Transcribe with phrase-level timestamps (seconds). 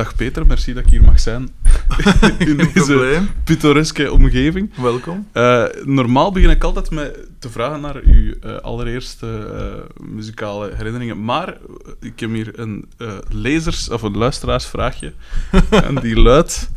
[0.00, 1.48] Dag Peter, merci dat ik hier mag zijn.
[2.38, 3.28] In deze probleem.
[3.44, 4.70] pittoreske omgeving.
[4.76, 5.26] Welkom.
[5.32, 11.24] Eh, normaal begin ik altijd met te vragen naar uw eh, allereerste eh, muzikale herinneringen.
[11.24, 11.56] Maar
[12.00, 12.88] ik heb hier een
[13.28, 15.12] lezers- of een luisteraarsvraagje.
[15.70, 16.70] en die luidt...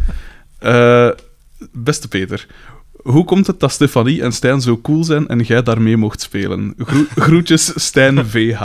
[1.71, 2.48] beste Peter,
[3.03, 6.73] hoe komt het dat Stefanie en Stijn zo cool zijn en jij daarmee mocht spelen?
[6.77, 8.62] Gro- groetjes, Stijn VH.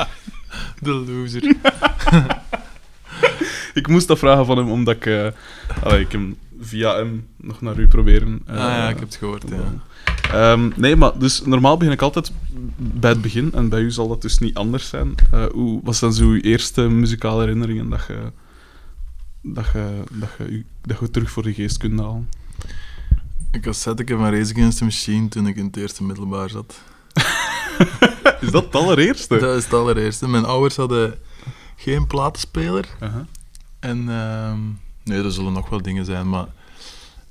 [0.80, 1.56] De loser.
[3.74, 5.06] Ik moest dat vragen van hem, omdat ik...
[5.06, 5.26] eh
[5.82, 8.42] allee, ik hem via hem nog naar u proberen.
[8.46, 9.82] eh, ah ja, ik heb het gehoord, ja.
[10.32, 12.32] Ehm, nee, maar dus normaal begin ik altijd
[12.76, 15.14] bij het begin, en bij u zal dat dus niet anders zijn.
[15.30, 18.18] Eh, hoe was dan zo uw eerste muzikale herinneringen dat je,
[19.42, 22.28] dat je, dat je, dat je terug voor de geest kunt halen?
[23.50, 26.80] Ik cassette van Race Against the Machine toen ik in het eerste middelbaar zat.
[28.40, 29.38] Is dat het allereerste?
[29.38, 30.28] Dat is het allereerste.
[30.28, 31.14] Mijn ouders hadden
[31.76, 32.88] geen platenspeler.
[33.82, 34.58] En ehm,
[35.04, 36.46] nee, er zullen nog wel dingen zijn, maar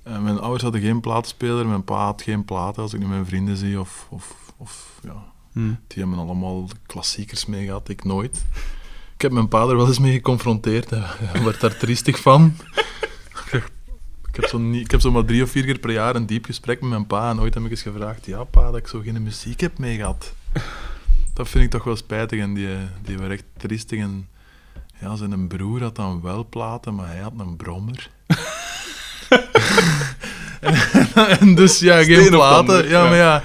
[0.04, 3.26] eh, mijn ouders hadden geen platenspeler, mijn pa had geen platen, als ik nu mijn
[3.26, 5.74] vrienden zie, of, of, of ja, Hm.
[5.88, 8.46] die hebben allemaal klassiekers mee gehad, ik nooit.
[9.14, 12.56] Ik heb mijn pa er wel eens mee geconfronteerd, hij werd daar triestig van.
[14.28, 16.26] ik heb zo niet, ik heb zo maar drie of vier keer per jaar een
[16.26, 18.88] diep gesprek met mijn pa en ooit heb ik eens gevraagd, ja pa, dat ik
[18.88, 20.34] zo geen muziek heb mee gehad.
[21.34, 22.68] Dat vind ik toch wel spijtig en die,
[23.02, 24.28] die werd echt triestig en
[25.02, 28.10] ja, zijn broer had dan wel platen, maar hij had een brommer.
[31.40, 32.88] en, dus ja, geen een platen.
[32.88, 33.10] Ja, ja.
[33.10, 33.44] maar ja,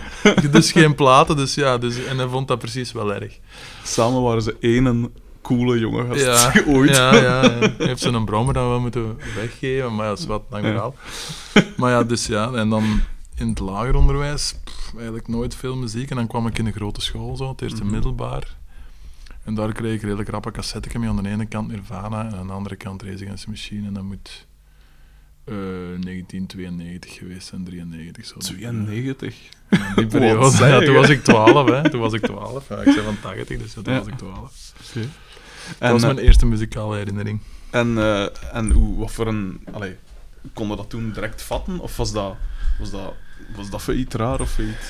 [0.50, 1.36] dus geen platen.
[1.36, 3.38] Dus ja, dus, en hij vond dat precies wel erg.
[3.82, 6.96] Samen waren ze één coole jongen gast Ja, ooit.
[6.96, 7.40] ja, ja.
[7.40, 10.70] Hij heeft zijn brommer dan wel moeten weggeven, maar dat is wat lang Ja.
[10.70, 10.94] verhaal.
[11.76, 13.00] Maar ja, dus ja, en dan
[13.36, 16.10] in het lager onderwijs pff, eigenlijk nooit veel muziek.
[16.10, 17.92] En dan kwam ik in de grote school, zo, het eerste Mhm.
[17.92, 18.56] middelbaar.
[19.46, 21.08] En daar kreeg ik redelijk rap een cassette mee.
[21.08, 23.86] Aan de ene kant Nirvana en aan de andere kant Race Against Machine.
[23.86, 24.46] En dat moet
[25.44, 28.38] eh, 1992 geweest zijn, 93 zo.
[28.38, 29.36] 92.
[29.70, 30.56] Ja, die periode.
[30.66, 31.90] Ja, toen was ik 12, hè.
[31.90, 32.68] Toen was ik 12.
[32.68, 34.72] Ja, ik ben van 80, dus ja, toen was ik 12.
[34.94, 35.10] En,
[35.78, 37.40] Dat was eh, mijn eerste muzikale herinnering.
[37.70, 39.66] En, eh, en hoe, wat voor een...
[39.72, 39.96] Allee,
[40.52, 41.78] konden dat toen direct vatten?
[41.78, 42.36] Of was dat,
[42.78, 43.14] was dat,
[43.56, 44.88] was dat voor iets raar of voor iets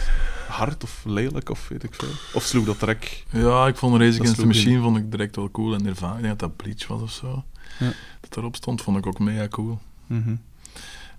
[0.48, 2.08] hard of lelijk of weet ik veel?
[2.32, 3.24] Of sloeg dat direct...
[3.30, 4.46] Ja, ik vond Race Against the in.
[4.46, 5.74] Machine vond ik direct wel cool.
[5.74, 7.44] En Nirvana, ik denk dat dat Bleach was of zo.
[7.78, 7.92] Ja.
[8.20, 9.78] Dat erop stond, vond ik ook mega cool.
[10.06, 10.34] Mhm.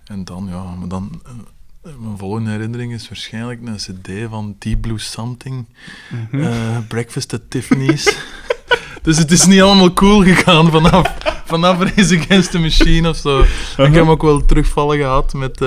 [0.04, 1.22] En dan, ja, maar dan...
[1.24, 5.66] eh, mijn volgende herinnering is waarschijnlijk een cd van Deep Blue Something.
[6.10, 6.40] Mhm.
[6.42, 8.16] eh, Breakfast at Tiffany's.
[9.02, 11.14] dus het is niet allemaal cool gegaan vanaf,
[11.44, 13.40] vanaf Race Against the Machine of zo.
[13.76, 15.60] Ik heb ook wel terugvallen gehad met...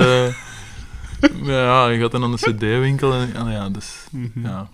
[1.42, 4.06] ja, je gaat dan aan de cd-winkel en en ja, dus...
[4.10, 4.46] Mhm.
[4.46, 4.68] Ja.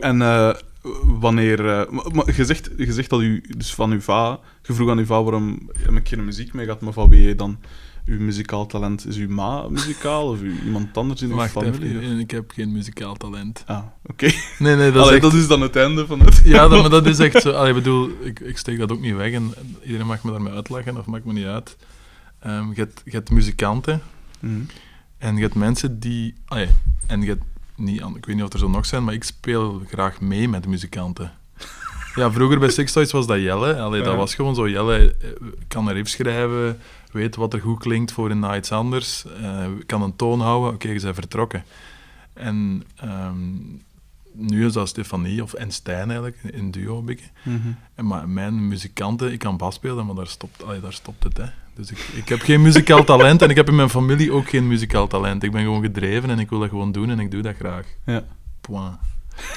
[0.00, 0.54] En eh,
[1.02, 1.68] wanneer...
[1.68, 4.40] eh, maar, je, zegt, je zegt dat u dus van uw va...
[4.62, 7.34] Je vroeg aan uw va waarom heb ik geen muziek mee gehad, maar van wie
[7.34, 7.58] dan
[8.06, 9.06] uw muzikaal talent?
[9.06, 11.98] Is uw ma muzikaal of u, iemand anders in uw Wacht familie?
[12.00, 13.62] even, ik heb geen muzikaal talent.
[13.66, 14.30] Ah, oké.
[14.58, 15.32] Nee, nee, dat Allee, is echt...
[15.32, 16.40] dat is dan het einde van het...
[16.44, 17.50] Ja, dat, maar dat is echt zo.
[17.50, 19.54] Allee, ik bedoel, ik, ik steek dat ook niet weg en
[19.84, 21.76] iedereen mag me daarmee uitlachen, of maakt me niet uit.
[22.40, 24.02] Ehm, je, hebt, je hebt muzikanten
[24.40, 24.60] Mhm.
[25.26, 26.34] En je hebt mensen die...
[26.44, 26.68] Allee,
[27.06, 27.44] en je hebt
[27.74, 28.00] niet...
[28.00, 31.32] Ik weet niet of er zo nog zijn, maar ik speel graag mee met muzikanten.
[32.14, 33.80] Ja, vroeger bij Six Toys was dat Jelle.
[33.80, 34.18] Allee, dat Ja.
[34.18, 34.68] was gewoon zo.
[34.68, 35.28] Jelle eh,
[35.68, 36.78] kan een riff schrijven,
[37.12, 40.72] weet wat er goed klinkt voor een iets anders, eh, kan een toon houden.
[40.74, 41.64] Oké, je bent vertrokken.
[42.32, 43.36] En ehm,
[44.36, 47.26] nu is dat Stefanie of en Stijn eigenlijk, in duo een beetje.
[47.42, 47.68] Mhm.
[47.94, 51.36] En maar mijn muzikanten, ik kan bas spelen, maar daar stopt, allee, daar stopt het.
[51.36, 51.44] Hè.
[51.74, 54.66] Dus ik, ik heb geen muzikaal talent en ik heb in mijn familie ook geen
[54.66, 55.42] muzikaal talent.
[55.42, 57.86] Ik ben gewoon gedreven en ik wil dat gewoon doen en ik doe dat graag.
[58.06, 58.24] Ja.
[58.60, 58.96] Point.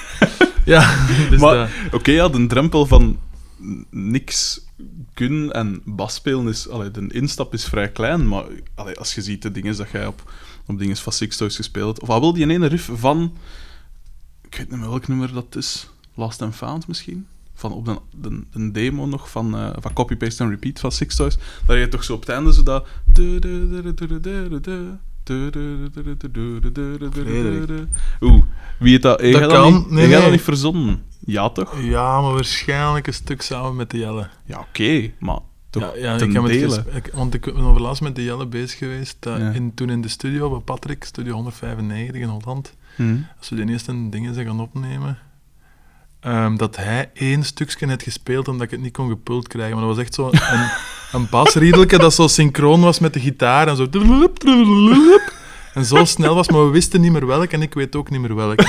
[0.64, 3.18] ja, dus Maar- Oké, ja, de drempel van
[3.90, 4.60] niks
[5.14, 6.68] kunnen en bas spelen is...
[6.68, 8.44] Allee, de instap is vrij klein, maar
[8.74, 10.32] allee, als je ziet de dingen dat jij op,
[10.66, 12.00] op dingen van Six Toys gespeeld hebt...
[12.00, 13.36] Of wat wil die ene riff van...
[14.50, 15.90] Ik weet niet meer welk nummer dat is.
[16.14, 17.26] Last and Found misschien?
[17.54, 20.92] Van op de, de, de demo nog van, eh, van Copy, Paste and Repeat van
[20.92, 21.38] Six Toys.
[21.66, 22.86] Daar je toch zo op het einde zo dat...
[28.20, 28.42] Oeh,
[28.78, 29.20] wie het dat...
[29.20, 29.72] Je Dat kan.
[29.72, 31.02] niet, Nee, dat niet verzonnen.
[31.26, 31.80] Ja, toch?
[31.80, 34.28] ja, maar waarschijnlijk een stuk samen met de Jelle.
[34.44, 35.38] Ja, oké, maar
[35.70, 36.52] toch ja, ik heb het
[36.94, 39.16] ik- want ik ben over laatst met de Jelle bezig geweest.
[39.20, 39.50] dat Ja.
[39.50, 42.74] in, toen in de studio bij Patrick, studio 195 in Holland.
[43.00, 43.16] Hm.
[43.38, 45.18] als we de eerste dingen zijn gaan opnemen,
[46.20, 49.76] ehm, dat hij één stukje had gespeeld omdat ik het niet kon gepult krijgen.
[49.76, 50.70] Maar dat was echt zo een,
[51.12, 53.86] een basriedelke dat zo synchroon was met de gitaar en zo...
[55.74, 58.20] En zo snel was, maar we wisten niet meer welk en ik weet ook niet
[58.20, 58.58] meer welk.
[58.58, 58.66] En-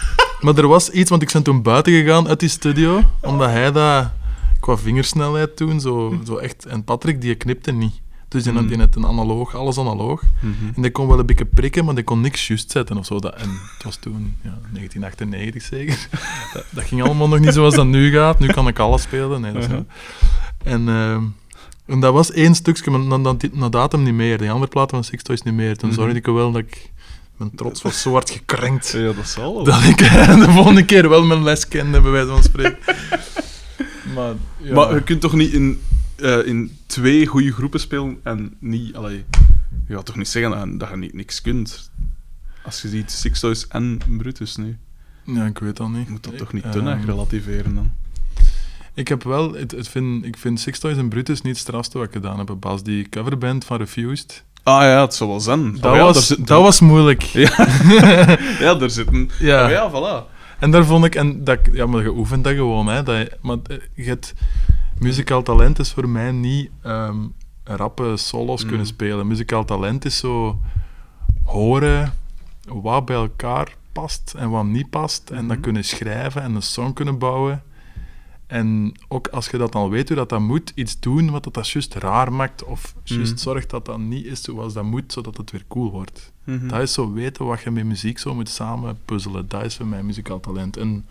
[0.44, 3.72] maar er was iets, want ik ben toen buiten gegaan uit die studio, omdat hij
[3.72, 4.10] dat...
[4.60, 5.80] Qua vingersnelheid toen.
[5.80, 6.64] Zo, zo echt.
[6.66, 8.00] En Patrick, die knipte niet.
[8.30, 8.70] Dus die, had- Mhm.
[8.70, 10.22] die had een analoog, alles analoog.
[10.40, 10.54] Mhm.
[10.76, 13.18] En die kon wel een beetje prikken, maar die kon niks juist zetten of zo.
[13.18, 16.08] Dat, en het was toen ja, 1998 zeker.
[16.54, 18.38] Dat, dat ging allemaal nog niet zoals dat nu gaat.
[18.38, 19.40] Nu kan ik alles spelen.
[19.40, 19.84] Nee, dat is ja.
[20.64, 21.22] En, ehm,
[21.86, 24.38] en dat was één stukje, maar na, na, na datum niet meer.
[24.38, 25.76] Die andere platen van Six Toys niet meer.
[25.76, 25.98] Toen Mhm.
[25.98, 26.90] zorgde ik wel dat ik...
[27.36, 28.90] Mijn trots was zo hard gekrenkt.
[28.96, 29.64] Ja, dat zal wel.
[29.64, 32.78] Dat ik de volgende keer wel mijn les kende, bij wijze van spreken.
[34.14, 34.74] Maar, ja.
[34.74, 35.80] Maar je kunt toch niet in,
[36.20, 38.96] eh, in twee goede groepen spelen en niet...
[38.96, 39.24] Allee,
[39.88, 41.90] je gaat toch niet zeggen dat, dat je niet, niks kunt?
[42.64, 44.78] Als je ziet Six Toys en Brutus nu,
[45.24, 46.08] Ja, ik weet dat niet.
[46.08, 47.92] moet dat toch niet Ik, te relativeren dan?
[48.94, 51.98] Ik heb wel, het, het vind, ik vind Six Toys en Brutus niet het strafste
[51.98, 52.56] wat ik gedaan heb.
[52.60, 54.44] Bas, die coverband van Refused.
[54.62, 55.72] Ah ja, het zou wel zijn.
[55.80, 57.22] Dat, Oh ja, was, zit- dat was moeilijk.
[57.22, 57.50] Ja,
[58.64, 59.30] ja daar zit een...
[59.38, 59.64] Ja.
[59.64, 60.38] Oh ja, voilà.
[60.58, 63.02] En daar vond ik, en dat, ja, maar je oefent dat gewoon, hè.
[63.02, 64.34] Dat je, maar eh, je hebt,
[65.00, 67.16] muzikaal talent is voor mij niet ehm
[67.64, 68.68] rappe solos Mm.
[68.68, 69.26] kunnen spelen.
[69.26, 70.60] Muzikaal talent is zo
[71.44, 72.12] horen
[72.68, 75.30] wat bij elkaar past en wat niet past.
[75.30, 75.60] En dat Mhm.
[75.60, 77.62] kunnen schrijven en een song kunnen bouwen.
[78.46, 81.54] En ook als je dat al weet hoe dat, dat moet, iets doen wat dat,
[81.54, 82.64] dat juist raar maakt.
[82.64, 83.40] Of juist Mhm.
[83.40, 86.32] zorgt dat dat niet is zoals dat moet, zodat het weer cool wordt.
[86.44, 86.68] Mhm.
[86.68, 89.48] Dat is zo weten wat je met muziek zo moet samen puzzelen.
[89.48, 90.76] Dat is voor mij muzikaal talent.
[90.76, 91.06] En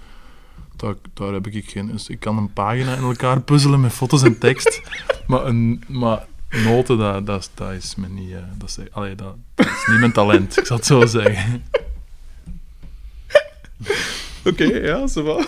[0.80, 1.92] daar, daar heb ik geen...
[1.92, 4.82] Dus ik kan een pagina in elkaar puzzelen met foto's en tekst.
[5.28, 8.32] maar, een, maar noten, dat, dat, is- dat is me niet...
[8.32, 11.64] eh, dat, is, allee, dat, dat is niet mijn talent, ik zal het zo zeggen.
[14.46, 15.44] Oké, ja, zo wel.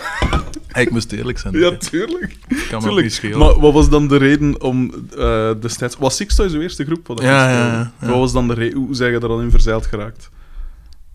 [0.72, 1.54] Ik moest eerlijk zijn.
[1.58, 2.36] Ja, ik tuurlijk.
[2.68, 3.38] kan me niet schelen.
[3.38, 5.96] Maar wat was dan de reden om eh, destijds...
[5.96, 7.06] Was Six Toys de eerste groep?
[7.06, 7.92] Wat Ja, ja.
[7.98, 8.78] Wat was dan de reden?
[8.78, 10.30] Hoe zijn je er dan in verzeild geraakt?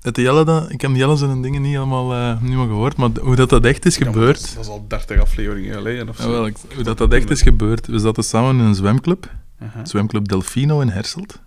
[0.01, 3.09] Het Jelle, dat, ik heb Jelle zijn dingen niet helemaal eh, niet meer gehoord, maar
[3.21, 4.39] hoe dat, dat echt is gebeurd...
[4.39, 6.45] dat, is, dat is al 30 afleveringen geleden of zo.
[6.45, 7.87] Ik- hoe dat, dat echt is gebeurd...
[7.87, 9.31] We zaten samen in een zwemclub.
[9.61, 9.85] Aha.
[9.85, 11.39] Zwemclub Delfino in Herselt.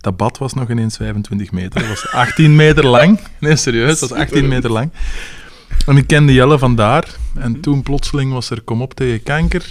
[0.00, 1.80] Dat bad was nog ineens 25 meter.
[1.80, 3.20] Dat was 18 meter lang.
[3.40, 4.90] Nee, serieus, dat was 18 meter lang.
[5.86, 7.16] En ik kende Jelle vandaar.
[7.34, 9.66] En toen plotseling was er Kom op tegen kanker.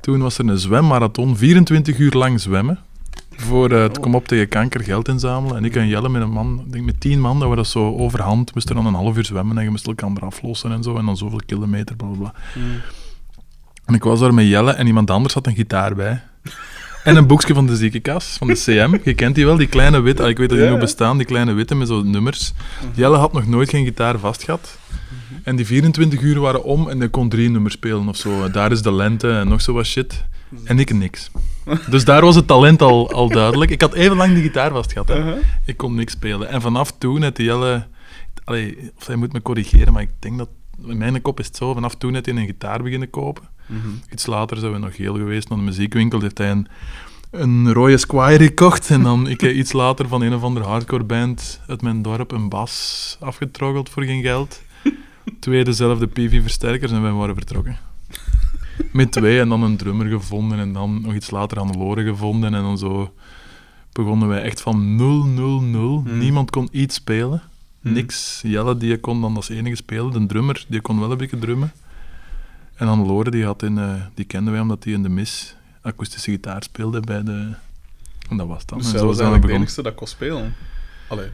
[0.00, 2.78] Toen was er een zwemmarathon, 24 uur lang zwemmen.
[3.36, 4.02] Voor eh, het Oh.
[4.02, 5.56] Kom op tegen kanker geld inzamelen.
[5.56, 7.96] En ik en Jelle met een man, denk met 10 man, dat we dat zo
[7.96, 9.58] overhand moesten dan een half uur zwemmen.
[9.58, 10.96] En je moest elkaar aflossen en zo.
[10.96, 12.34] En dan zoveel kilometer, bla bla bla.
[12.54, 12.80] Mm.
[13.84, 16.22] En ik was daar met Jelle en iemand anders had een gitaar bij.
[17.04, 18.98] En een boekje van de ziekenkast, van de CM.
[19.04, 20.28] Je kent die wel, die kleine witte.
[20.28, 22.52] Ik weet dat die Ja, nog bestaan, die kleine witte met zo'n nummers.
[22.94, 24.78] Jelle had nog nooit geen gitaar vast gehad.
[25.42, 28.50] En die 24 uur waren om en hij kon drie nummers spelen of zo.
[28.50, 30.24] Daar is de lente en nog zo wat shit.
[30.64, 31.30] En ik niks.
[31.90, 33.70] Dus daar was het talent al, al duidelijk.
[33.70, 35.08] Ik had even lang die gitaar vast gehad.
[35.08, 35.22] Hè.
[35.22, 35.34] Aha.
[35.64, 36.48] Ik kon niks spelen.
[36.48, 37.86] En vanaf toen die Jelle...
[38.44, 40.48] Allee, of hij moet me corrigeren, maar ik denk dat...
[40.86, 41.74] In mijn kop is het zo.
[41.74, 43.48] Vanaf toen heeft hij een gitaar beginnen kopen.
[43.66, 43.88] Mhm.
[44.12, 46.20] Iets later zijn we nog heel geweest naar de muziekwinkel.
[46.20, 46.68] Heeft hij een,
[47.30, 48.90] een rode Squire gekocht.
[48.90, 52.48] En dan ik iets later van een of andere hardcore band uit mijn dorp een
[52.48, 54.62] bas afgetroggeld voor geen geld.
[55.40, 57.76] Twee dezelfde PV-versterkers en wij waren vertrokken.
[58.92, 62.54] Met twee en dan een drummer gevonden en dan nog iets later Hannelore gevonden.
[62.54, 63.14] En dan zo
[63.92, 66.02] begonnen wij echt van 0, 0, 0.
[66.04, 66.18] Hmm.
[66.18, 67.42] Niemand kon iets spelen.
[67.80, 67.92] Hmm.
[67.92, 68.40] Niks.
[68.44, 70.12] Jelle die kon dan als enige spelen.
[70.12, 71.72] De drummer die kon wel een beetje drummen.
[72.74, 76.30] En Hannelore die, had in, eh, die kenden wij omdat hij in de mis akoestische
[76.30, 77.54] gitaar speelde bij de...
[78.28, 78.78] En dat was het dan.
[78.78, 79.50] Dus en zo was de begonnen.
[79.50, 80.54] enige dat kon spelen.
[81.08, 81.28] Allee.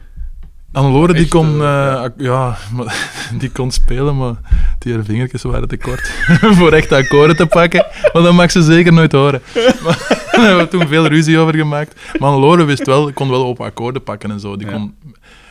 [0.73, 2.57] Hannelore die kon, eh, eh, ja.
[2.75, 4.35] maar, die kon spelen, maar
[4.79, 6.07] die haar vingertjes waren te kort
[6.57, 7.85] voor echt akkoorden te pakken.
[8.13, 9.41] Maar dat mag ze zeker nooit horen.
[9.83, 11.95] Maar, daar hebben we toen veel ruzie over gemaakt.
[12.19, 14.55] Maar Hannelore wist wel, kon wel op akkoorden pakken en zo.
[14.55, 14.73] Die Ja.
[14.73, 14.95] kon,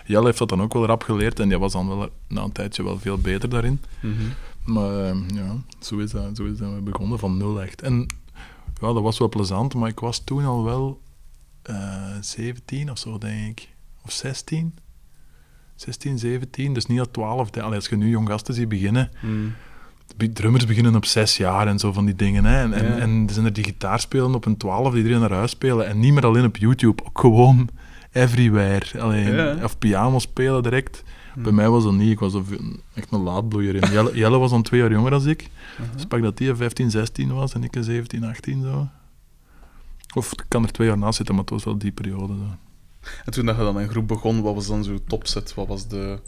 [0.05, 2.53] Jelle heeft dat dan ook wel rap geleerd en die was dan wel na een
[2.53, 3.81] tijdje wel veel beter daarin.
[4.01, 4.15] Mhm.
[4.65, 7.83] Maar eh, ja, zo is, dat, zo is dat we begonnen van nul echt.
[7.83, 8.07] En
[8.81, 11.01] ja, dat was wel plezant, maar ik was toen al wel
[11.63, 11.77] eh
[12.21, 13.69] 17 of zo, denk ik.
[14.05, 14.75] Of 16.
[15.75, 17.51] 16, 17, dus niet al 12.
[17.51, 19.53] De- Allee, als je nu jong gasten ziet beginnen, Mm.
[20.17, 22.45] be- drummers beginnen op 6 jaar en zo van die dingen.
[22.45, 22.61] Hè.
[22.73, 22.97] En, Ja.
[22.99, 25.87] en er zijn er die gitaar spelen op een 12 die iedereen naar huis spelen.
[25.87, 27.69] En niet meer alleen op YouTube, ook gewoon
[28.13, 29.01] everywhere.
[29.01, 29.57] Allee, Ja.
[29.65, 31.03] Of piano spelen direct.
[31.35, 31.43] Mm.
[31.43, 32.35] Bij mij was dat niet, ik was
[32.95, 33.91] echt een laadbloeier in.
[33.93, 35.49] Jelle, Jelle was dan twee jaar jonger dan ik.
[35.81, 35.89] Aha.
[35.95, 38.89] Dus pak dat die 15, 16 was en ik een 17, 18 zo.
[40.15, 42.33] Of ik kan er twee jaar naast zitten, maar het was wel die periode.
[42.35, 42.57] Zo.
[43.25, 45.55] En toen dat je dan een groep begon, wat was dan zo topset?
[45.55, 46.19] Wat was de,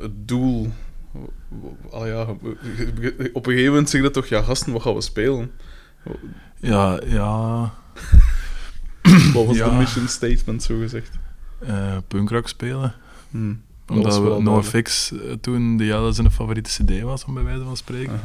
[0.00, 0.72] het doel?
[1.92, 2.22] Ja,
[3.32, 5.50] op een gegeven moment zeg je toch, ja gasten, wat gaan we spelen?
[6.60, 7.72] Ja, ja.
[9.32, 9.68] Wat was Ja.
[9.68, 11.10] de mission statement, zo gezegd?
[11.58, 12.94] eh punkrock spelen.
[13.30, 13.54] Hm.
[13.86, 14.68] Dat Omdat we wel No duidelijk.
[14.68, 18.20] Fix toen de zijn favoriete cd was, om bij wijze van spreken.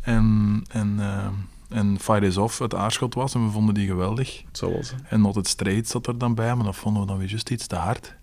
[0.00, 1.26] En, en, eh,
[1.68, 3.34] en Fire Is Off uit Aarschot was.
[3.34, 4.42] En we vonden die geweldig.
[4.46, 5.06] Het zou wel zijn.
[5.08, 7.50] En Not It Straight zat er dan bij, maar dat vonden we dan weer juist
[7.50, 8.16] iets te hard.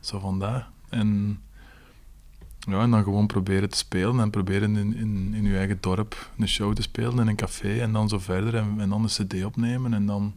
[0.00, 0.68] Zo vandaar.
[0.88, 1.40] En,
[2.58, 6.30] ja, en dan gewoon proberen te spelen en proberen in, in, in je eigen dorp
[6.38, 9.26] een show te spelen in een café en dan zo verder en, en dan een
[9.26, 10.34] cd opnemen en dan,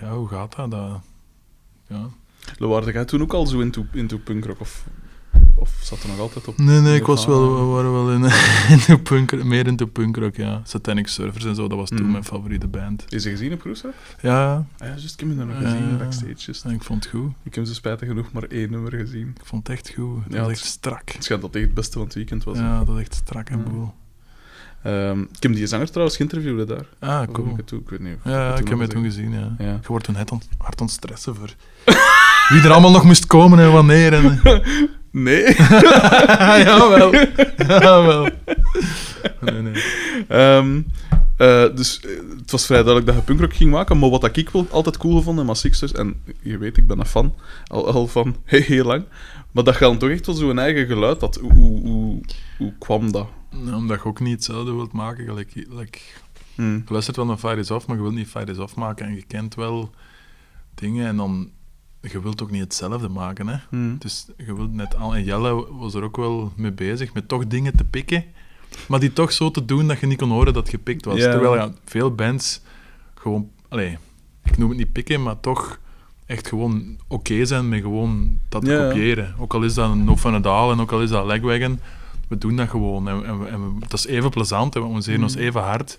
[0.00, 0.70] ja, hoe gaat dat?
[0.70, 1.00] dat
[1.86, 2.08] ja.
[2.58, 4.60] Waarde jij toen ook al zo into, into punkrock?
[4.60, 4.86] Of,
[5.54, 6.58] of zat er nog altijd op?
[6.58, 8.22] Nee, nee, ik was wel, we waren wel in,
[8.74, 10.60] in de punk, meer in de punkrock, ja.
[10.64, 12.10] Satanic Surfers en zo, dat was toen Mm.
[12.10, 13.04] mijn favoriete band.
[13.08, 13.94] Is ze gezien op Cruiser?
[14.22, 15.70] Ja, Ah, ja, juist, ik heb hem nog Ja.
[15.70, 16.34] gezien backstage.
[16.36, 16.64] Juist.
[16.64, 17.32] en ik vond het goed.
[17.42, 19.28] Ik heb ze spijtig genoeg maar één nummer gezien.
[19.40, 20.24] Ik vond het echt goed.
[20.24, 21.10] Het Ja, was echt strak.
[21.12, 22.58] Het schijnt dat het echt het beste van het weekend was.
[22.58, 23.64] Ja, dat was echt strak en Ja.
[23.70, 23.92] boel.
[24.82, 26.86] Ehm, ik heb die zanger trouwens geïnterviewd daar.
[26.98, 27.48] Ah, cool.
[27.50, 27.72] ik het?
[27.72, 28.16] Ik weet niet.
[28.24, 29.54] Ja, ik heb het toen gezien, ja.
[29.58, 29.64] Ja.
[29.82, 30.30] Je wordt toen hard
[30.80, 31.48] aan het stressen voor
[32.50, 34.12] wie er allemaal nog moest komen en wanneer.
[34.12, 34.40] En...
[35.12, 35.54] Nee.
[36.66, 37.14] Jawel.
[37.56, 38.28] Jawel.
[39.40, 39.82] Nee, nee.
[40.28, 40.82] Ehm,
[41.36, 44.50] eh, dus eh, het was vrij duidelijk dat je punkrock ging maken, maar wat ik
[44.50, 47.34] wel altijd cool gevonden in Sixers, en je weet, ik ben een fan,
[47.66, 49.04] al, al van heel, heel lang,
[49.50, 51.36] maar dat je dan toch echt wel zo'n eigen geluid had.
[51.36, 52.20] Hoe, hoe, hoe,
[52.58, 53.28] hoe kwam dat?
[53.50, 55.24] Nou, Omdat je ook niet hetzelfde wilt maken.
[55.24, 55.98] Gelijk, like,
[56.54, 56.74] Hm.
[56.74, 59.06] je luistert wel naar Fire is Off, maar je wilt niet Fire is Off maken.
[59.06, 59.90] En je kent wel
[60.74, 61.50] dingen en dan...
[62.02, 63.56] Je wilt ook niet hetzelfde maken, hè.
[63.68, 63.96] Hm.
[63.98, 65.14] Dus je wilt net al...
[65.14, 68.24] En Jelle was er ook wel mee bezig, met toch dingen te pikken.
[68.88, 71.18] Maar die toch zo te doen dat je niet kon horen dat gepikt was.
[71.18, 72.60] Terwijl ja, veel bands
[73.14, 73.50] gewoon...
[73.68, 73.98] Allee,
[74.44, 75.78] ik noem het niet pikken, maar toch
[76.26, 79.34] echt gewoon oké zijn met gewoon dat kopiëren.
[79.38, 81.80] Ook al is dat een No van het Daal en ook al is dat Legwagon,
[82.28, 83.08] we doen dat gewoon.
[83.08, 85.44] En, en, dat is even plezant en we amuseren ons Mhm.
[85.44, 85.98] even hard.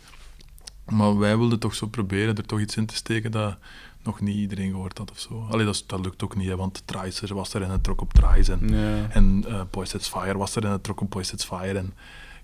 [0.89, 3.58] Maar wij wilden toch zo proberen er toch iets in te steken dat
[4.03, 5.48] nog niet iedereen gehoord had of zo.
[5.50, 8.13] Allee, dat, dat lukt ook niet, hè, want Tricer was er en het trok op
[8.13, 8.51] Trice.
[8.51, 9.08] En, Ja.
[9.10, 11.77] en eh Boy Fire was er en het trok op Boy Fire.
[11.77, 11.93] En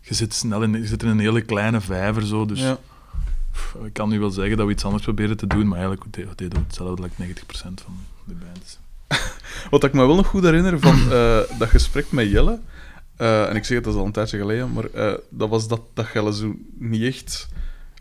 [0.02, 2.78] je zit snel in, je zit in een hele kleine vijver zo, dus Ja.
[3.52, 6.14] pff, ik kan nu wel zeggen dat we iets anders proberen te doen, maar eigenlijk
[6.14, 8.80] deden we hetzelfde, like 90% van de bands.
[9.70, 12.60] Wat ik me wel nog goed herinner van eh, dat gesprek met Jelle,
[13.16, 14.86] eh, en ik zeg het, dat is al een tijdje geleden, maar
[15.30, 17.48] dat was dat, dat Jelle zo niet echt...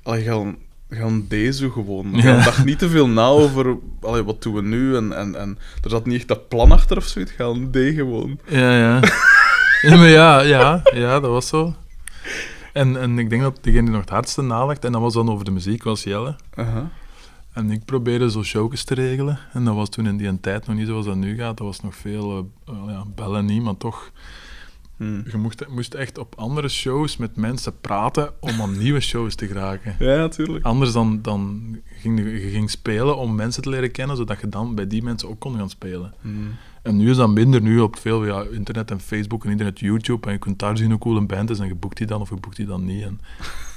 [0.03, 0.57] Allee, gaan,
[0.91, 2.13] gaan deze gewoon.
[2.13, 2.21] Ja.
[2.21, 5.59] Gaan dacht niet te veel na over allee, wat doen we nu en, en, en
[5.83, 7.33] er zat niet echt dat plan achter of zoiets.
[7.33, 8.39] Gaan D gewoon.
[8.49, 9.01] Ja, ja.
[9.83, 11.75] ja, maar ja, ja, ja, dat was zo.
[12.73, 15.31] En, en ik denk dat degene die nog het hardste nadacht, en dat was dan
[15.31, 16.37] over de muziek, was Jelle.
[17.53, 19.39] En ik probeerde zo showjes te regelen.
[19.53, 21.57] En dat was toen in die tijd nog niet zoals dat nu gaat.
[21.57, 24.11] Dat was nog veel eh, ja, bellen niet, maar toch.
[24.97, 25.21] Hm.
[25.31, 29.47] Je moest, moest echt op andere shows met mensen praten om aan nieuwe shows te
[29.47, 29.97] geraken.
[29.99, 30.65] Ja, natuurlijk.
[30.65, 34.75] Anders dan, dan ging je, ging spelen om mensen te leren kennen, zodat je dan
[34.75, 36.15] bij die mensen ook kon gaan spelen.
[36.21, 36.29] Hm.
[36.83, 40.27] En nu is dat minder, nu op veel ja, internet en Facebook en internet, YouTube.
[40.27, 42.21] En je kunt daar zien hoe cool een band is en je boekt die dan
[42.21, 43.03] of je boekt die dan niet.
[43.03, 43.21] En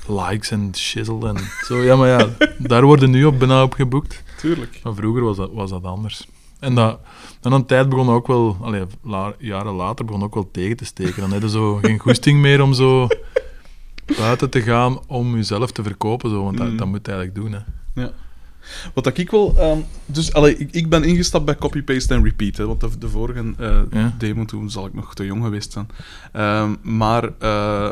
[0.25, 1.77] likes en shizzle en zo.
[1.77, 4.23] Ja, maar ja, daar worden nu op bijna op geboekt.
[4.37, 4.79] Tuurlijk.
[4.83, 6.27] Maar vroeger was dat, was dat anders.
[6.59, 6.99] En dat,
[7.41, 10.85] en een tijd begon ook wel, allee, la- jaren later begon ook wel tegen te
[10.85, 11.21] steken.
[11.21, 13.07] Dan had je zo geen goesting meer om zo
[14.17, 16.29] buiten te gaan om jezelf te verkopen.
[16.29, 16.77] Zo, want dat, Mm.
[16.77, 17.51] dat moet je eigenlijk doen.
[17.51, 17.59] Hè.
[18.01, 18.11] Ja.
[18.93, 19.57] Wat dat ik wel...
[19.57, 22.57] ehm, dus, allee, ik, ik ben ingestapt bij copy-paste en repeat.
[22.57, 23.53] Hè, want de, de vorige
[23.91, 24.13] Ja.
[24.17, 25.87] demo toen zal ik nog te jong geweest zijn.
[26.31, 27.89] Ehm, maar eh,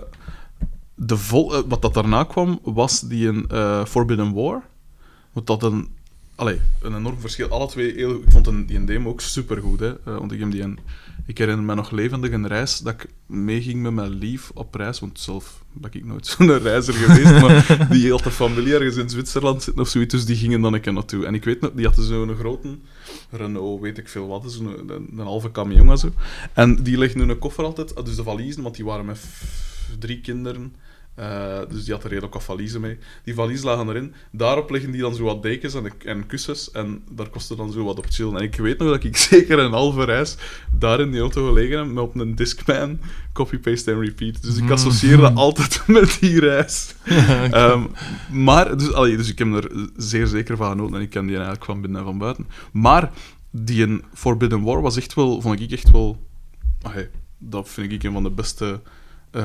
[0.95, 3.45] de vol, eh, wat dat daarna kwam, was die een
[3.87, 4.61] Forbidden War.
[5.31, 5.95] Wat dat een...
[6.37, 7.49] Allee, een enorm verschil.
[7.49, 7.95] Alle twee.
[7.95, 9.89] Ik vond een, die demo ook supergoed, hè.
[9.89, 10.79] Eh, want ik die een...
[11.25, 14.99] Ik herinner me nog levendig een reis dat ik meeging met mijn lief op reis.
[14.99, 17.41] Want zelf ben ik nooit zo'n reiziger geweest.
[17.41, 20.13] maar die had een familie ergens in Zwitserland zitten of zoiets.
[20.13, 21.25] Dus die gingen dan een keer naartoe.
[21.25, 22.77] En ik weet nog, die hadden zo'n grote
[23.31, 24.51] Renault, weet ik veel wat.
[24.51, 26.11] Zo'n een, een halve camion en zo.
[26.53, 27.95] En die legden hun koffer altijd...
[27.95, 29.19] ah, Dus de valiezen, want die waren met
[29.99, 30.73] drie kinderen.
[31.17, 32.97] Eh, dus die had er redelijk wat valiezen mee.
[33.23, 34.13] Die valiezen lagen erin.
[34.31, 36.71] Daarop leggen die dan zo wat dekens en, en kussens.
[36.71, 38.37] En daar kostte dan zo wat op chillen.
[38.37, 40.37] En ik weet nog dat ik zeker een halve reis
[40.71, 42.99] daar in die auto gelegen heb, met op een Discman,
[43.33, 44.41] copy-paste en repeat.
[44.41, 46.95] Dus ik associeer dat altijd met die reis.
[47.51, 47.83] Ehm,
[48.31, 51.35] maar, dus, allee, dus ik heb er zeer zeker van genoten en ik ken die
[51.35, 52.47] eigenlijk van binnen en van buiten.
[52.71, 53.11] Maar
[53.51, 56.25] die in Forbidden War was echt wel, vond ik echt wel...
[57.37, 58.81] dat vind ik een van de beste...
[59.37, 59.43] eh,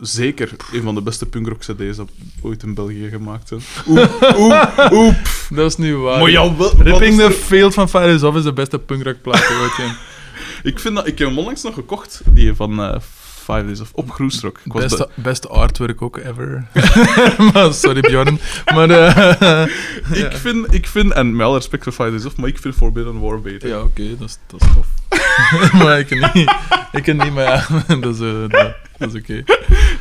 [0.00, 2.08] zeker een van de beste punkrock CD's dat
[2.42, 3.60] ooit in België gemaakt zijn.
[3.88, 5.16] Oep, oep, oep.
[5.56, 6.20] Dat is niet waar.
[6.20, 8.78] Maar ja, wel, wat Ripping the er- Field van Fire is Off is de beste
[8.78, 9.76] punkrockplaat ooit.
[9.76, 9.90] Jan.
[10.62, 11.06] Ik vind dat...
[11.06, 13.00] Ik heb hem onlangs nog gekocht, die van eh,
[13.52, 13.90] Five Days of...
[13.92, 14.60] Op Groesrock.
[14.64, 16.66] Ik was Beste, beste artwork ook ever.
[17.52, 18.38] maar, sorry Bjorn.
[18.74, 19.66] Maar eh,
[20.24, 21.12] ik, vind, ik vind...
[21.12, 23.68] En met alle respect voor Five Days of, maar ik vind Forbidden War beter.
[23.68, 24.86] ja, oké, dat, is, dat is tof.
[25.82, 26.54] maar ik kan niet,
[26.92, 29.44] ik kan niet maar ja, dat is, eh, dat, dat is oké.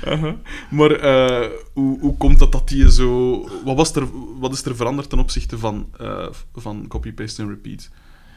[0.05, 0.35] Aha.
[0.69, 3.41] Maar eh, hoe, hoe komt dat dat die zo...
[3.63, 4.07] Wat, was er,
[4.39, 5.89] wat is er veranderd ten opzichte van,
[6.55, 7.89] van copy-paste en repeat?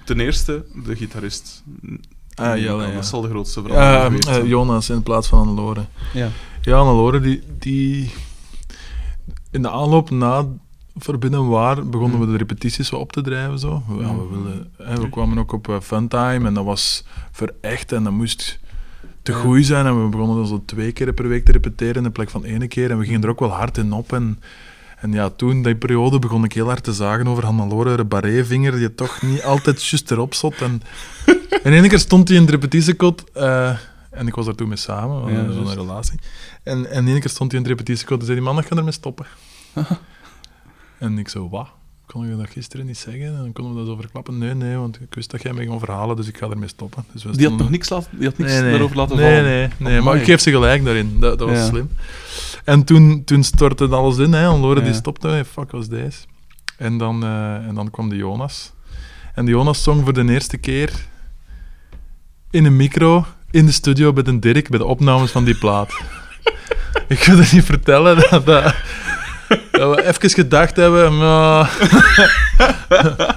[0.04, 1.62] Ten eerste, de gitarist.
[2.40, 2.94] Ah, Jelle, ja.
[2.94, 4.47] Dat zal de grootste Ja, verandering eh, geweest zijn.
[4.47, 5.85] Jonas in plaats van Annelore.
[6.12, 6.28] Ja.
[6.62, 8.11] Ja, Annelore, die, die...
[9.50, 10.47] In de aanloop na
[10.97, 13.59] Verbinden Waar begonnen we de repetities wat op te drijven.
[13.59, 13.82] Zo.
[13.88, 18.04] Ja, we, wilden, hè, we kwamen ook op eh, Funtime en dat was verecht en
[18.04, 18.59] dat moest
[19.23, 19.38] te Ja.
[19.38, 19.87] goed zijn.
[19.87, 22.44] En we begonnen dan zo twee keer per week te repeteren in de plek van
[22.44, 22.90] één keer.
[22.90, 24.12] En we gingen er ook wel hard in op.
[24.12, 24.38] En,
[25.00, 28.76] en ja, toen, die periode, begon ik heel hard te zagen over Hannelore, de barrévinger,
[28.76, 30.54] die toch niet altijd juist erop zat.
[30.54, 30.83] En,
[31.62, 33.78] en ene keer stond hij in de repetitiekot, eh,
[34.11, 36.19] en ik was daar toen mee samen, we Ja, hadden zo'n relatie.
[36.62, 38.76] En, en ene keer stond hij in de repetitiekot en zei die man, ik ga
[38.76, 39.26] ermee stoppen.
[40.99, 41.69] en ik zo, wat?
[42.12, 43.24] Kon je dat gisteren niet zeggen?
[43.24, 44.38] En dan konden we dat zo verklappen.
[44.38, 47.04] Nee, nee, want ik wist dat jij mij ging verhalen, dus ik ga ermee stoppen.
[47.12, 48.70] Dus Die had nog niks, laten, die had niks nee, nee.
[48.70, 49.44] daarover laten nee, vallen.
[49.50, 50.18] Nee, nee, maar Amai.
[50.18, 51.16] ik geef ze gelijk daarin.
[51.20, 51.66] Dat, dat was Ja.
[51.66, 51.90] slim.
[52.64, 54.32] En toen, toen stortte het alles in.
[54.32, 54.50] Hè.
[54.52, 55.28] En Lore die stopte.
[55.28, 56.18] Hey, fuck, was deze?
[56.76, 58.72] En dan, eh, en dan kwam de Jonas.
[59.34, 61.06] En de Jonas zong voor de eerste keer
[62.50, 65.92] in een micro in de studio bij de Dirk bij de opnames van die plaat.
[67.08, 68.74] ik wil het niet vertellen dat, dat,
[69.80, 71.16] dat we even gedacht hebben.
[71.18, 71.78] Maar...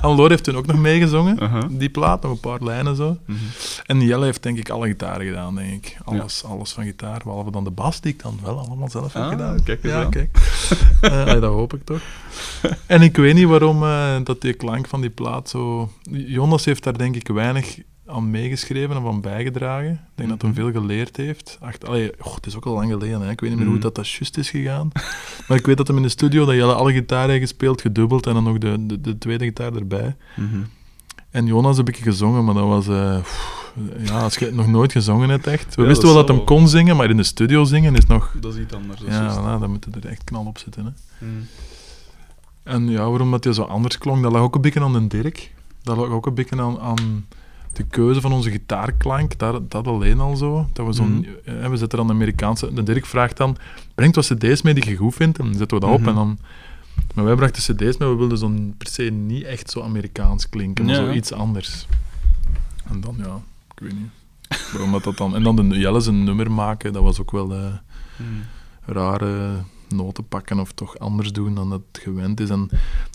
[0.29, 1.38] heeft toen ook nog meegezongen.
[1.77, 3.17] Die plaat, nog een paar lijnen zo.
[3.25, 3.38] Mhm.
[3.85, 5.97] En Jelle heeft denk ik alle gitaren gedaan, denk ik.
[6.03, 9.23] Alles, alles van gitaar, behalve dan de bas, die ik dan wel allemaal zelf heb
[9.23, 9.63] Ah, gedaan.
[9.63, 10.09] kijk eens ja, aan.
[10.09, 10.38] kijk.
[11.01, 12.01] Eh, dat hoop ik toch.
[12.85, 15.89] En ik weet niet waarom eh, dat die klank van die plaat zo...
[16.09, 19.91] Jonas heeft daar denk ik weinig aan meegeschreven en van bijgedragen.
[19.91, 20.60] Ik denk dat hij Mhm.
[20.60, 21.57] veel geleerd heeft.
[21.62, 23.29] Acht, allee, goh, het is ook al lang geleden, hè.
[23.31, 23.75] ik weet niet meer Mhm.
[23.75, 24.89] hoe dat, dat juist is gegaan.
[25.48, 28.27] Maar ik weet dat hem in de studio dat Jelle alle gitaren heeft gespeeld, gedubbeld
[28.27, 30.15] en dan nog de, de, de tweede gitaar erbij.
[30.36, 30.62] Mhm.
[31.29, 32.88] En Jonas heb ik gezongen, maar dat was...
[32.88, 33.63] eh, pff,
[34.04, 35.75] ja, als je het nog nooit gezongen hebt, echt.
[35.75, 38.06] We Ja, wisten dat wel dat hem kon zingen, maar in de studio zingen is
[38.06, 38.36] nog...
[38.41, 38.99] Dat is iets anders.
[39.01, 40.86] dat Ja, voilà, dan moet je er echt knal op zitten.
[40.86, 41.25] Hè.
[41.25, 41.34] Mhm.
[42.63, 45.08] En ja, waarom dat hij zo anders klonk, dat lag ook een beetje aan de
[45.08, 45.54] Dirk.
[45.84, 47.25] Dat lag ook een beetje aan, aan
[47.73, 49.38] de keuze van onze gitaarklank.
[49.39, 50.67] Dat, dat alleen al zo.
[50.73, 51.13] Dat we, zo'n,
[51.45, 51.57] Mhm.
[51.63, 52.73] eh, we zetten dan de Amerikaanse...
[52.73, 53.57] De Dirk vraagt dan,
[53.95, 55.99] brengt wat cd's mee die je goed vindt, en dan zetten we dat op.
[55.99, 56.09] Mhm.
[56.09, 56.38] En dan,
[57.15, 60.86] maar wij brachten cd's mee, we wilden zo'n per se niet echt zo Amerikaans klinken,
[60.86, 61.05] maar Ja.
[61.05, 61.88] zo iets anders.
[62.89, 63.39] En dan, ja,
[63.75, 64.12] ik weet niet.
[64.71, 65.36] Waarom dat, dat dan...
[65.36, 67.53] En dan de Jelle zijn nummer maken, dat was ook wel...
[67.53, 67.59] eh,
[68.17, 68.27] Mhm.
[68.86, 69.51] rare
[69.89, 72.49] noten pakken of toch anders doen dan dat gewend is.
[72.49, 72.69] En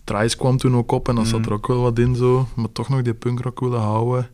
[0.04, 2.72] Trice kwam toen ook op en dan zat er ook wel wat in zo, maar
[2.72, 4.28] toch nog die punkrock willen houden.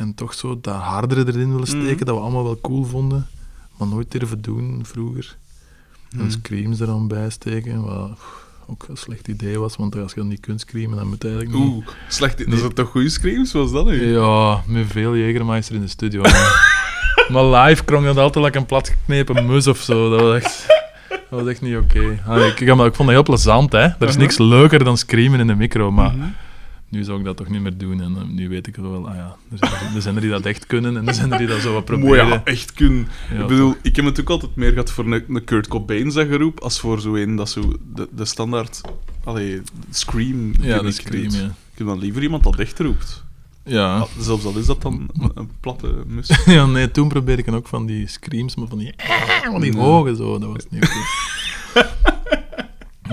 [0.00, 2.04] En toch zo dat hardere erin willen steken, Mhm.
[2.04, 3.26] dat we allemaal wel cool vonden,
[3.76, 5.36] maar nooit durven doen vroeger.
[6.10, 6.22] Mhm.
[6.24, 8.18] En screams er dan bij steken, wat
[8.66, 11.28] ook een slecht idee was, want als je dat niet kunt screamen, dan moet je
[11.28, 11.72] eigenlijk niet...
[11.74, 12.38] Oeh, slecht.
[12.38, 13.52] Dat is toch goede screams?
[13.52, 14.12] Was dat nu?
[14.12, 16.20] Ja, met veel Jägermeister in de studio.
[16.22, 16.78] maar-
[17.32, 20.10] maar live klonk dat altijd like een platgeknepen mus of zo.
[20.10, 20.66] Dat was echt,
[21.08, 22.00] dat was echt niet oké.
[22.46, 23.78] Ik, ik, ik vond dat heel plezant, hè.
[23.78, 24.16] Er is Uh-huh.
[24.18, 26.26] niks leuker dan screamen in de micro, maar Mhm.
[26.90, 28.00] Nu zou ik dat toch niet meer doen.
[28.02, 30.46] En eh, nu weet ik wel, ah ja, er zijn, er zijn er die dat
[30.46, 32.08] echt kunnen en er zijn er die dat zo wat proberen.
[32.28, 33.08] Mooi, ja, echt kun.
[33.34, 36.12] Ja, ik bedoel, ik heb het ook altijd meer gehad voor een, een Kurt Cobain
[36.12, 38.80] geroep als voor zo een dat zo de, de standaard
[39.24, 41.34] allee, scream Ja, dat scream, doet.
[41.34, 41.44] ja.
[41.44, 43.24] Ik heb dan liever iemand dat echt roept.
[43.64, 43.98] Ja.
[43.98, 46.40] Al- Zelfs al is dat dan een, een platte mus.
[46.46, 48.94] ja, nee, toen probeerde ik ook van die screams, maar van die,
[49.52, 49.82] van die Nee.
[49.82, 50.98] hoge zo, dat was niet oké.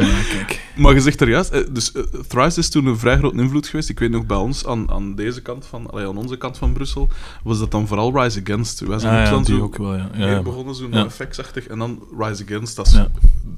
[0.06, 0.57] ja, kijk.
[0.78, 3.68] Maar je zegt er juist, eh, dus eh, Thrice is toen een vrij grote invloed
[3.68, 3.90] geweest.
[3.90, 6.74] Ik weet nog bij ons, aan, aan deze kant van, allee, aan onze kant van
[6.74, 7.08] Brussel,
[7.44, 8.80] was dat dan vooral Rise Against.
[8.80, 10.10] Wij zijn Ah, ook ja, dan die zo ook wel, ja.
[10.14, 11.06] ja, begonnen, zo Ja.
[11.06, 13.00] effectsachtig, en dan Rise Against, dat is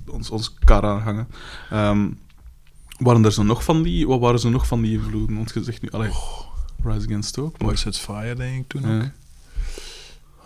[0.09, 1.27] ons, ons kar aanhangen.
[1.69, 2.07] Ehm,
[2.99, 5.35] waren er zo nog van die, wat waren ze nog van die invloeden?
[5.35, 6.09] Want je zegt nu, allee,
[6.83, 7.57] Rise Against ook.
[7.57, 9.03] Maar, Boys Sets Fire, denk ik toen ook.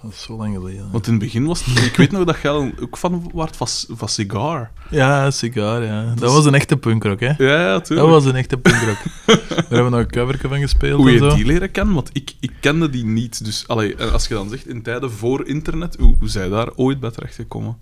[0.04, 0.92] Dat is zo lang geleden.
[0.92, 3.68] want in het begin was het, ik weet nog dat jij ook van waard van,
[3.90, 4.72] van Cigar.
[4.90, 6.06] Ja, Cigar, ja.
[6.06, 7.34] Dat, Dat is- was een echte punkrock, hè.
[7.38, 8.98] Ja, ja, Dat was een echte punkrock.
[9.26, 11.36] Daar hebben we nog een coverke van gespeeld Hoe je zo.
[11.36, 11.94] die leren kennen?
[11.94, 13.46] Want ik, ik kende die niet.
[13.46, 17.00] Dus allee, als je dan zegt in tijden voor internet, hoe, hoe zij daar ooit
[17.00, 17.78] bij terecht gekomen?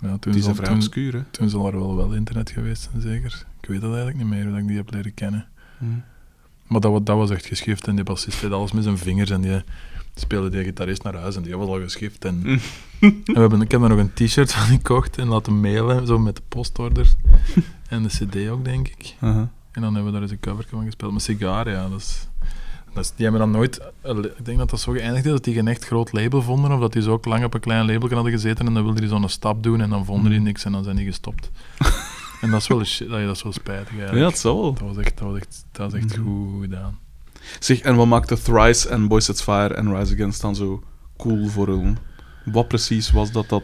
[0.00, 1.20] Ja, toen, Die zijn vrij obscuur, hè?
[1.30, 3.44] toen zal er wel wel internet geweest zijn, zeker.
[3.60, 5.46] Ik weet dat eigenlijk niet meer, hoe dat ik die heb leren kennen.
[5.78, 5.84] Hm.
[6.66, 9.40] Maar dat, dat was echt geschift en die bassist deed alles met zijn vingers en
[9.40, 9.62] die
[10.14, 12.24] speelde die gitarist naar huis en die was al geschift.
[12.24, 12.42] En,
[13.00, 16.18] en we hebben, ik heb daar nog een t-shirt van gekocht en laten mailen, zo
[16.18, 17.12] met de postorder.
[17.88, 19.14] en de cd ook, denk ik.
[19.20, 21.10] En dan hebben we daar eens een cover van gespeeld.
[21.12, 22.26] Maar Cigar, ja, dat is...
[22.94, 23.80] Dat is- die hebben dan nooit...
[24.38, 26.80] Ik denk dat dat zo geëindigd is, dat die geen echt groot label vonden, of
[26.80, 29.10] dat die zo ook lang op een klein label hadden gezeten en dan wilden die
[29.10, 30.44] zo'n stap doen en dan vonden die Mm.
[30.44, 31.50] niks en dan zijn die gestopt.
[32.40, 32.88] en dat is wel, dat
[33.36, 34.14] is wel spijtig eigenlijk.
[34.18, 34.72] Ja, het zal wel.
[34.72, 36.26] Dat was echt, dat was echt, dat was echt Mhm.
[36.26, 36.98] goed gedaan.
[37.58, 40.82] Zeg, en wat maakte Thrice en Boys Sets Fire en Rise Against dan zo
[41.16, 41.98] cool voor hun?
[42.44, 43.62] Wat precies was dat dat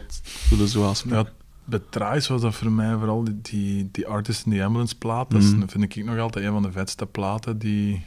[0.49, 1.17] willen zo aanspreken?
[1.17, 1.31] Ja,
[1.65, 5.31] bij Trice was dat voor mij vooral die, die, die Artist in the Ambulance plaat.
[5.31, 5.67] Dat Mhm.
[5.67, 7.59] vind ik nog altijd een van de vetste platen.
[7.59, 8.05] Die,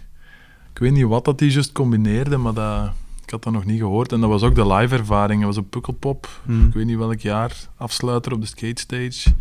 [0.72, 2.92] ik weet niet wat dat die juist combineerde, maar dat,
[3.24, 4.12] ik had dat nog niet gehoord.
[4.12, 5.38] En dat was ook de live ervaring.
[5.42, 6.40] Dat was op Pukkelpop.
[6.44, 6.66] Hmm.
[6.66, 7.56] Ik weet niet welk jaar.
[7.76, 9.34] Afsluiter op de skate stage.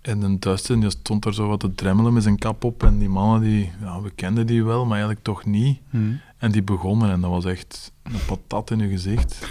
[0.00, 2.82] En een Dustin die stond er zo wat te dremmelen met zijn kap op.
[2.82, 5.78] En die mannen, die, ja, we kenden die wel, maar eigenlijk toch niet.
[5.90, 6.20] Hmm.
[6.38, 9.48] En die begonnen en dat was echt een patat in je gezicht.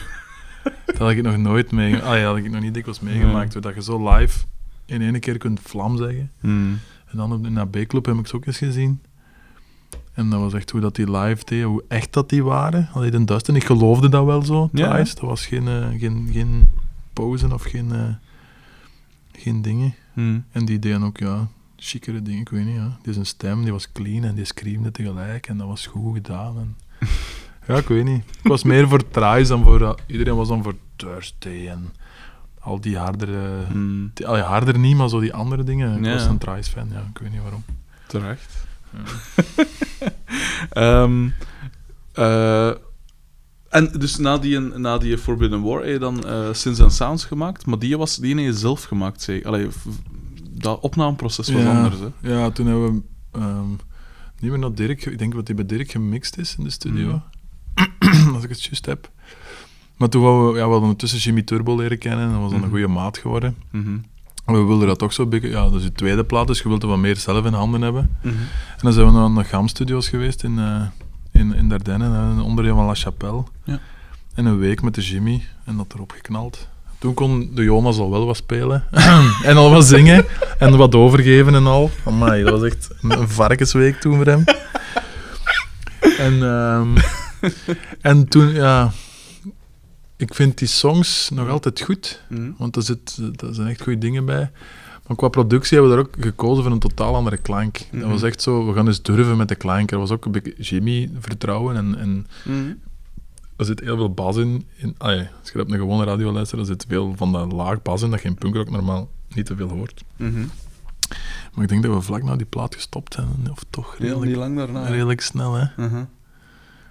[0.86, 3.62] dat had ik nog nooit mee, ah, ja, had ik nog niet dikwijls meegemaakt.
[3.62, 4.40] Dat je zo live
[4.86, 6.32] in één keer kunt vlam zeggen.
[6.40, 6.80] Hmm.
[7.12, 9.02] En dan op- in dat B-club heb ik ze ook eens gezien.
[10.14, 12.90] En dat was echt hoe dat die live deed, hoe echt dat die waren.
[12.94, 14.90] Allee, de Dustin, ik geloofde dat wel zo, Ja.
[14.90, 15.16] thuis.
[15.16, 16.70] Dat was geen, eh, geen, geen
[17.14, 18.02] posen of geen, eh,
[19.32, 19.94] geen dingen.
[20.20, 20.46] Hmm.
[20.52, 22.98] En die deden ook, ja, chicere dingen, ik weet niet, ja.
[23.02, 26.58] Die zijn stem, die was clean en die screamde tegelijk en dat was goed gedaan.
[26.58, 26.78] En...
[27.68, 28.24] ja, ik weet niet.
[28.42, 29.96] Ik was meer voor Trice dan voor...
[30.08, 31.94] iedereen was dan voor Thursday en
[32.60, 33.66] al die hardere...
[33.72, 34.12] Hmm.
[34.14, 35.98] Die, allee, harder niet, maar zo die andere dingen.
[35.98, 36.14] Ik Ja.
[36.14, 37.64] was een Trice-fan, ja, ik weet niet waarom.
[38.08, 38.68] Terecht.
[40.70, 41.30] Ehm,
[42.14, 42.72] eh,
[43.70, 47.26] en dus na die, na die Forbidden War heb je dan eh Sins and Sounds
[47.26, 49.44] gemaakt, maar die was die heb je zelf gemaakt, zeg.
[49.44, 49.68] Allee,
[50.60, 52.30] dat opnameproces was ja, anders, hè?
[52.34, 53.02] Ja, toen hebben we
[53.40, 53.70] ehm,
[54.40, 55.06] niet meer naar Dirk...
[55.06, 57.22] Ik denk dat die bij Dirk gemixt is in de studio.
[57.76, 58.34] Mhm.
[58.36, 59.12] Als ik het juist heb.
[59.98, 62.26] Maar toen hadden we, ja, we hadden ondertussen Jimmy Turbo leren kennen.
[62.26, 62.64] En dat was dan Mhm.
[62.64, 63.56] een goede maat geworden.
[63.72, 63.98] Mhm.
[64.46, 65.26] En we wilden dat toch zo...
[65.26, 67.54] beetje- Ja, dat is de tweede plaat, dus je wilt er wat meer zelf in
[67.54, 68.18] handen hebben.
[68.22, 68.28] Mhm.
[68.38, 70.82] En dan zijn we naar de GAM Studios geweest in, eh
[71.32, 73.44] in, in Dardenne, een onderdeel van La Chapelle.
[73.64, 73.80] Ja.
[74.34, 76.68] En een week met de Jimmy en dat erop geknald.
[77.00, 78.84] Toen kon de Jonas al wel wat spelen
[79.44, 80.26] en al wat zingen
[80.58, 81.90] en wat overgeven en al.
[82.06, 84.44] Amai, dat was echt een, varkensweek toen voor hem.
[86.18, 86.88] En, ehm,
[88.02, 88.92] en toen, ja...
[90.18, 92.22] Ik vind die songs nog altijd goed.
[92.30, 92.52] Mhm.
[92.58, 94.52] Want er, zit, er zijn echt goede dingen bij.
[95.08, 97.78] Maar qua productie hebben we daar ook gekozen voor een totaal andere klank.
[97.92, 98.10] Dat Mhm.
[98.10, 99.92] was echt zo, we gaan eens durven met de klank.
[99.92, 102.72] Er was ook een beetje Jimmy vertrouwen en, en Mhm.
[103.60, 104.66] Er zit heel veel bas in.
[104.76, 107.52] in ah ja, als je op een gewone radio luistert, er zit veel van dat
[107.52, 110.04] laag bas in, dat geen punkrock normaal niet te veel hoort.
[110.18, 110.46] Mhm.
[111.54, 114.36] Maar ik denk dat we vlak na die plaat gestopt zijn, of toch redelijk, niet
[114.36, 114.86] lang daarna.
[114.88, 115.66] redelijk snel, hè.
[115.78, 116.04] Mhm.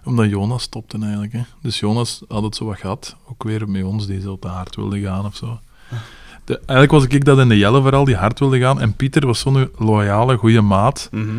[0.05, 1.41] Omdat Jonas stopte eigenlijk, hè.
[1.63, 4.77] Dus Jonas had het zo wat gehad, ook weer met ons, die zo te hard
[4.77, 5.59] wilde gaan of zo.
[6.45, 8.81] De, eigenlijk was ik dat in de Jelle vooral, die hard wilde gaan.
[8.81, 11.39] En Pieter was zo'n loyale, goede maat, Mhm.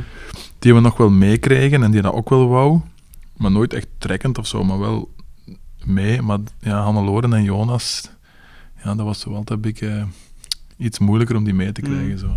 [0.59, 2.79] die we nog wel meekregen en die dat ook wel wou.
[3.37, 5.09] Maar nooit echt trekkend of zo, maar wel
[5.85, 6.21] mee.
[6.21, 8.09] Maar ja, Hannelore en Jonas,
[8.83, 10.05] ja, dat was zo altijd een beetje
[10.77, 12.09] iets moeilijker om die mee te krijgen.
[12.11, 12.17] Mm.
[12.17, 12.27] Zo.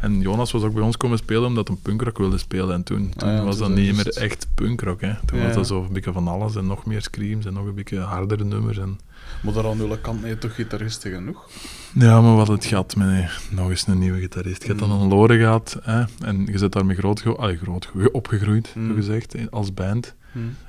[0.00, 2.74] En Jonas was ook bij ons komen spelen omdat hij punkrock wilde spelen.
[2.74, 5.00] En toen, toen Ah ja, was toen dat niet meer echt punkrock.
[5.00, 5.12] Hè.
[5.26, 7.66] Toen Ja, was dat zo een beetje van alles en nog meer screams en nog
[7.66, 8.78] een beetje hardere nummers.
[8.78, 8.98] En...
[9.42, 11.48] Maar daar aan de kant nee, toch gitaristen genoeg?
[11.94, 14.62] Ja, maar wat het gaat met nee, nog eens een nieuwe gitarist.
[14.62, 15.00] Je hebt dan Mm.
[15.00, 18.94] een Lore gehad hè, en je zit daarmee groot, ge- allee, groot ge- opgegroeid, Mm.
[18.94, 20.14] gezegd, als band.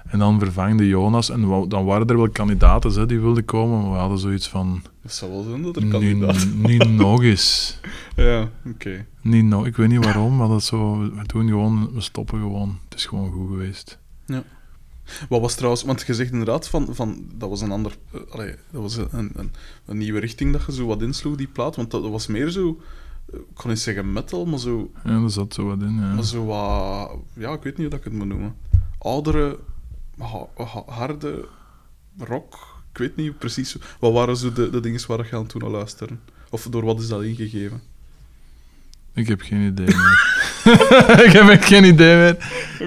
[0.08, 3.91] En dan vervangde Jonas en dan waren er wel kandidaten hè, die wilden komen, maar
[3.91, 4.82] we hadden zoiets van...
[5.02, 7.80] Dat zou wel zijn dat er Niet, kandidaat niet nog eens.
[8.15, 9.06] Ja, oké.
[9.21, 12.80] Niet nog, ik weet niet waarom, maar dat zo, we doen gewoon, we stoppen gewoon.
[12.89, 14.00] Het is gewoon goed geweest.
[15.30, 18.56] Wat was trouwens, want je zegt inderdaad van, van dat was een ander, eh, allee,
[18.71, 19.52] dat was een, een,
[19.86, 22.80] een nieuwe richting dat je zo wat insloeg, die plaat, want dat was meer zo,
[23.32, 26.13] ik kon niet zeggen metal, maar zo, Ja, er zat zo wat in, ja.
[26.13, 28.56] maar zo wat, ja, ik weet niet hoe dat ik het moet noemen.
[29.01, 29.57] Oudere,
[30.17, 31.45] ha- ha- harde
[32.19, 32.53] rock,
[32.91, 35.69] ik weet niet precies, wat waren zo de, de dingen waar je aan toen al
[35.69, 36.19] luisteren?
[36.49, 37.81] Of door wat is dat ingegeven?
[39.13, 40.39] Ik heb geen idee meer.
[41.25, 42.37] ik heb echt geen idee meer.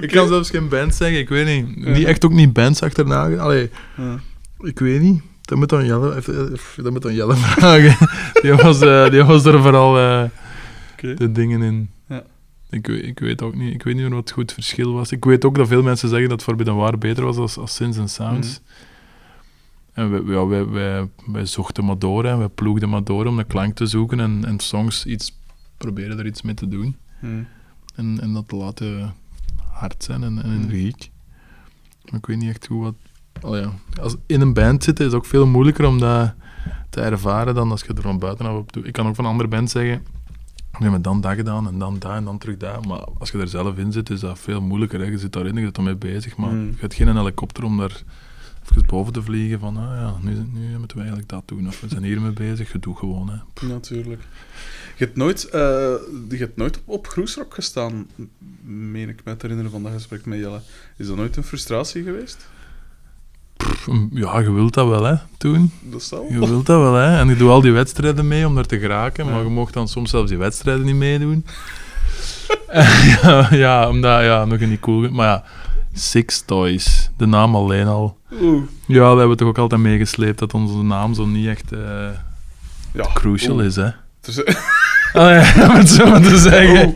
[0.01, 1.85] Ik kan zelfs geen band zeggen, ik weet niet.
[1.85, 1.91] Ja.
[1.91, 3.35] Niet echt ook niet bands achterna.
[3.37, 4.19] Allee, Ja.
[4.59, 5.21] ik weet niet.
[5.41, 8.09] Dat moet dan Jelle, even- even- dat moet dan Jelle vragen.
[8.41, 10.23] die, was, eh, die was er vooral eh,
[11.17, 11.89] de dingen in.
[12.69, 13.73] Ik, weet, ik weet ook niet.
[13.73, 15.11] Ik weet niet meer wat het goed verschil was.
[15.11, 17.97] Ik weet ook dat veel mensen zeggen dat Forbidden War beter was als, als Sins
[17.97, 18.61] and Sounds.
[19.93, 22.37] En wij, ja, wij, wij, wij zochten maar door, hè.
[22.37, 25.37] wij ploegden maar door om de klank te zoeken en, en songs iets,
[25.77, 26.95] proberen er iets mee te doen.
[27.19, 27.43] Hm.
[27.95, 29.13] En, en dat te laten
[29.71, 31.09] hard zijn en, en energiek.
[32.05, 32.95] Maar ik weet niet echt hoe wat...
[33.41, 33.71] Oh ja.
[34.01, 36.33] Als in een band zitten is ook veel moeilijker om dat
[36.89, 38.85] te ervaren dan als je er van buitenaf op doet.
[38.85, 40.05] Ik kan ook van andere bands zeggen
[40.79, 42.85] Nu hebben we dan dat gedaan en dan dat en dan terug dat.
[42.85, 44.99] Maar als je er zelf in zit, is dat veel moeilijker.
[44.99, 45.05] Hè.
[45.05, 46.35] Je zit daarin, je zit ermee bezig.
[46.37, 46.65] Maar Mm.
[46.67, 48.03] je hebt geen helikopter om daar
[48.71, 51.67] even boven te vliegen van, ah ja, nu, nu moeten we eigenlijk dat doen.
[51.67, 52.71] Of we zijn hier mee bezig.
[52.71, 53.67] Je doet gewoon, hè.
[53.67, 54.21] Natuurlijk.
[54.97, 55.61] Je hebt nooit, eh,
[56.29, 58.07] je hebt nooit op, Groesrock gestaan,
[58.65, 60.59] meen ik me te herinneren van dat gesprek met Jelle.
[60.97, 62.47] Is dat nooit een frustratie geweest?
[63.67, 65.71] Pff, Ja, je wilt dat wel, hè, toen.
[65.81, 66.09] Dat.
[66.29, 67.17] Je wilt dat wel, hè.
[67.19, 69.87] En je doet al die wedstrijden mee om daar te geraken, maar je mocht dan
[69.87, 71.45] soms zelfs die wedstrijden niet meedoen.
[73.21, 75.09] ja, ja, omdat, ja, nog niet cool.
[75.11, 75.43] Maar ja,
[75.93, 78.17] Six Toys, de naam alleen al.
[78.41, 78.63] Oeh.
[78.87, 81.79] Ja, we hebben toch ook altijd meegesleept dat onze naam zo niet echt eh,
[82.93, 83.05] Ja.
[83.13, 83.65] crucial Oeh.
[83.65, 83.89] is, hè.
[84.21, 84.43] Dus-
[85.15, 86.87] Allee, om het zo maar te zeggen.
[86.87, 86.95] Oeh.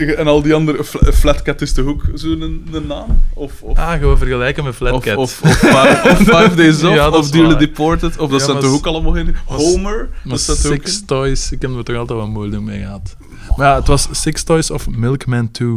[0.00, 0.84] Eh, En al die andere...
[0.84, 3.22] Fla- Flatcat is toch ook zo'n een, een naam?
[3.34, 3.52] Of...
[3.62, 5.16] of Ah, we vergelijken met Of, Flatcat.
[5.16, 7.58] of, of, five, of Five Days Off, Ja, dat of is waar.
[7.58, 9.36] Deported, of dat Ja, staat toch s- ook allemaal in?
[9.44, 11.06] Homer, dat staat ook Six in.
[11.06, 13.16] Toys, ik heb er toch altijd wat moeilijk mee gehad.
[13.56, 15.68] Maar ja, het was Six Toys of Milkman 2.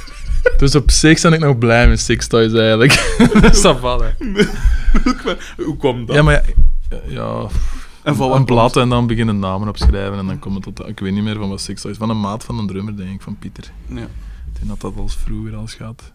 [0.58, 2.92] dus op zich ben ik nog blij met Six Toys eigenlijk.
[3.52, 4.16] Savallen.
[5.56, 6.16] Hoe kwam dat?
[6.16, 7.46] Ja, maar ja, ja
[8.02, 10.88] en van een blad en dan beginnen namen opschrijven en dan komt het tot...
[10.88, 11.96] Ik weet niet meer van wat Six Toys...
[11.96, 13.72] Van een maat van een drummer, denk ik, van Pieter.
[13.86, 14.02] Ja.
[14.02, 16.12] Ik denk dat dat als vroeger al gaat.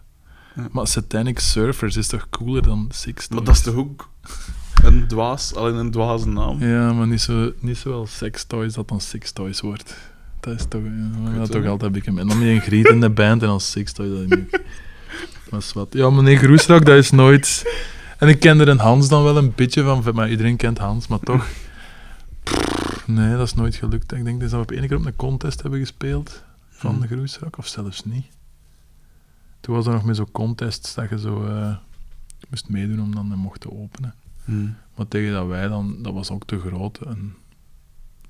[0.56, 0.68] Ja.
[0.70, 3.28] Maar Satanic Surfers is toch cooler dan Six Toys?
[3.28, 4.08] Maar dat is toch ook
[4.82, 6.64] een dwaas, alleen een dwaze naam?
[6.64, 9.96] Ja, maar niet zo, niet zoals Sex Toys dat dan Six Toys wordt.
[10.40, 10.82] Dat is toch,
[11.24, 12.20] ja, dat toch altijd een beetje...
[12.20, 14.28] En dan met een griet in de band en dan Six Toys.
[14.28, 14.60] Dat niet.
[15.50, 15.88] Dat is wat.
[15.90, 17.64] Ja, meneer Groesrak, dat is nooit...
[18.18, 21.06] En ik ken er een Hans dan wel een beetje van, maar iedereen kent Hans,
[21.06, 21.46] maar toch...
[22.48, 24.12] Pff, Nee, dat is nooit gelukt.
[24.12, 27.00] Ik denk dat we op één keer op een contest hebben gespeeld van Hmm.
[27.00, 28.26] de Groesrak, of zelfs niet.
[29.60, 31.76] Toen was er nog met zo'n contest dat je zo eh,
[32.50, 34.14] moest meedoen om dan hem mocht te openen.
[34.44, 34.76] Hmm.
[34.96, 37.34] Maar tegen dat wij dan, dat was ook te groot en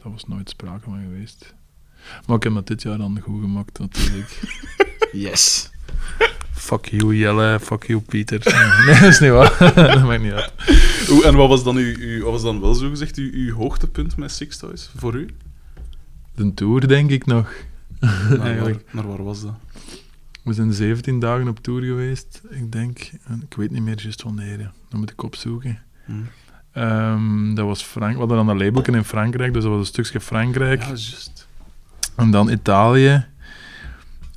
[0.03, 1.55] daar was nooit sprake van geweest.
[2.27, 4.41] Maar ik heb het dit jaar dan goed gemaakt, natuurlijk.
[5.13, 5.71] yes!
[6.59, 7.59] Fuck you, Jelle.
[7.61, 8.41] Fuck you, Pieter.
[8.87, 9.59] Nee, dat is niet waar.
[9.75, 10.53] dat maakt niet uit.
[11.25, 14.17] En wat was dan, uw, uw, wat was dan wel zo gezegd uw, uw hoogtepunt
[14.17, 15.29] met Six Toys voor u?
[16.35, 17.53] De tour, denk ik nog.
[18.01, 18.85] Waar, Eigenlijk.
[18.93, 19.55] naar waar was dat?
[20.43, 23.11] We zijn 17 dagen op tour geweest, ik denk.
[23.25, 24.59] En ik weet niet meer juist wanneer.
[24.89, 25.79] Dat moet ik opzoeken.
[26.05, 26.29] Hmm.
[26.73, 29.87] Ehm, dat was Frank we hadden dan een labelken in Frankrijk, dus dat was een
[29.87, 30.81] stukje Frankrijk.
[30.81, 31.47] Ja, juist.
[32.17, 33.27] En dan Italië.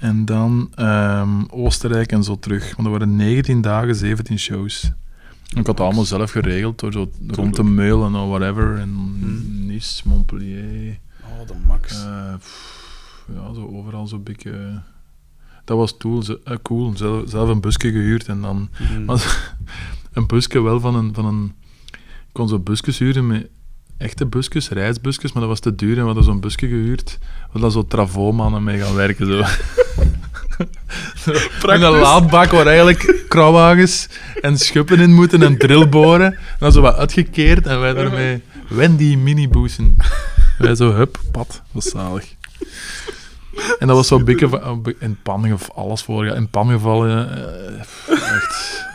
[0.01, 2.75] En dan ehm, Oostenrijk en zo terug.
[2.75, 4.83] Want er waren 19 dagen, 17 shows.
[4.83, 8.77] En ik had het allemaal zelf geregeld door zo rond te meulen of whatever.
[8.77, 9.65] En Hmm.
[9.65, 10.97] Nice, Montpellier.
[11.23, 12.03] Oh, de max.
[12.03, 14.81] eh, pff, ja, zo overal zo'n beetje.
[15.65, 15.97] Dat was
[16.43, 16.97] eh, cool.
[16.97, 19.05] Zelf, zelf een busje gehuurd en dan Hmm.
[19.05, 19.55] maar-
[20.13, 21.53] een busje wel van een, van een...
[21.91, 23.49] Ik kon zo'n busjes huren met
[24.01, 27.17] echte busjes, reisbusjes, maar dat was te duur en we hadden zo'n busje gehuurd.
[27.21, 29.25] We hadden zo travomannen mee gaan werken.
[29.27, 29.43] Zo.
[31.73, 34.07] In een laadbak waar eigenlijk krauwwagens
[34.41, 36.25] en schuppen in moeten en drillboren.
[36.33, 39.97] En dan zo wat uitgekeerd en wij daarmee Wendy minibussen.
[40.57, 41.61] Wij zo, hup, pad.
[41.71, 42.35] Was zalig.
[43.79, 47.29] En dat was zo'n beetje van- in pan alles voor, in pan gevallen.
[47.45, 47.79] eh,
[48.35, 48.85] echt,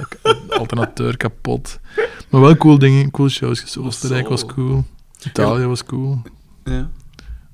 [0.49, 1.79] alternateur kapot.
[2.29, 3.79] Maar wel cool dingen, cool shows.
[3.79, 4.47] Oostenrijk was Zo.
[4.47, 4.85] cool.
[5.25, 6.23] Italië was cool.
[6.65, 6.91] Ja.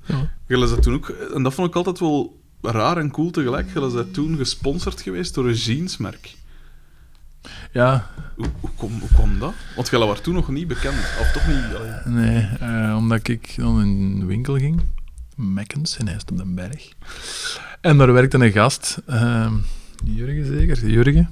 [0.05, 0.31] Ja.
[0.47, 3.89] Jullie zijn toen ook, en dat vond ik altijd wel raar en cool tegelijk, jullie
[3.89, 6.35] zijn toen gesponsord geweest door een jeansmerk.
[7.71, 9.53] Ja, Hoe, hoe, kwam, hoe kwam dat?
[9.75, 11.75] Want jullie waren toen nog niet bekend, of toch niet?
[11.75, 11.91] allee.
[12.05, 14.81] nee, eh, omdat ik dan in de winkel ging.
[15.35, 16.89] Mekkens, in IJst op den Berg.
[17.81, 19.53] En daar werkte een gast, ehm,
[20.03, 21.29] Jurgen zeker, Jurgen.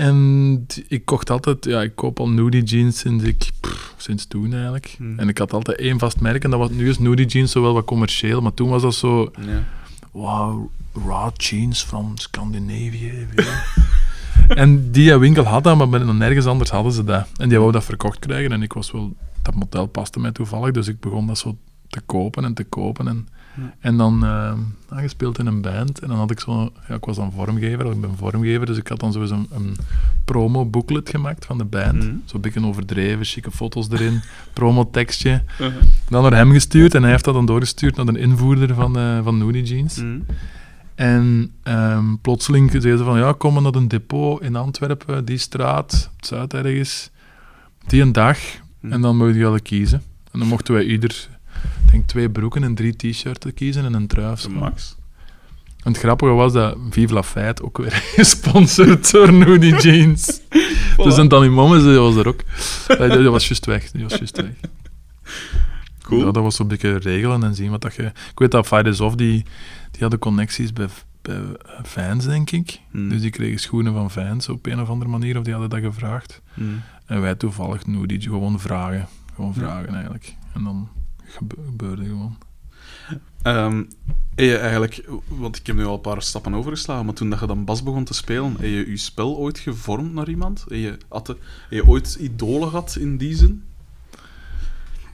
[0.00, 4.52] En ik kocht altijd, ja, ik koop al nudie jeans sinds ik, pff, sinds toen
[4.52, 4.94] eigenlijk.
[4.96, 5.18] Hmm.
[5.18, 7.62] En ik had altijd één vast merk en dat was, nu is nudie jeans zo
[7.62, 9.64] wel wat commercieel, maar toen was dat zo, Ja.
[10.10, 10.70] wow,
[11.06, 13.26] raw jeans van Scandinavië.
[14.62, 17.28] en die winkel had dat, maar nergens anders hadden ze dat.
[17.36, 20.70] En die wou dat verkocht krijgen en ik was wel, dat model paste mij toevallig,
[20.70, 21.56] dus ik begon dat zo
[21.88, 23.08] te kopen en te kopen.
[23.08, 23.74] En, Ja.
[23.80, 24.52] en dan eh,
[24.88, 25.98] aangespeeld in een band.
[25.98, 28.88] En dan had ik zo, ja, ik was dan vormgever, ik ben vormgever, dus ik
[28.88, 29.76] had dan sowieso een, een
[30.24, 32.04] promo-booklet gemaakt van de band.
[32.04, 32.14] Mhm.
[32.24, 34.20] Zo'n beetje overdreven, chique foto's erin,
[34.52, 35.42] promo-tekstje.
[35.60, 35.82] Uh-huh.
[36.08, 39.22] Dan naar hem gestuurd en hij heeft dat dan doorgestuurd naar de invoerder van, eh
[39.22, 39.96] van Nudie Jeans.
[39.96, 40.24] Mm.
[40.94, 45.38] En ehm, plotseling zei ze van, ja, kom maar naar een depot in Antwerpen, die
[45.38, 47.10] straat, het zuid ergens,
[47.86, 48.38] die een dag.
[48.80, 50.02] En dan je wel kiezen.
[50.32, 51.28] En dan mochten wij ieder,
[51.84, 54.32] ik denk twee broeken en drie t-shirts kiezen en een trui.
[54.32, 54.50] of zo.
[54.50, 54.96] max.
[55.82, 60.40] En het grappige was dat Vive la Fête ook weer gesponsord door Nudie Jeans.
[61.04, 62.40] Dus en Danny Mommes die was er ook.
[62.86, 64.50] Die was juist weg, die was juist weg.
[66.02, 66.26] Cool.
[66.26, 68.02] Ja, dat was zo'n beetje regelen en zien wat dat je...
[68.02, 69.44] Ik weet dat Fighters Off, die,
[69.90, 70.86] die hadden connecties bij,
[71.22, 71.40] bij
[71.84, 72.80] fans, denk ik.
[72.90, 73.08] Hmm.
[73.08, 75.92] Dus die kregen schoenen van fans op een of andere manier, of die hadden dat
[75.92, 76.40] gevraagd.
[76.54, 76.82] Hmm.
[77.06, 79.08] En wij toevallig nu die gewoon vragen.
[79.34, 79.60] Gewoon Ja.
[79.60, 80.34] vragen, eigenlijk.
[80.54, 80.88] En dan
[81.30, 82.36] gebeurde gewoon.
[84.34, 87.40] Heb je eigenlijk, want ik heb nu al een paar stappen overgeslagen, maar toen dat
[87.40, 90.64] je dan bas begon te spelen, heb je je spel ooit gevormd naar iemand?
[90.68, 91.34] Heb je, had
[91.70, 93.62] je ooit idolen gehad in die zin?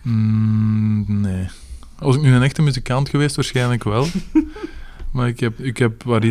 [0.03, 1.49] Mm, nee.
[1.99, 4.07] Was ik nu een echte muzikant geweest, waarschijnlijk wel.
[5.13, 6.25] maar ik heb, ik heb wat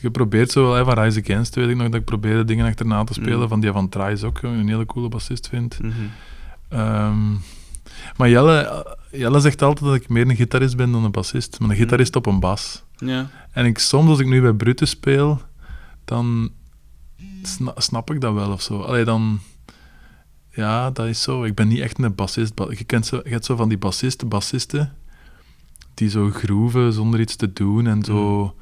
[0.00, 0.50] geprobeerd.
[0.50, 3.12] Zo wel, hè, van Rise Against weet ik nog, dat ik probeerde dingen achterna te
[3.12, 3.40] spelen.
[3.40, 3.48] Mm.
[3.48, 5.78] Van die van Trice ook, een hele coole bassist vind.
[6.68, 7.34] Ehm,
[8.16, 11.58] maar Jelle, Jelle zegt altijd dat ik meer een gitarist ben dan een bassist.
[11.60, 11.80] Maar een Mm.
[11.82, 12.82] gitarist op een bas.
[12.96, 13.30] Ja.
[13.52, 15.40] En ik, soms, als ik nu bij Brutus speel,
[16.04, 16.50] dan
[17.42, 18.80] sna- snap ik dat wel of zo.
[18.80, 19.40] Allee, dan...
[20.54, 21.44] Ja, dat is zo.
[21.44, 22.54] Ik ben niet echt een bassist.
[22.54, 24.92] Ba- Je, kent zo, je hebt zo van die bassisten, bassisten,
[25.94, 28.54] die zo groeven zonder iets te doen en zo...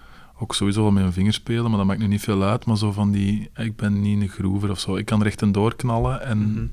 [0.42, 2.64] Ook sowieso wel met hun vingers spelen, maar dat maakt nu niet veel uit.
[2.64, 3.50] Maar zo van die...
[3.54, 4.96] Ik ben niet een groever of zo.
[4.96, 5.44] Ik kan recht
[5.76, 6.66] knallen en Mhm.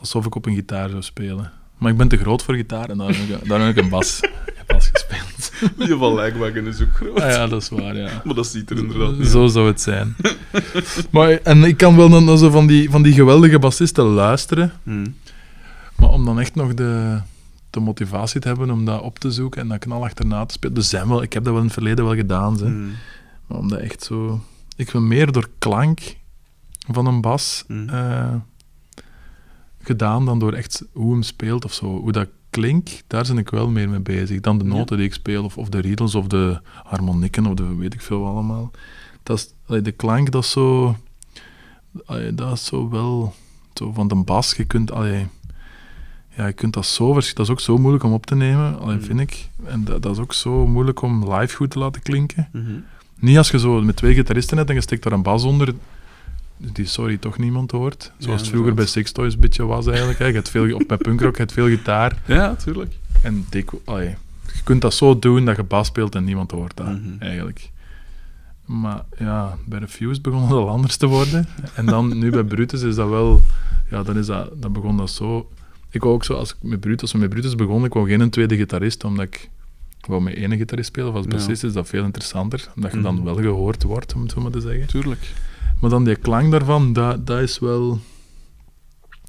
[0.00, 1.52] alsof ik op een gitaar zou spelen.
[1.78, 4.20] Maar ik ben te groot voor gitaar en daarom heb ik, heb ik een bas,
[4.66, 5.52] bas gespeeld.
[5.88, 7.20] Je van Lijkwagen is ook groot.
[7.20, 8.22] Ah ja, dat is waar, ja.
[8.24, 10.16] Maar dat ziet er inderdaad niet Zo zou het zijn.
[11.10, 15.16] maar, en ik kan wel naar zo van die, van die geweldige bassisten luisteren, Hmm.
[15.96, 17.20] maar om dan echt nog de,
[17.70, 20.74] de motivatie te hebben om dat op te zoeken en dat knal achterna te spelen.
[20.74, 22.58] Dus zijn wel, ik heb dat wel in het verleden wel gedaan.
[22.58, 22.90] Hmm.
[23.46, 24.40] maar om dat echt zo...
[24.76, 26.00] Ik ben meer door klank
[26.92, 27.88] van een bas Hmm.
[27.88, 28.34] eh,
[29.86, 31.86] gedaan dan door echt hoe hem speelt of zo.
[32.00, 34.70] Hoe dat klinkt, daar ben ik wel meer mee bezig dan de Ja.
[34.70, 38.00] noten die ik speel, of, of de riedels, of de harmonieken, of de weet ik
[38.00, 38.70] veel allemaal.
[39.22, 40.96] Dat is, allee, de klank, dat is zo...
[42.06, 43.34] allee, dat is zo wel...
[43.74, 44.92] Zo van de bas, je kunt...
[44.92, 45.26] allee,
[46.36, 47.14] ja, je kunt dat zo...
[47.14, 49.02] Dat is ook zo moeilijk om op te nemen, allee, Mm.
[49.02, 49.48] vind ik.
[49.64, 52.48] En dat, dat is ook zo moeilijk om live goed te laten klinken.
[52.52, 52.72] Mhm.
[53.18, 55.74] Niet als je zo met twee gitaristen hebt en je steekt daar een bas onder,
[56.56, 58.12] die sorry toch niemand hoort.
[58.18, 58.86] Zoals het vroeger bij.
[58.86, 60.18] Six Toys een beetje was eigenlijk.
[60.18, 60.26] hè.
[60.26, 62.22] Je hebt veel, of bij punkrock, je hebt veel gitaar.
[62.26, 62.92] Ja, tuurlijk.
[63.22, 64.08] En dik, allee,
[64.54, 67.08] je kunt dat zo doen dat je bas speelt en niemand hoort dat, Mhm.
[67.18, 67.70] eigenlijk.
[68.64, 71.46] Maar ja, bij Refused begon het al anders te worden.
[71.74, 73.42] En dan nu bij Brutus is dat wel...
[73.90, 75.50] Ja, dan, is dat, dan begon dat zo...
[75.90, 78.20] Ik wou ook zo, als ik met Brutus, we met Brutus begon, ik wou geen
[78.20, 79.48] een tweede gitarist, omdat ik
[80.06, 81.08] wou met één gitarist spelen.
[81.08, 81.30] Of als Ja.
[81.32, 83.24] bassist is dat veel interessanter, omdat je dan Mhm.
[83.24, 84.86] wel gehoord wordt, om het zo maar te zeggen.
[84.86, 85.32] Tuurlijk.
[85.84, 88.00] Maar dan die klank daarvan, dat, dat is wel...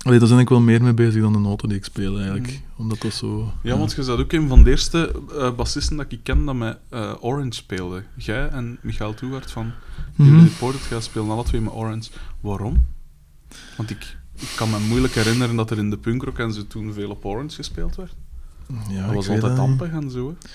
[0.02, 2.48] Allee, daar ben ik wel meer mee bezig dan de noten die ik speel, eigenlijk.
[2.48, 2.82] Mhm.
[2.82, 3.52] Omdat dat zo...
[3.64, 6.56] Ja, want je bent ook een van de eerste eh, bassisten dat ik ken dat
[6.56, 8.04] met eh, Orange speelde.
[8.16, 9.72] Jij en Michael Toegaard van
[10.16, 10.30] Mhm.
[10.30, 12.10] Jullie Reported gaan spelen alle twee met Orange.
[12.42, 12.86] Waarom?
[13.78, 16.94] Want ik, ik kan me moeilijk herinneren dat er in de punkrock en zo toen
[16.94, 18.16] veel op Orange gespeeld werd.
[18.90, 20.28] Ja, dat ik was altijd ampig en zo.
[20.28, 20.48] Hè.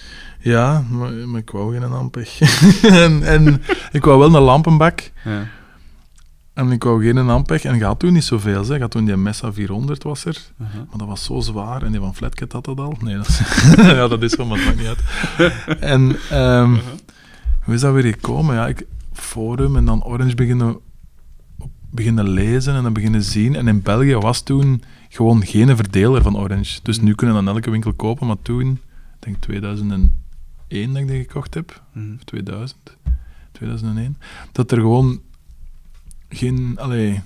[0.50, 2.40] Ja, maar, maar ik wou geen ampig.
[3.04, 5.10] en, en ik wou wel een lampenbak.
[5.24, 5.46] Ja.
[6.60, 7.64] En ik wou geen ampig.
[7.64, 8.78] En gaat toen niet zoveel, zeg.
[8.78, 10.38] Gaat toen die Messa 400 was er.
[10.60, 10.76] Uh-huh.
[10.76, 11.82] Maar dat was zo zwaar.
[11.82, 12.96] En die van Flatcat had dat al.
[13.00, 13.40] Nee, dat is,
[13.76, 15.02] ja, dat is wel, maar het maakt niet uit.
[15.94, 16.76] En ehm,
[17.64, 18.54] hoe is dat weer gekomen?
[18.54, 20.78] Ja, ik, forum en dan Orange beginnen,
[21.90, 23.56] beginnen lezen en dan beginnen zien.
[23.56, 26.80] En in België was toen gewoon geen verdeler van Orange.
[26.82, 28.26] Dus nu kunnen we dan elke winkel kopen.
[28.26, 28.78] Maar toen, ik
[29.18, 30.10] denk 2001
[30.68, 31.82] dat ik die gekocht heb.
[31.92, 32.14] Mhm.
[32.14, 32.96] Of 2000.
[33.52, 34.18] 2001.
[34.52, 35.20] Dat er gewoon
[36.30, 36.72] geen...
[36.76, 37.20] Allee,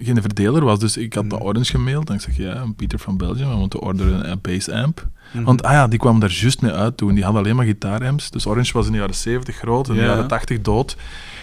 [0.00, 0.78] geen verdeler was.
[0.78, 1.44] Dus ik had de Mhm.
[1.44, 5.06] Orange gemaild en ik zeg, ja, Pieter van Belgium, we moeten orderen een bass amp.
[5.32, 5.44] Mhm.
[5.44, 7.14] Want ah ja, die kwam daar juist mee uit toen.
[7.14, 8.30] Die hadden alleen maar gitaaramps.
[8.30, 10.06] Dus Orange was in de jaren 70 groot, in de Ja.
[10.06, 10.96] jaren 80 dood.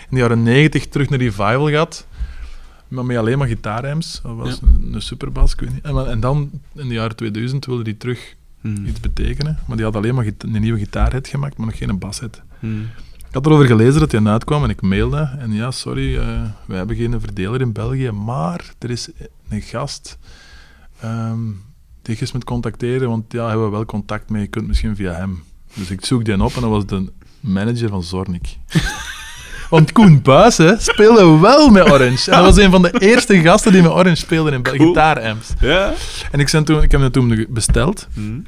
[0.10, 2.08] In de jaren 90 terug naar revival gehad.
[2.88, 4.20] Maar met alleen maar gitaaramps.
[4.24, 4.68] Dat was Ja.
[4.68, 5.84] een, een superbas, ik weet niet.
[5.84, 8.86] En, en dan, in de jaren 2000, wilde die terug Mhm.
[8.86, 9.58] iets betekenen.
[9.68, 12.42] Maar die had alleen maar gita- een nieuwe gitaarhit gemaakt, maar nog geen bashit.
[12.60, 12.74] Mhm.
[13.32, 15.30] Ik had erover gelezen dat hij uitkwam en ik mailde.
[15.40, 19.10] En ja, sorry, eh we hebben geen verdeler in België, maar er is
[19.50, 20.18] een gast
[21.00, 21.40] ehm,
[22.02, 24.96] die je eens moet contacteren, want ja, hebben we wel contact mee, je kunt misschien
[24.96, 25.44] via hem.
[25.74, 28.58] Dus ik zoek die op en dat was de manager van Zornik.
[29.70, 32.32] Want Koen Buis hè, speelde wel met Orange.
[32.32, 34.90] En dat was een van de eerste gasten die met Orange speelden in België, Cool.
[34.90, 35.50] gitaaramps.
[35.60, 35.94] Ja.
[36.32, 38.08] En ik, toen, ik heb hem toen besteld.
[38.14, 38.40] Mhm.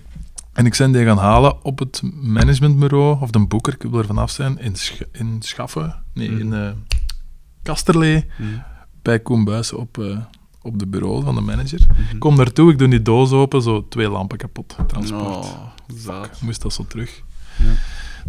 [0.54, 4.06] En ik ben die gaan halen op het managementbureau, of de boeker, ik wil er
[4.06, 6.40] vanaf zijn, in, Sch in Schaffen, nee, Mhm.
[6.40, 6.72] in eh
[7.64, 8.50] Kasterlee, Mhm.
[9.02, 10.18] bij Koen Buijs op, eh,
[10.62, 11.88] op de bureau van de manager.
[11.90, 12.02] Mhm.
[12.14, 15.46] Ik kom daartoe, ik doe die doos open, zo twee lampen kapot, transport.
[16.08, 17.22] Oh, moest dat zo terug.
[17.58, 17.72] Ja.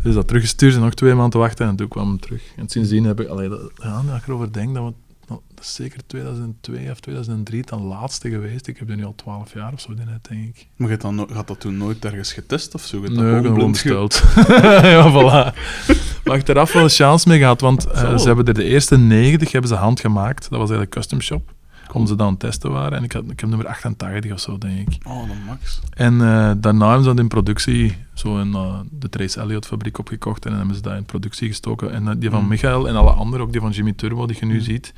[0.02, 2.42] Dus dat teruggestuurd en nog twee maanden wachten en toen kwam hem terug.
[2.56, 4.92] En sindsdien heb ik, allee, dat, ja, als ik erover denk, dat we
[5.28, 8.66] nou, dat is zeker 2002 of 2003 het laatste geweest.
[8.66, 10.66] Ik heb er nu al 12 jaar of zo in denk ik.
[10.76, 13.02] Maar je dan had dat toen nooit ergens getest of zo?
[13.02, 14.22] Je Nee, gewoon besteld.
[14.82, 15.56] ja, voilà.
[16.24, 18.54] Maar ik heb er af wel een chance mee gehad, want eh, ze hebben er
[18.54, 20.40] de eerste 90 hebben ze handgemaakt.
[20.40, 21.53] Dat was eigenlijk custom shop.
[21.95, 22.99] Om ze dan aan het testen waren.
[22.99, 25.07] En ik, had, ik heb nummer 88 of zo, denk ik.
[25.07, 25.80] Oh, dan max.
[25.90, 29.99] En eh, daarna hebben ze dat in productie, zo in eh, de Trace Elliot fabriek
[29.99, 30.45] opgekocht.
[30.45, 31.92] En dan hebben ze dat in productie gestoken.
[31.92, 32.49] En eh, die van Mm.
[32.49, 34.61] Michael en alle anderen, ook die van Jimmy Turbo, die je nu Mm.
[34.61, 34.95] ziet.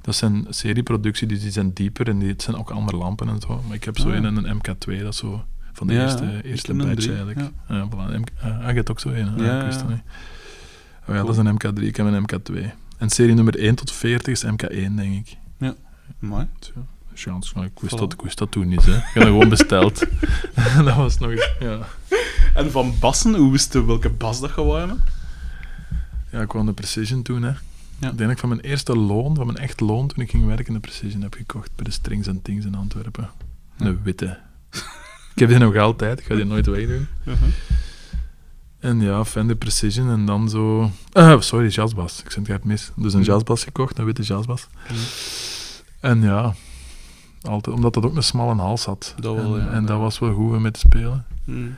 [0.00, 3.40] Dat zijn serieproductie, dus die zijn dieper en die, het zijn ook andere lampen en
[3.40, 3.62] zo.
[3.66, 4.14] Maar ik heb zo Ah.
[4.14, 7.38] een, een MK2, dat is zo van de Ja, eerste, eerste batch eigenlijk.
[7.68, 7.88] Ja.
[7.88, 9.26] voilà, MK, ah, ah, je hebt ook zo een.
[9.28, 9.44] hè?
[9.44, 9.88] Ja, ik wist ja.
[9.88, 10.02] niet.
[11.08, 12.70] Oh ja, dat is een MK3, ik heb een MK2.
[12.98, 15.36] En serie nummer 1 tot 40 is MK1, denk ik.
[16.20, 16.46] Mooi.
[17.14, 17.52] Chance.
[17.56, 17.98] Maar ik wist, Voilà.
[17.98, 18.96] dat, ik wist dat toen niet, hè.
[18.96, 19.98] Ik heb dat gewoon besteld.
[20.84, 21.78] dat was nog eens, ja.
[22.54, 25.02] En van bassen, hoe wist je welke bas dat je wou hebben?
[26.32, 27.48] Ja, ik wou de Precision toen, hè.
[27.48, 28.10] Ja.
[28.10, 30.46] Ik denk dat ik van mijn eerste loon, van mijn echt loon, toen ik ging
[30.46, 33.28] werken, de Precision heb gekocht bij de Strings and Things in Antwerpen.
[33.76, 33.86] Ja.
[33.86, 34.38] Een witte.
[35.34, 37.06] ik heb die nog altijd, ik ga die nooit wegdoen.
[38.78, 40.90] En ja, Fender Precision en dan zo...
[41.12, 42.22] eh, sorry, jazzbas.
[42.24, 42.90] Ik zit het mis.
[42.96, 43.28] Dus een Mhm.
[43.30, 44.66] jazzbas gekocht, een witte jazzbas.
[44.88, 44.98] Mhm.
[46.00, 46.54] En ja,
[47.42, 49.14] altijd, omdat dat ook een smalle hals had.
[49.20, 51.24] Dat wel, en, ja, en dat- dat was wel goed om mee te spelen.
[51.44, 51.74] Mm.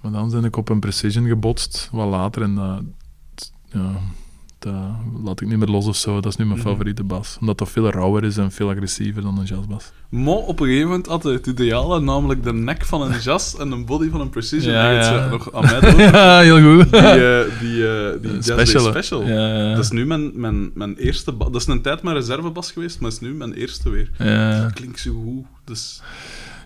[0.00, 2.42] Maar dan ben ik op een Precision gebotst, wat later.
[2.42, 2.82] En dat,
[3.64, 3.90] ja,
[4.60, 4.74] dat
[5.24, 6.14] laat ik niet meer los of zo.
[6.20, 6.68] Dat is nu mijn Mhm.
[6.68, 7.36] favoriete bas.
[7.40, 9.92] Omdat dat veel rauwer is en veel agressiever dan een jazzbas.
[10.08, 13.70] Maar op een gegeven moment had het ideale, namelijk de nek van een jas en
[13.72, 14.72] een body van een precision.
[14.74, 15.02] Ja, ja.
[15.02, 15.96] zo nog aan mij doen.
[16.00, 16.90] ja, heel goed.
[16.90, 18.84] Die, eh, die, eh, die Jazz Special.
[18.90, 19.26] special.
[19.26, 19.74] Ja.
[19.74, 21.50] Dat is nu mijn, mijn, mijn eerste bas.
[21.52, 24.10] Dat is een tijd mijn reservebas geweest, maar is nu mijn eerste weer.
[24.18, 24.62] ja.
[24.62, 25.44] Dat klinkt zo goed.
[25.64, 26.02] Dus,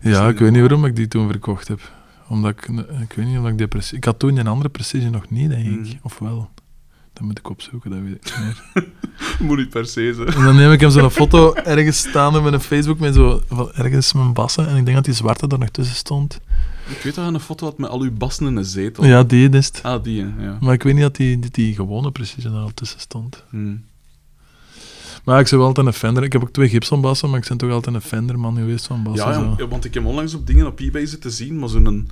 [0.00, 1.80] Ja, ik weet niet waarom ik die toen verkocht heb.
[2.28, 2.68] Omdat ik,
[3.00, 3.98] ik weet niet of ik die Precision...
[3.98, 5.80] Ik had toen een andere Precision nog niet, denk ik.
[5.80, 5.92] Mhm.
[6.02, 6.50] Of wel.
[7.14, 8.84] Dat moet ik opzoeken, dat weet ik niet
[9.48, 10.28] moet niet per se zijn.
[10.28, 13.42] En dan neem ik hem zo'n foto ergens staan met een Facebook met zo...
[13.48, 14.68] van Ergens mijn bassen.
[14.68, 16.40] En ik denk dat die zwarte er nog tussen stond.
[16.88, 19.04] Ik weet dat je een foto had met al uw bassen in een zetel.
[19.04, 19.80] Ja, die is het.
[19.82, 20.58] Ah, die, ja.
[20.60, 23.44] Maar ik weet niet dat die, die, die gewone Precision daar al tussen stond.
[23.50, 23.84] Hmm.
[25.24, 26.22] Maar ik ben wel altijd een Fender.
[26.22, 28.86] Ik heb ook twee Gibson bassen, maar ik ben toch altijd een Fender man geweest
[28.86, 29.26] van bassen.
[29.28, 29.54] Ja, ja, zo.
[29.58, 32.10] ja, want ik heb onlangs op dingen op eBay zitten zien, maar zo'n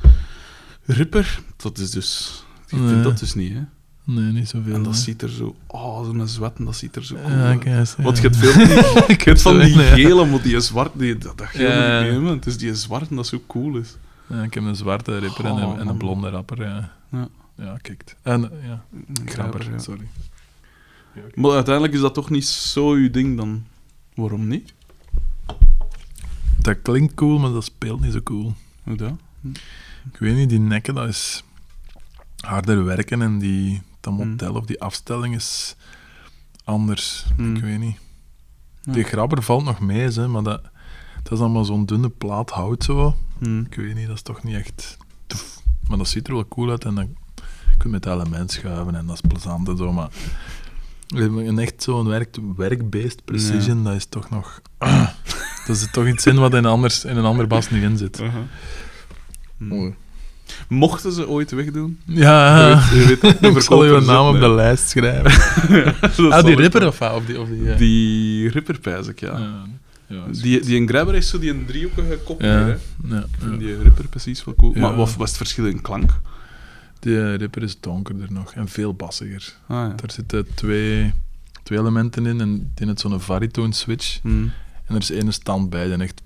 [0.85, 2.43] Ripper, dat is dus...
[2.67, 2.89] Ik Nee.
[2.89, 3.61] vind dat dus niet, hè.
[4.05, 4.75] Nee, niet zoveel.
[4.75, 5.57] En dat ziet er zo...
[5.67, 8.23] Oh, zo'n zwetten, dat ziet er zo cool Ja, kijk eens, Want ja.
[8.23, 8.67] je hebt veel van
[9.07, 9.95] die, je hebt van die zo, ja.
[9.95, 12.31] gele, maar die zwart, die, dat, dat Ja, niet hebben.
[12.31, 13.97] Het is die zwart dat zo cool is.
[14.27, 16.63] Ja, ik heb een zwarte ripper en, een, Oh, en een blonde rapper.
[16.63, 17.29] Ja, Ja.
[17.57, 17.77] ja.
[18.23, 18.85] En ja,
[19.25, 19.79] krabber, ja.
[19.79, 20.07] sorry.
[21.35, 23.65] Maar uiteindelijk is dat toch niet zo uw ding dan.
[24.15, 24.73] Waarom niet?
[26.59, 28.55] Dat klinkt cool, maar dat speelt niet zo cool.
[28.83, 29.13] Hoe dat?
[30.13, 31.43] Ik weet niet, die nekken, dat is
[32.41, 34.29] harder werken en die, dat Hmm.
[34.29, 35.77] model of die afstelling is
[36.65, 37.27] anders.
[37.37, 37.57] Hmm.
[37.57, 37.99] Ik weet niet.
[38.83, 38.93] Ja.
[38.93, 40.63] Die grabber valt nog mee, hè, maar dat,
[41.23, 43.17] dat is allemaal zo'n dunne plaat hout zo.
[43.39, 43.61] Hm.
[43.61, 44.97] Ik weet niet, dat is toch niet echt...
[45.27, 45.63] tof.
[45.89, 47.07] Maar dat ziet er wel cool uit en dan
[47.79, 50.11] kun je met het element schuiven en dat is plezant en zo, maar...
[51.09, 54.61] Een echt zo'n werk, werkbeest precision, dat is toch nog...
[55.67, 58.23] dat is toch iets in wat in, anders, in een ander bas niet in zit.
[59.57, 59.95] Mooi.
[60.69, 61.99] Mochten ze ooit wegdoen?
[62.05, 65.31] Ja, Je weet, je weet, ik zal naam op de lijst schrijven.
[66.33, 67.41] Ah, die ripper of, of die...
[67.41, 67.77] Of die, ja.
[67.77, 69.39] Die Ripper, pijs ik, ja.
[69.39, 69.65] Ja,
[70.07, 73.15] ja, Die, die een grabber is zo die een driehoekige kop Ja, meer, hè.
[73.17, 73.59] ja, Ik vind ja.
[73.59, 74.73] die Ripper precies wel cool.
[74.73, 76.11] Maar wat was het verschil in klank?
[77.01, 79.53] Die ripper is donkerder nog en veel bassiger.
[79.67, 79.89] Ah, ja.
[79.89, 81.13] Daar zitten twee,
[81.63, 84.19] twee elementen in en die heeft zo'n baritone switch.
[84.23, 84.29] Hm.
[84.87, 86.23] En er is één stand bij die echt,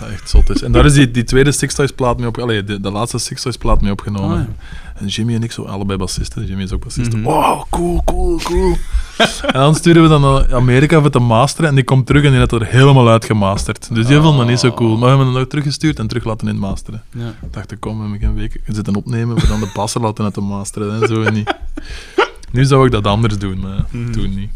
[0.00, 0.62] dat echt zot is.
[0.62, 3.18] En daar is die, die tweede Six Toys plaat mee op, allee, de, de laatste
[3.18, 4.38] Six Toys plaat mee opgenomen.
[4.38, 4.74] Ah, ja.
[5.00, 6.46] En Jimmy en ik zo allebei bassisten.
[6.46, 7.12] Jimmy is ook bassist.
[7.12, 7.22] Mhm.
[7.22, 8.76] Wow, cool, cool, cool.
[9.46, 12.30] en dan sturen we dan naar Amerika voor te masteren en die komt terug en
[12.30, 13.94] die heeft er helemaal uitgemasterd.
[13.94, 14.90] Dus die vond dat niet zo cool.
[14.90, 17.02] Maar we hebben hem nog teruggestuurd en terug laten inmasteren.
[17.12, 17.28] Ja.
[17.28, 20.24] Ik dacht, ik kom, heb ik een week zitten opnemen voor dan de passer laten
[20.24, 21.54] laten masteren en zo en niet.
[22.52, 24.12] Nu zou ik dat anders doen, maar Mhm.
[24.12, 24.50] toen niet.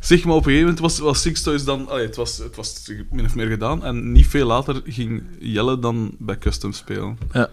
[0.00, 1.88] Zeg maar, op een gegeven moment was, was Six Toys dan...
[1.88, 3.84] Allee, het, was, het was min of meer gedaan.
[3.84, 7.18] En niet veel later ging Jelle dan bij Custom spelen.
[7.32, 7.50] Ja.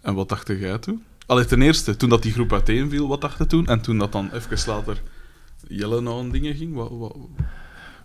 [0.00, 1.02] En wat dacht jij toen?
[1.26, 3.66] Allee, ten eerste, toen dat die groep uiteenviel, wat dacht je toen?
[3.66, 5.02] En toen dat dan even later
[5.68, 7.16] Jelle nou aan dingen ging, wat, wat,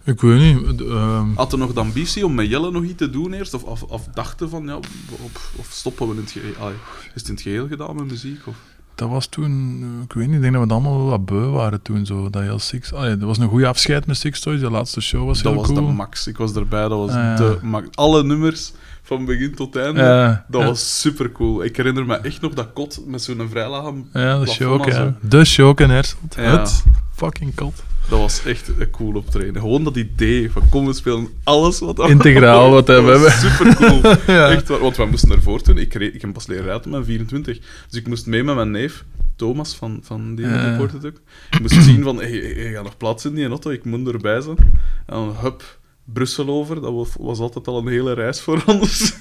[0.04, 0.82] Ik weet niet.
[0.82, 3.54] ehm, had er nog de ambitie om met Jelle nog iets te doen eerst?
[3.54, 6.72] Of, of, of dachten van, ja, op, of stoppen we in het geheel?
[7.14, 8.48] Is het in het geheel gedaan met muziek?
[8.48, 8.58] Of?
[9.00, 11.26] Dat was toen, eh, ik weet niet, ik denk dat we het allemaal wel wat
[11.26, 12.06] beu waren toen.
[12.06, 14.60] Zo, dat heel Six, allee, dat was een goede afscheid met Six Toys.
[14.60, 15.86] De laatste show was dat heel was cool.
[15.88, 16.28] de max.
[16.28, 17.88] Ik was erbij, dat was Ah, de max.
[17.96, 18.72] Alle nummers,
[19.04, 21.64] van begin tot einde, dat was super cool.
[21.64, 24.86] Ik herinner me echt nog dat kot met zo'n vrijlagen Ja, de show.
[25.22, 26.36] De show en Herselt.
[26.36, 26.84] Ja, Het.
[27.16, 27.84] fucking kot.
[28.10, 29.62] Dat was echt een cool optreden.
[29.62, 32.10] Gewoon dat idee van kom, we spelen alles wat...
[32.10, 33.32] Integraal wat we hebben.
[33.32, 34.16] Super cool.
[34.36, 34.50] Ja.
[34.50, 35.78] Echt, waar, want we moesten ervoor toen.
[35.78, 37.60] Ik, reed, ik heb pas leren rijden op mijn 24.
[37.90, 39.06] Dus ik moest mee met mijn neef,
[39.36, 40.48] Thomas van, van die.
[40.48, 41.22] Reported ook.
[41.52, 44.42] Ik moest zien van, hey, hey, gaat nog plaats in die auto, ik moet erbij
[44.42, 44.58] zijn.
[44.58, 46.82] En dan, hup, Brussel over.
[46.82, 49.18] Dat was, was altijd al een hele reis voor ons.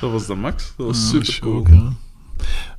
[0.00, 0.72] dat was de max.
[0.76, 1.56] Dat was super cool.
[1.56, 1.68] ook.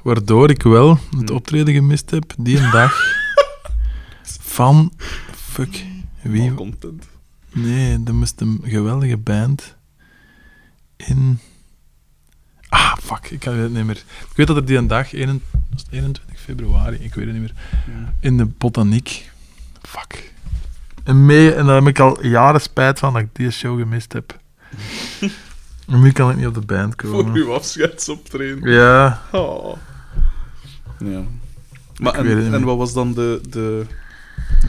[0.04, 3.16] Waardoor ik wel het optreden gemist heb, die een dag,
[4.40, 4.92] van...
[5.58, 5.84] Fuck,
[6.22, 6.53] wie...
[6.53, 7.08] content.
[7.53, 9.76] Nee, er moest een geweldige band
[10.95, 11.39] in...
[12.70, 13.95] Ah, fuck, ik kan het niet meer.
[14.30, 17.34] Ik weet dat er die een dag, 21 was het 21 februari, ik weet het
[17.34, 17.53] niet meer,
[17.95, 18.14] Ja.
[18.20, 19.32] in de botaniek.
[19.82, 20.34] Fuck.
[21.03, 24.14] En, mee, en daar heb ik al jaren spijt van dat ik die show gemist
[24.14, 24.39] heb.
[25.88, 27.34] en nu kan ik niet op de band Voor komen.
[27.36, 28.70] uw afscheidsoptreden.
[28.72, 29.78] Ja, Oh.
[30.99, 31.22] Ja.
[31.97, 33.41] Maar en, en wat was dan de...
[33.49, 33.86] de...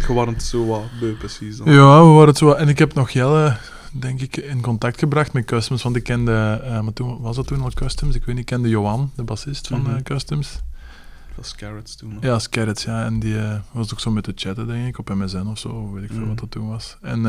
[0.07, 1.57] Je waren zo wat beu, precies.
[1.57, 1.73] Dan.
[1.73, 2.53] Ja, we waren het zo.
[2.53, 3.57] En ik heb nog Jelle,
[3.93, 5.83] denk ik, in contact gebracht met Customs.
[5.83, 8.15] Want ik kende, maar toen was dat toen al Customs.
[8.15, 9.91] Ik weet niet, ik kende Johan, de bassist van Mhm.
[9.95, 10.53] eh, Customs.
[10.53, 12.13] Dat was Carrots toen.
[12.15, 12.23] nog.
[12.23, 13.05] Ja, Scarrets, ja.
[13.05, 15.93] En die eh, was ook zo met de chatten, denk ik, op MSN of zo.
[15.93, 16.29] Weet ik veel Mhm.
[16.29, 16.97] wat dat toen was.
[17.03, 17.27] En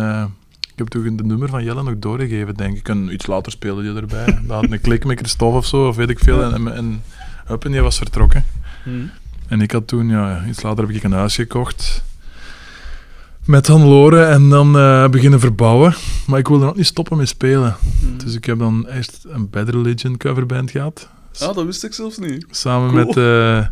[0.72, 2.90] ik heb toen de nummer van Jelle nog doorgegeven, denk ik.
[2.90, 4.26] En iets later speelde die erbij.
[4.48, 6.44] dat had een klik met Christophe of zo, of weet ik veel.
[6.44, 7.02] En, en,
[7.48, 8.44] en, die was vertrokken.
[8.84, 8.90] Hm.
[9.48, 12.04] En ik had toen, ja, iets later heb ik een huis gekocht.
[13.46, 15.96] Met Hannelore en dan eh, beginnen verbouwen.
[16.28, 17.76] Maar ik wilde nog niet stoppen met spelen.
[18.00, 18.18] Hm.
[18.24, 21.10] Dus ik heb dan eerst een Bad Religion coverband gehad.
[21.40, 22.46] Ah, dat wist ik zelfs niet.
[22.52, 23.06] Samen cool.
[23.06, 23.68] met eh,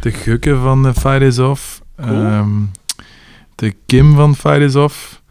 [0.00, 1.82] de Gukke van eh, Fire Is Off.
[2.00, 2.24] Cool.
[2.24, 2.48] ehm,
[3.54, 5.22] de Kim van Fire Is Off.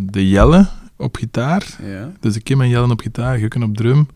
[0.00, 0.66] de Jelle
[0.96, 1.66] op gitaar.
[1.82, 2.12] Ja.
[2.20, 4.08] Dus de Kim en Jelle op gitaar, Gukken op drum.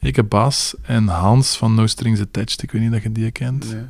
[0.00, 2.62] Ik heb bas en Hans van No Strings Attached.
[2.62, 3.72] Ik weet niet dat je die kent.
[3.72, 3.82] Nee.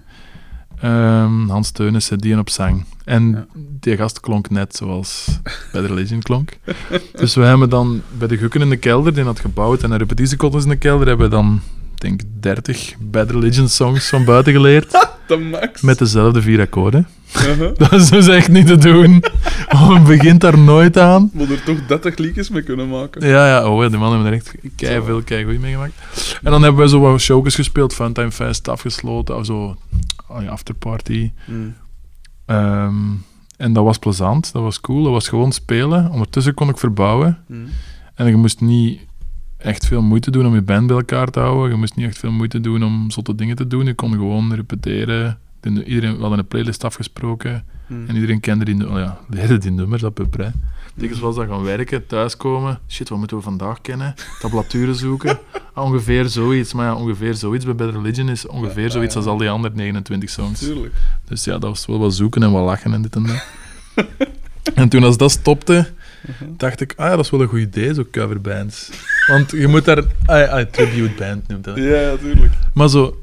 [0.81, 2.85] Ehm, Hans Teunissen, die op zang.
[3.05, 3.47] En Ja.
[3.81, 5.27] die gast klonk net zoals
[5.73, 6.53] bij de Religion klonk.
[7.21, 9.99] dus we hebben dan bij de Gukken in de kelder, die had gebouwd, en een
[9.99, 11.61] repetitiekotters in de kelder, hebben we dan,
[11.95, 14.93] ik denk 30 Bad Religion songs van buiten geleerd.
[15.27, 15.81] De max.
[15.81, 17.07] met dezelfde vier akkoorden.
[17.37, 17.71] Uh-huh.
[17.89, 19.25] Dat is dus echt niet te doen.
[19.69, 21.31] Want begint daar nooit aan.
[21.33, 23.29] Moet er toch 30 liedjes mee kunnen maken.
[23.29, 26.39] Ja, ja, oh, ja, die mannen hebben er echt kei veel, kei goed mee gemaakt.
[26.43, 29.77] En dan hebben we zo wat showjes gespeeld, Funtime Fest afgesloten, of zo,
[30.29, 31.31] afterparty.
[31.45, 31.53] Hm.
[32.45, 32.95] Ehm,
[33.57, 36.11] en dat was plezant, dat was cool, dat was gewoon spelen.
[36.11, 37.39] Ondertussen kon ik verbouwen.
[37.47, 37.55] Hm.
[38.15, 39.01] En je moest niet
[39.57, 41.71] echt veel moeite doen om je band bij elkaar te houden.
[41.71, 43.85] Je moest niet echt veel moeite doen om zotte dingen te doen.
[43.87, 45.39] Je kon gewoon repeteren.
[45.61, 47.65] De- Iedereen, hadden een playlist afgesproken.
[47.87, 47.95] Hm.
[48.09, 50.27] En iedereen kende die, oh ja, leerde die nummers op.
[50.97, 52.79] Dikwijls was dat gaan werken, thuiskomen.
[52.89, 54.15] Shit, wat moeten we vandaag kennen?
[54.41, 55.39] Tablaturen zoeken.
[55.73, 56.73] Ah, ongeveer zoiets.
[56.73, 59.21] Maar ja, ongeveer zoiets bij Bad Religion is ongeveer Ja, zoiets ja.
[59.21, 60.61] als al die andere 29 songs.
[60.61, 60.95] Tuurlijk.
[61.25, 63.45] Dus ja, dat was wel wat zoeken en wat lachen en dit en dat.
[64.75, 65.87] en toen als dat stopte,
[66.57, 68.91] dacht ik, ah ja, dat is wel een goed idee, zo coverbands.
[69.27, 70.03] Want je moet daar...
[70.25, 71.77] Ah, ah, tribute band noemt dat.
[71.77, 72.53] Ja, ja, tuurlijk.
[72.75, 73.21] Maar zo,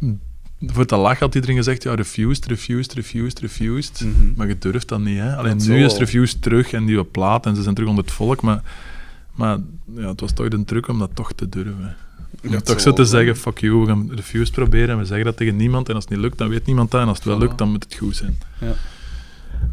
[0.65, 4.01] voor te lachen had iedereen gezegd, ja, refused, refused, refused, refused.
[4.01, 4.33] Mhm.
[4.35, 5.35] Maar je durft dat niet, hè.
[5.35, 8.13] Alleen Dat nu is refused terug en die plaat en ze zijn terug onder het
[8.13, 8.61] volk, maar...
[9.33, 9.57] Maar
[9.95, 11.95] ja, het was toch de druk om dat toch te durven.
[12.43, 15.05] Om Ja, toch zo te wel zeggen, fuck you, we gaan refused proberen en we
[15.05, 17.17] zeggen dat tegen niemand en als het niet lukt, dan weet niemand dat en als
[17.17, 18.37] het wel lukt, dan moet het goed zijn.
[18.59, 18.73] Ja.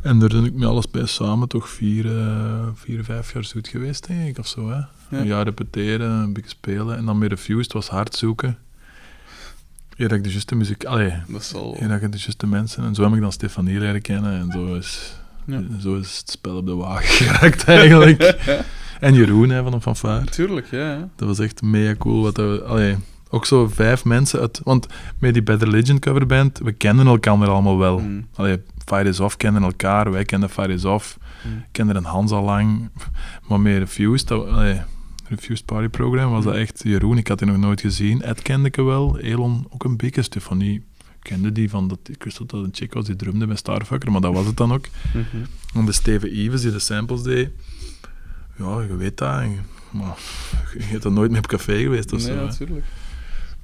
[0.03, 3.69] En daar ben ik met alles bij samen toch vier, eh, vier vijf jaar zoet
[3.69, 4.71] geweest, denk ik, of zo.
[4.71, 4.81] Hè?
[5.19, 8.59] Een jaar repeteren, een beetje spelen en dan meer refused, was hard zoeken.
[10.01, 10.85] Eer dat ik de juiste muziek...
[10.85, 11.77] Allee, Dat zal...
[11.81, 12.85] eer dat ik de juiste mensen...
[12.85, 15.63] En zo heb ik dan Stefanie leren kennen en zo is, Ja.
[15.81, 18.23] zo is het spel op de wagen geraakt eigenlijk.
[19.01, 20.25] en Jeroen hè, van een fanfare.
[20.25, 21.09] Tuurlijk, ja.
[21.17, 22.23] Dat was echt mega cool.
[22.23, 22.97] Wat dat we, allee,
[23.31, 24.61] ook zo vijf mensen uit...
[24.65, 24.87] Want
[25.19, 27.99] met die Bad Religion coverband, we kenden elkaar allemaal wel.
[27.99, 28.21] Hm.
[28.35, 31.19] Allee, Fire is Off kenden elkaar, wij kenden Fire is Off.
[31.73, 32.91] Kende een Hans al lang.
[33.49, 34.81] Maar meer Refused, dat, allee,
[35.31, 37.19] Refused Party Program was dat echt Jeroen.
[37.19, 38.23] Ik had die nog nooit gezien.
[38.23, 39.19] Ed kende ik wel.
[39.19, 40.23] Elon ook een beetje.
[40.23, 40.83] Stefanie
[41.23, 41.89] kende die van...
[41.89, 44.47] Dat, ik wist dat dat een chick was die drumde met Starfucker, maar dat was
[44.47, 44.87] het dan ook.
[45.15, 45.45] Mhm.
[45.75, 47.51] En de Steven Evans die de samples deed.
[48.59, 49.43] Ja, je weet dat.
[49.91, 50.19] Maar
[50.79, 52.45] je bent er nooit mee op café geweest of Nee, zo.
[52.45, 52.87] natuurlijk.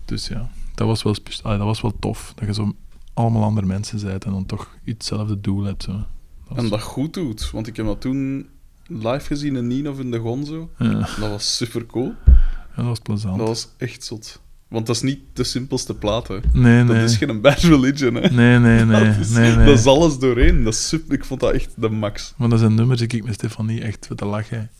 [0.04, 2.32] Dus ja, dat was wel, dat was wel tof.
[2.34, 2.74] Dat je zo
[3.14, 5.82] allemaal andere mensen bent en dan toch iets hetzelfde doel hebt.
[5.82, 6.04] Zo.
[6.48, 7.50] Dat En dat goed doet.
[7.50, 8.46] Want ik heb dat toen
[8.88, 10.70] live gezien in Nien of in de Gonzo.
[10.78, 12.14] ja, Dat was super cool.
[12.26, 12.32] ja,
[12.76, 13.38] dat was plezant.
[13.38, 14.40] Dat was echt zot.
[14.68, 16.38] Want dat is niet de simpelste plaat, hè.
[16.52, 17.04] Nee, Dat nee.
[17.04, 18.28] is geen bad religion, hè.
[18.30, 19.04] Nee, nee, nee.
[19.04, 19.66] dat, is, nee, nee.
[19.66, 20.64] dat is alles doorheen.
[20.64, 22.34] Dat is super, ik vond dat echt de max.
[22.36, 24.70] Maar dat zijn nummers die ik met Stefanie echt te lachen.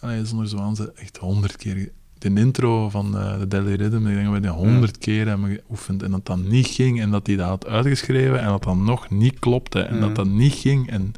[0.00, 4.06] Allee, zonder zo aan ze echt honderd keer de intro van eh, de Deadly Rhythm,
[4.06, 7.10] ik denk dat we die honderd keer hebben geoefend en dat dat niet ging en
[7.10, 10.00] dat hij dat had uitgeschreven en dat dat nog niet klopte en Ja.
[10.00, 10.90] dat dat niet ging.
[10.90, 11.12] En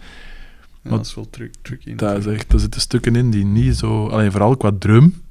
[0.83, 1.95] Ja, dat is wel trick, tricky.
[1.95, 4.09] daar, is echt, daar zitten stukken in die niet zo...
[4.09, 5.23] Allee, vooral qua drum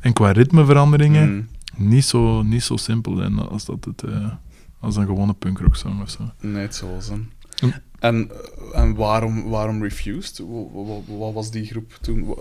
[0.00, 1.48] en qua ritmeveranderingen, Mm.
[1.88, 4.32] niet, zo, niet zo simpel zijn als, dat het, eh,
[4.80, 6.30] als een gewone punkrock song of zo.
[6.40, 7.30] Nee, het zal zijn.
[7.58, 7.66] Hm.
[7.98, 8.30] En,
[8.72, 10.38] eh, en waarom, waarom Refused?
[10.38, 12.34] Wa- wa- wa- Wat was die groep toen?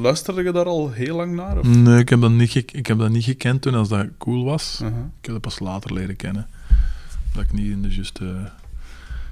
[0.00, 1.58] Luisterde je daar al heel lang naar?
[1.58, 1.66] Of?
[1.66, 4.80] Nee, ik heb, dat niet ik heb dat niet gekend toen als dat cool was.
[4.82, 4.98] Uh-huh.
[4.98, 6.46] Ik heb dat pas later leren kennen.
[7.34, 8.50] Dat ik niet in de juiste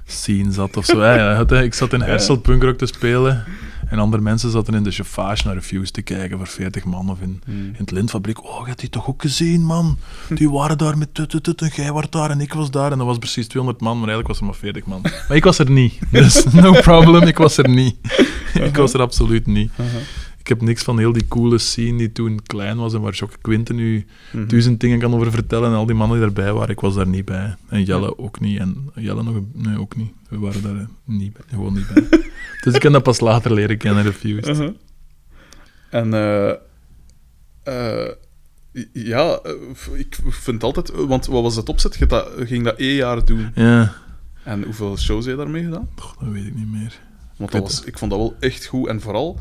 [0.05, 1.03] scene zat of zo.
[1.03, 2.01] Ja, ik zat in.
[2.01, 3.43] Hersel punkrock te spelen.
[3.89, 7.09] En andere mensen zaten in de chauffage naar Refuse te kijken voor 40 man.
[7.09, 7.55] Of in, Hmm.
[7.65, 8.43] in het lintfabriek.
[8.43, 9.97] Oh, je hebt die toch ook gezien, man?
[10.29, 12.91] Die waren daar met tut, tut, tut, en jij was daar en ik was daar.
[12.91, 15.01] En dat was precies 200 man, maar eigenlijk was er maar 40 man.
[15.01, 15.99] Maar ik was er niet.
[16.11, 17.95] Dus no problem, ik was er niet.
[18.53, 19.71] ik was er absoluut niet.
[19.79, 20.01] Uh-huh.
[20.45, 23.37] Ik heb niks van heel die coole scene die toen klein was en waar Jocke
[23.41, 24.47] Quinten nu Mhm.
[24.47, 25.69] duizend dingen kan over vertellen.
[25.69, 27.55] En al die mannen die daarbij waren, ik was daar niet bij.
[27.69, 28.59] En Jelle ook niet.
[28.59, 30.11] En Jelle nog, nee, ook niet.
[30.29, 32.07] We waren daar niet bij, gewoon niet bij.
[32.63, 34.47] dus ik heb dat pas later leren kennen, Refused.
[34.47, 34.69] Uh-huh.
[35.89, 36.49] En eh,
[37.63, 38.11] eh,
[38.93, 39.51] ja, eh,
[39.99, 41.95] ik vind altijd, want wat was het opzet?
[41.95, 43.51] Je dat, ging dat één jaar doen.
[43.55, 43.93] Ja,
[44.43, 45.89] En hoeveel shows heb je daarmee gedaan?
[45.95, 46.99] Goh, dat weet ik niet meer.
[47.37, 48.87] Want Ik dat was, ik vond dat wel echt goed.
[48.87, 49.39] En vooral,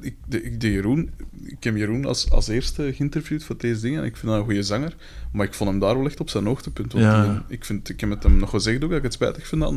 [0.00, 1.10] ik, de, ik, de Jeroen,
[1.44, 4.00] ik heb Jeroen als, als eerste geïnterviewd voor deze dingen.
[4.00, 4.96] En ik vind dat een goede zanger.
[5.32, 6.92] Maar ik vond hem daar wel echt op zijn hoogtepunt.
[6.92, 7.24] Want Ja.
[7.32, 9.60] die- ik, vind, ik heb met hem nog gezegd ook dat ik het spijtig vind
[9.60, 9.74] dat...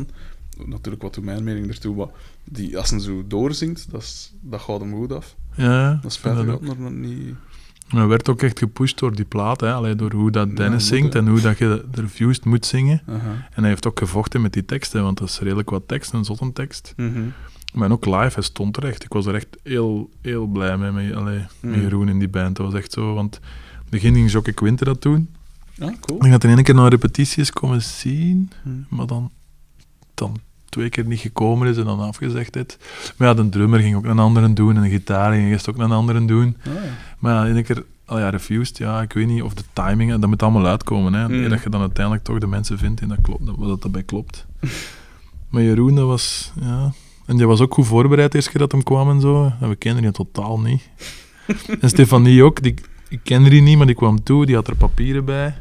[0.66, 1.96] Natuurlijk, wat doet mijn mening ertoe?
[1.96, 2.06] Maar
[2.44, 5.36] die, als hij zo doorzingt, dat, is, dat gaat hem goed af.
[5.54, 6.46] Ja, Dat ook.
[6.46, 7.34] dat er nog niet...
[7.88, 9.72] Hij werd ook echt gepusht door die plaat, hè.
[9.72, 13.02] Allee, door hoe dat Dennis zingt en hoe dat je de Refused moet zingen.
[13.06, 16.24] En hij heeft ook gevochten met die teksten, want dat is redelijk wat tekst, een
[16.24, 16.92] zotte tekst.
[16.96, 17.20] Mhm.
[17.74, 19.04] Maar ook live, hij stond er echt.
[19.04, 21.80] Ik was er echt heel, heel blij mee, met, allee, met Mm.
[21.80, 22.56] Jeroen in die band.
[22.56, 23.40] Dat was echt zo, want in
[23.80, 25.28] het begin ging Jocke Quinter dat doen.
[25.74, 26.24] Ja, cool.
[26.24, 28.74] Ik dat hij één keer naar repetities komen zien, Mhm.
[28.88, 29.30] maar dan,
[30.14, 30.36] dan
[30.68, 32.78] twee keer niet gekomen is en dan afgezegd heeft.
[33.16, 35.78] Maar ja, de drummer ging ook een andere doen en de gitaar ging eerst ook
[35.78, 36.56] een andere doen.
[36.66, 36.80] Ah, ja.
[37.18, 40.28] Maar ja, één keer, oh ja, refused, ja, ik weet niet of de timing, dat
[40.28, 41.12] moet allemaal uitkomen.
[41.12, 41.28] Hè.
[41.28, 41.48] Mm.
[41.48, 44.46] Dat je dan uiteindelijk toch de mensen vindt en dat, klopt, dat, dat daarbij klopt.
[45.50, 46.92] maar Jeroen, dat was, ja...
[47.28, 49.52] En die was ook goed voorbereid keer dat hem kwam en zo.
[49.60, 50.90] En we kenden die totaal niet.
[51.80, 52.74] en Stefanie ook, die,
[53.08, 55.54] ik kende die niet, maar die kwam toe, die had er papieren bij.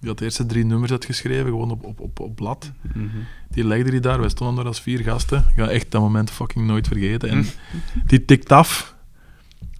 [0.00, 2.72] Die had de eerste drie nummers uitgeschreven, gewoon op, op, op, op blad.
[2.92, 3.06] Mhm.
[3.48, 5.38] Die legde die daar, wij stonden daar als vier gasten.
[5.38, 7.28] Ik ga echt dat moment fucking nooit vergeten.
[7.28, 7.46] En
[8.06, 8.94] die tikt af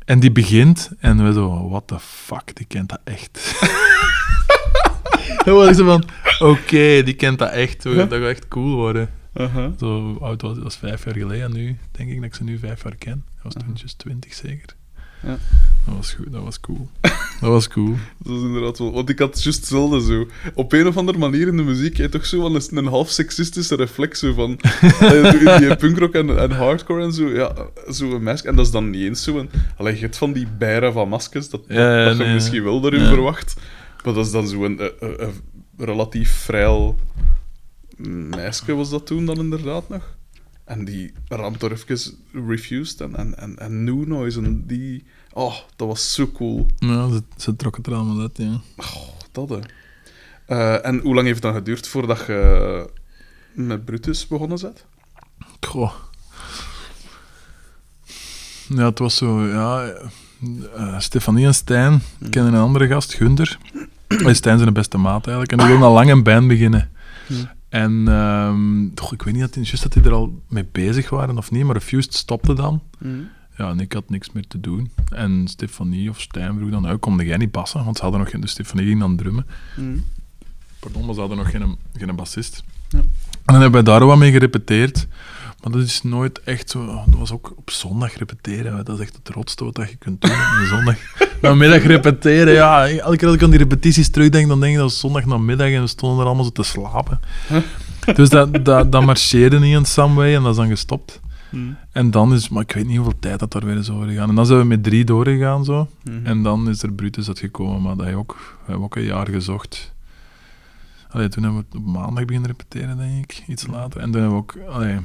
[0.04, 3.60] en die begint en we zo, what the fuck, die kent dat echt.
[5.44, 6.04] Dan was ik zo van,
[6.38, 7.82] oké, die kent dat echt.
[7.82, 9.10] Dat gaat echt cool worden.
[9.34, 9.72] Aha.
[9.78, 11.52] Zo oud was dat was vijf jaar geleden.
[11.52, 13.24] Nu denk ik dat ik ze nu vijf jaar ken.
[13.42, 14.74] Dat was toen just twintig zeker.
[15.22, 15.38] Ja.
[15.86, 16.88] Dat was goed, dat was cool.
[17.40, 17.94] Dat was cool.
[18.18, 18.92] Dat is inderdaad wel...
[18.92, 20.26] Want ik had juist hetzelfde zo.
[20.54, 22.86] Op een of andere manier in de muziek heb je toch zo van een, een
[22.86, 24.58] half seksistische reflex zo van...
[25.00, 27.28] Zo in die punkrock en, en hardcore en zo.
[27.28, 27.54] Ja,
[27.92, 28.44] zo een mask.
[28.44, 29.50] En dat is dan niet eens zo een...
[29.76, 32.80] Allee, je hebt van die bijren van maskers, dat, Ja, ja, dat je misschien wel
[32.80, 33.54] daarin verwacht.
[34.04, 36.94] Maar dat is dan zo een, een, een- een relatief vrij
[37.96, 40.16] meisje was dat toen dan inderdaad nog.
[40.64, 41.98] En die ramt er even
[42.46, 43.00] refused.
[43.00, 45.04] En, en, en, en New Noise en die...
[45.32, 46.66] Oh, dat was zo cool.
[46.78, 48.60] Ja, ze, ze trok het er allemaal uit, ja.
[49.32, 49.58] Dat, hè.
[50.46, 52.90] Eh, en hoe lang heeft het dan geduurd voordat je
[53.52, 54.84] met Brutus begonnen bent?
[55.60, 55.92] Goh.
[58.68, 59.92] Ja, het was zo, ja...
[60.74, 63.58] eh, Stefanie en Stijn kennen een andere gast, Gunder.
[64.08, 65.52] Stijn zijn de beste maat eigenlijk.
[65.52, 66.90] En die wilden al lang een band beginnen.
[67.26, 67.48] Hmm.
[67.74, 71.38] En toch, ik weet niet dat die, juist dat die er al mee bezig waren
[71.38, 72.82] of niet, maar Refused stopte dan.
[73.56, 74.90] Ja, en ik had niks meer te doen.
[75.08, 77.84] En Stefanie of Stijn vroeg dan, komde jij niet bassen?
[77.84, 78.40] Want ze hadden nog geen...
[78.40, 79.46] Dus Stefanie ging dan drummen.
[80.78, 82.62] Pardon, maar ze hadden nog geen, geen bassist.
[82.88, 82.98] Ja.
[82.98, 85.06] En dan hebben we daar wat mee gerepeteerd.
[85.64, 86.86] Maar dat is nooit echt zo...
[86.86, 88.84] Dat was ook op zondag repeteren.
[88.84, 90.96] Dat is echt het rotste wat je kunt doen op zondag.
[91.42, 92.88] Namiddag repeteren, ja.
[92.88, 95.68] Elke keer als ik aan die repetities terugdenk, dan denk ik dat was zondag namiddag
[95.68, 97.20] en we stonden er allemaal zo te slapen.
[98.14, 101.20] Dus dat, dat, dat marcheerde niet in Samway en dat is dan gestopt.
[101.92, 102.48] En dan is...
[102.48, 104.28] Maar ik weet niet hoeveel tijd dat daar weer is over gegaan.
[104.28, 105.88] En dan zijn we met drie doorgegaan, zo.
[106.22, 109.28] En dan is er Brutus uitgekomen, maar dat heb ook, we hebben ook een jaar
[109.28, 109.92] gezocht.
[111.08, 114.00] Allee, toen hebben we op maandag beginnen repeteren, denk ik, iets later.
[114.00, 114.98] En toen hebben we ook allee,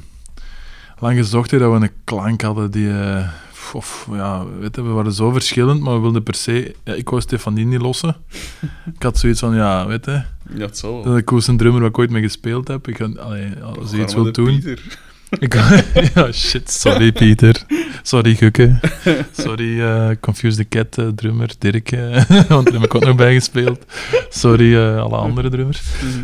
[0.99, 2.89] lang gezocht dat we een klank hadden die...
[2.99, 3.27] eh,
[3.73, 6.75] of, ja, weet je, we waren zo verschillend, maar we wilden per se...
[6.83, 8.15] Ja, ik wou Stefanie niet lossen.
[8.95, 10.21] ik had zoiets van, ja, weet je,
[10.53, 11.13] Ja, het zal dat wel.
[11.13, 12.87] is de coolste drummer waar ik ooit mee gespeeld heb.
[12.87, 14.63] Ik allee, als hij iets wil doen...
[15.39, 15.53] Ik,
[16.15, 16.71] ja, shit.
[16.71, 17.63] Sorry, Pieter.
[18.03, 18.79] Sorry, Gukke.
[19.31, 21.89] Sorry, eh Confuse the Cat eh, drummer, Dirk.
[22.47, 23.85] want daar heb ik ook nog bij gespeeld.
[24.29, 25.81] Sorry, alle andere drummers.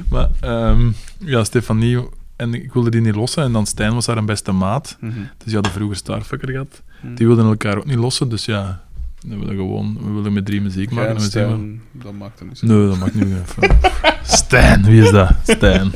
[0.10, 1.98] Maar ehm, ja, Stefanie...
[2.36, 3.44] En ik wilde die niet lossen.
[3.44, 4.98] En dan Stijn was haar een beste maat.
[5.00, 5.12] Mhm.
[5.14, 6.82] Dus die hadden vroeger Starfucker gehad.
[7.02, 7.16] Mhm.
[7.16, 8.30] Die wilden elkaar ook niet lossen.
[8.30, 8.84] Dus ja,
[9.28, 9.98] we willen gewoon...
[10.02, 11.16] We willen met drie muziek maken.
[11.16, 12.66] en Stijn, dat maakt er niet zo.
[12.66, 13.78] Nee, dat mag nu even.
[14.24, 15.32] Stijn, wie is dat?
[15.44, 15.92] Stijn.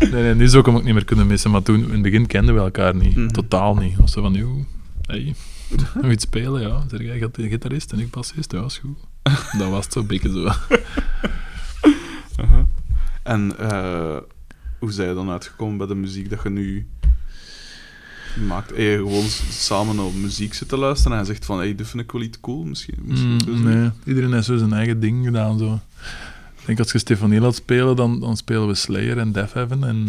[0.00, 2.02] Nee, nee, nu zou ik hem ook niet meer kunnen missen, maar toen, in het
[2.02, 3.16] begin kenden we elkaar niet.
[3.16, 3.28] Mhm.
[3.28, 3.98] Totaal niet.
[3.98, 4.64] Of zo van, joh,
[5.06, 5.34] hey,
[6.02, 6.82] nog iets spelen, ja.
[6.90, 8.98] Zeg jij git- gitarist en ik bassist, ja, is goed.
[9.58, 10.48] Dat was het zo, beetje zo.
[12.40, 12.58] Uh-huh.
[13.22, 14.16] En eh,
[14.78, 16.86] hoe zijn je dan uitgekomen bij de muziek dat je nu
[18.46, 18.76] maakt?
[18.76, 22.12] Je gewoon samen naar muziek zitten luisteren en hij zegt van, hey, dit vind ik
[22.12, 22.98] wel iets cool, misschien?
[23.02, 25.80] misschien Mm, nee, iedereen heeft zo zijn eigen ding gedaan, zo.
[26.60, 29.84] Ik denk, als je Stefanie laat spelen, dan, dan spelen we Slayer en Death Heaven.
[29.84, 30.08] En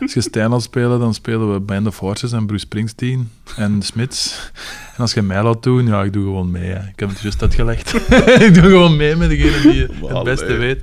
[0.00, 3.82] als je Stijn laat spelen, dan spelen we Band of Horses en Bruce Springsteen en
[3.82, 4.50] Smits.
[4.96, 6.70] En als je mij laat doen, ja, ik doe gewoon mee.
[6.70, 6.88] Hè.
[6.88, 7.94] Ik heb het juist uitgelegd.
[8.46, 10.80] ik doe gewoon mee met degene die het beste weet.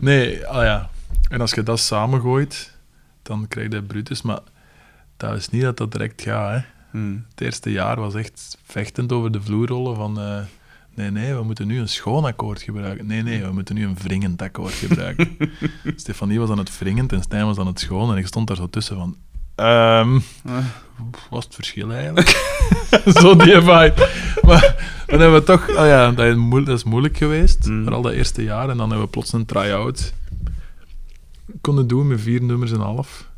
[0.00, 0.90] Nee, ah ja.
[1.28, 2.76] En als je dat samengooit,
[3.22, 4.22] dan krijg je Brutus.
[4.22, 4.38] Maar
[5.16, 6.60] dat is niet dat dat direct gaat, hè.
[6.90, 7.24] Hmm.
[7.30, 10.20] Het eerste jaar was echt vechtend over de vloer rollen van...
[10.20, 10.38] eh,
[10.94, 13.06] nee, nee, we moeten nu een schoon akkoord gebruiken.
[13.06, 15.36] Nee, nee, we moeten nu een wringend akkoord gebruiken.
[15.96, 18.10] Stefanie was aan het wringend en Stijn was aan het schoon.
[18.12, 19.16] En ik stond daar zo tussen van...
[19.54, 20.16] ehm,
[20.46, 20.64] Eh,
[21.30, 22.28] wat is het verschil eigenlijk?
[23.20, 24.08] zo die vibe.
[24.42, 25.68] Maar dan hebben we toch...
[25.68, 27.66] Oh ja, dat is, moe- dat is moeilijk geweest.
[27.66, 27.82] Mm.
[27.82, 28.68] Vooral dat eerste jaar.
[28.68, 30.12] En dan hebben we plots een try-out
[31.60, 33.30] konden doen met vier nummers en half.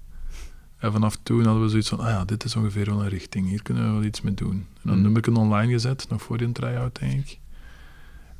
[0.79, 3.49] En vanaf toen hadden we zoiets van, ah ja, dit is ongeveer wel een richting.
[3.49, 4.67] Hier kunnen we wel iets mee doen.
[4.83, 5.03] En een Mm.
[5.03, 7.39] nummer online gezet, nog voor die try-out, denk ik.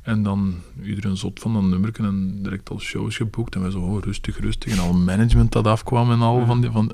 [0.01, 3.55] En dan iedereen zot van dat nummer en direct al shows geboekt.
[3.55, 4.71] En we zo, oh, rustig, rustig.
[4.71, 6.45] En al management dat afkwam en al Ja.
[6.45, 6.71] van die...
[6.71, 6.91] Van,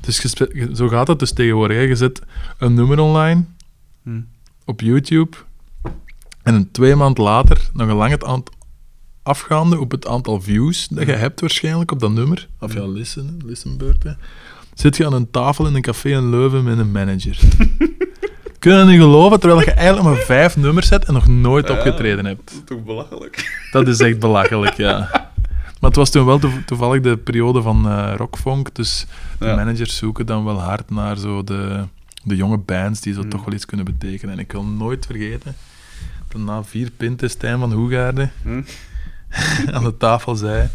[0.00, 0.20] dus
[0.72, 1.76] zo gaat het dus tegenwoordig.
[1.76, 1.82] hè.
[1.82, 2.22] Je zet
[2.58, 3.44] een nummer online
[4.02, 4.26] hmm.
[4.64, 5.36] op YouTube.
[6.42, 8.54] En een twee maand later, nog een lang het aantal
[9.28, 12.48] afgaande op het aantal views dat je hebt waarschijnlijk op dat nummer.
[12.60, 14.18] Of ja, listen, listenbeurten.
[14.74, 17.38] Zit je aan een tafel in een café in Leuven met een manager.
[18.58, 21.70] Kun je dat niet geloven, terwijl je eigenlijk maar vijf nummers hebt en nog nooit
[21.70, 22.44] opgetreden hebt.
[22.44, 23.66] Dat is toch belachelijk?
[23.72, 24.98] Dat is echt belachelijk, ja.
[25.80, 29.06] Maar het was toen wel toev- toevallig de periode van eh rockfunk, dus
[29.38, 29.54] de Ja.
[29.54, 31.84] managers zoeken dan wel hard naar zo de,
[32.24, 33.28] de jonge bands die zo Hmm.
[33.30, 34.34] toch wel iets kunnen betekenen.
[34.34, 35.54] En ik wil nooit vergeten
[36.28, 38.60] dat na vier pinten Stijn van Hoegaarden Hm?
[39.72, 40.68] aan de tafel zei: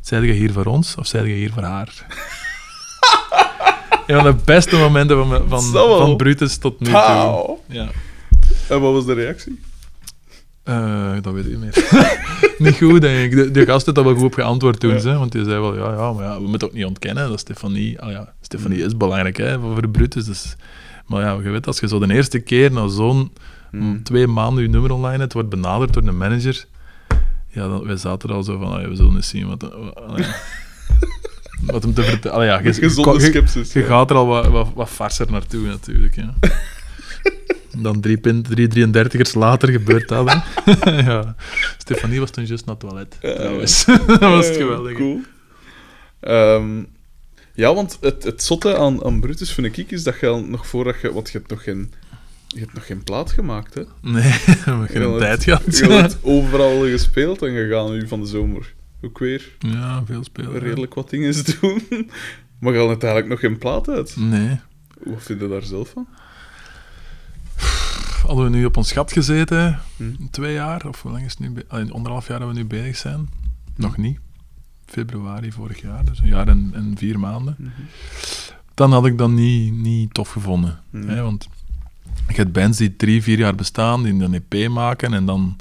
[0.00, 1.88] Zijde je hier voor ons of zijde je hier voor haar?
[4.06, 6.94] Een van de beste momenten van, me- van, Zo van Brutus tot nu toe.
[6.94, 7.62] Pauw.
[7.68, 7.88] Ja.
[8.68, 9.60] En wat was de reactie?
[10.64, 11.86] Eh, dat weet ik niet meer.
[12.58, 13.36] niet goed, denk ik.
[13.38, 15.00] De, de gast daar wel goed op geantwoord toen, Ja.
[15.00, 17.40] hè, want die zei wel, ja, ja, maar ja, we moeten ook niet ontkennen dat
[17.40, 18.00] Stefanie...
[18.00, 20.24] Ah ja, Stefanie is belangrijk, hè, voor voor Brutus.
[20.24, 20.56] Dus,
[21.06, 23.32] maar ja, je weet, als je zo de eerste keer na zo'n
[23.70, 24.02] Hmm.
[24.02, 26.64] twee maanden je nummer online hebt, wordt benaderd door een manager,
[27.58, 29.62] ja, dan, wij zaten er al zo van, we zullen eens zien wat...
[29.62, 30.26] wat,
[31.72, 32.38] wat hem te vertellen...
[32.38, 33.72] Ah, ja, je, Gezonde sceptisch.
[33.72, 33.86] je ja.
[33.86, 36.16] gaat er al wat, wat, wat farser naartoe, natuurlijk.
[36.16, 36.34] Ja.
[37.82, 40.42] Dan drie, pin, drie 33ers later gebeurt dat.
[40.84, 41.34] Ja.
[41.78, 43.84] Stefanie was toen juist naar het toilet, trouwens.
[44.06, 44.96] dat was het geweldig.
[44.96, 45.20] Cool.
[46.20, 46.82] Ehm,
[47.54, 50.66] ja, want het, het zotte aan, aan Brutus vind ik is dat je al nog
[50.66, 51.12] voordat je...
[51.12, 51.92] Want je hebt nog geen,
[52.48, 53.82] je hebt nog geen plaat gemaakt, hè?
[54.00, 54.22] Nee,
[54.80, 55.78] we geen tijd gehad.
[55.78, 60.24] Je hebt overal gespeeld en je gaat nu van de zomer ook weer Ja, veel
[60.24, 60.52] spelen.
[60.52, 60.58] ja.
[60.58, 61.82] redelijk wat dingen doen.
[62.60, 64.16] Maar je had uiteindelijk nog geen plaat uit.
[64.16, 64.60] Nee.
[65.04, 66.06] Wat vind je daar zelf van?
[68.26, 70.04] Hadden we nu op ons gat gezeten, Hm.
[70.30, 71.54] twee jaar, of hoe lang is het nu?
[71.68, 73.28] Allee, anderhalf jaar dat we nu bezig zijn.
[73.76, 74.18] Nog niet.
[74.86, 77.72] Februari vorig jaar, dus een jaar en, en vier maanden.
[78.74, 80.80] Dan had ik dat niet, niet tof gevonden.
[80.90, 81.08] Mhm.
[81.08, 81.48] Hè, want
[82.36, 85.56] je hebt bands die drie, vier jaar bestaan, die een EP maken en dan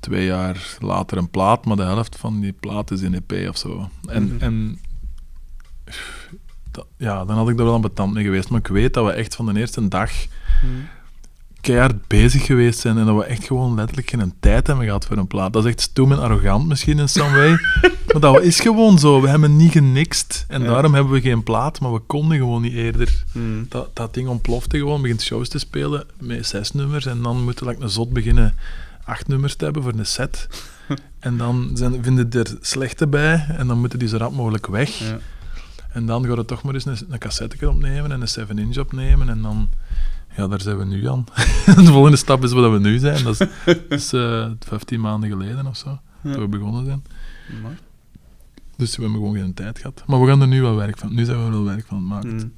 [0.00, 3.56] twee jaar later een plaat, maar de helft van die plaat is een EP of
[3.56, 3.90] zo.
[4.08, 4.42] En, Mhm.
[4.42, 4.78] en
[6.96, 8.50] ja, dan had ik er wel aan betand mee geweest.
[8.50, 10.10] Maar ik weet dat we echt van de eerste dag
[11.60, 15.16] keihard bezig geweest zijn en dat we echt gewoon letterlijk geen tijd hebben gehad voor
[15.16, 15.52] een plaat.
[15.52, 17.50] Dat is echt stoem en arrogant misschien in some way,
[18.12, 19.20] maar dat is gewoon zo.
[19.20, 20.68] We hebben niet genixt en Ja.
[20.68, 23.24] daarom hebben we geen plaat, maar we konden gewoon niet eerder.
[23.32, 23.66] Hmm.
[23.68, 27.64] Dat, dat ding ontplofte gewoon, begint shows te spelen met zes nummers en dan moeten
[27.64, 28.54] we like, een zot beginnen
[29.04, 30.48] acht nummers te hebben voor een set.
[31.18, 34.98] En dan zijn, vinden er slechte bij en dan moeten die zo rap mogelijk weg.
[34.98, 35.18] Ja.
[35.92, 39.28] En dan gaan we toch maar eens een, een cassette opnemen en een 7-inch opnemen.
[39.28, 39.68] En dan,
[40.36, 41.24] ja, daar zijn we nu aan.
[41.76, 43.24] de volgende stap is waar we nu zijn.
[43.24, 45.88] Dat is, dat is eh, 15 maanden geleden of zo,
[46.22, 46.30] Ja.
[46.30, 47.02] dat we begonnen zijn.
[47.62, 47.78] Maar-
[48.76, 50.02] Dus we hebben gewoon geen tijd gehad.
[50.06, 51.14] Maar we gaan er nu wel werk van.
[51.14, 52.30] Nu zijn we er wel werk van het maken.
[52.30, 52.52] Hmm.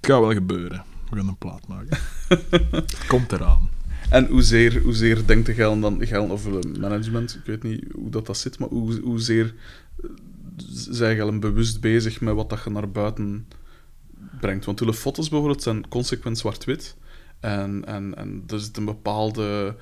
[0.00, 0.84] Gaat wel gebeuren.
[1.10, 1.98] We gaan een plaat maken.
[3.08, 3.68] Komt eraan.
[4.10, 8.10] En hoezeer, hoezeer denkt de Geilen dan, Geilen of eh, management, ik weet niet hoe
[8.10, 9.54] dat, dat zit, maar hoe, hoezeer
[10.02, 10.10] eh,
[10.90, 13.46] zijn Geilen bewust bezig met wat dat je naar buiten
[14.40, 14.64] brengt?
[14.64, 16.96] Want de foto's bijvoorbeeld zijn consequent zwart-wit.
[17.40, 19.74] En, en, en er zit een bepaalde,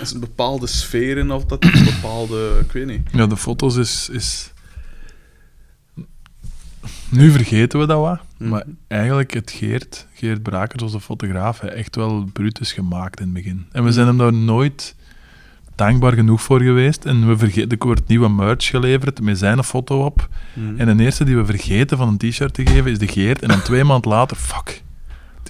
[0.00, 3.08] er een bepaalde sfeer in, of dat een bepaalde, ik weet niet.
[3.12, 4.52] Ja, de foto's is, is...
[7.10, 8.74] Nu vergeten we dat wat, maar Mhm.
[8.88, 13.66] eigenlijk het Geert, Geert Brakers, onze fotograaf, hij echt wel brutus gemaakt in het begin.
[13.72, 14.94] En we zijn hem daar nooit
[15.74, 17.04] dankbaar genoeg voor geweest.
[17.04, 20.28] En we vergeten, er wordt nieuwe merch geleverd met zijn foto op.
[20.54, 20.80] Mhm.
[20.80, 23.42] En de eerste die we vergeten van een t-shirt te geven is de Geert.
[23.42, 24.82] En dan twee maanden later, fuck,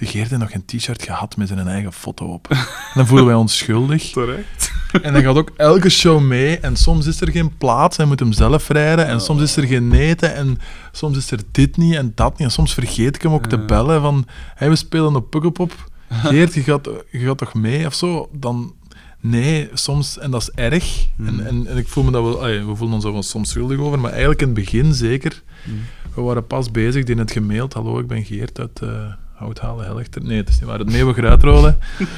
[0.01, 2.47] de Geert heeft nog een t-shirt gehad met zijn eigen foto op.
[2.49, 2.57] En
[2.93, 4.09] dan voelen wij ons schuldig.
[4.11, 4.71] Terecht.
[5.01, 6.59] En dan gaat ook elke show mee.
[6.59, 9.07] En soms is er geen plaats, hij moet hem zelf rijden.
[9.07, 10.35] En soms is er geen eten.
[10.35, 10.57] En
[10.91, 12.47] soms is er dit niet en dat niet.
[12.47, 14.25] En soms vergeet ik hem ook te bellen van...
[14.55, 15.89] Hey, we spelen op Pukkelpop.
[16.09, 18.29] Geert, je gaat, je gaat toch mee of zo?
[18.33, 18.73] Dan...
[19.19, 20.17] Nee, soms...
[20.17, 21.07] En dat is erg.
[21.17, 22.41] En, en, en ik voel me dat wel...
[22.41, 23.99] we voelen ons er wel soms schuldig over.
[23.99, 25.43] Maar eigenlijk in het begin zeker.
[25.63, 25.75] Mhm.
[26.15, 27.03] We waren pas bezig.
[27.03, 27.73] Die net gemaild.
[27.73, 28.81] Hallo, ik ben Geert uit...
[29.41, 30.23] eh Houthalen, Helchter.
[30.23, 30.79] Nee, het is niet waar.
[30.79, 31.77] Het Meeuwen Gruitrode.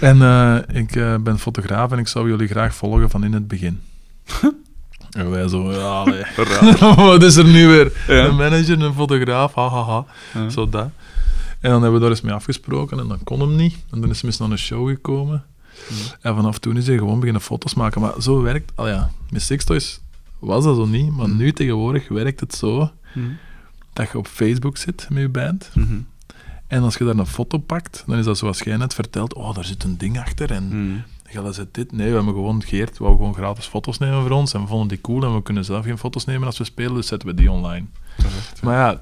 [0.00, 3.48] En eh, ik eh, ben fotograaf en ik zou jullie graag volgen van in het
[3.48, 3.80] begin.
[5.10, 6.04] en wij zo, ja.
[6.94, 7.92] Wat is er nu weer?
[8.08, 8.24] Ja.
[8.24, 10.04] Een manager, een fotograaf, hahaha.
[10.34, 10.48] Ja.
[10.50, 10.88] Zo dat.
[11.60, 13.74] En dan hebben we daar eens mee afgesproken en dan kon hem niet.
[13.90, 15.44] En dan is hij eens naar een show gekomen.
[16.20, 18.00] En vanaf toen is hij gewoon beginnen foto's maken.
[18.00, 18.72] Maar zo werkt...
[18.74, 20.00] Al ja, met Sixtoys
[20.38, 21.10] was dat zo niet.
[21.16, 21.36] Maar Mm.
[21.36, 22.90] nu tegenwoordig werkt het zo
[23.92, 25.70] dat je op Facebook zit met je band.
[25.74, 25.94] Mhm.
[26.70, 29.34] En als je daar een foto pakt, dan is dat zoals jij net vertelt.
[29.34, 30.66] Oh, daar zit een ding achter en...
[30.68, 30.96] Mhm.
[31.32, 31.92] Ja, zit dit.
[31.92, 34.54] Nee, we hebben gewoon Geert, wou gewoon gratis foto's nemen voor ons.
[34.54, 36.94] En we vonden die cool en we kunnen zelf geen foto's nemen als we spelen,
[36.94, 37.86] dus zetten we die online.
[38.62, 39.00] Maar ja,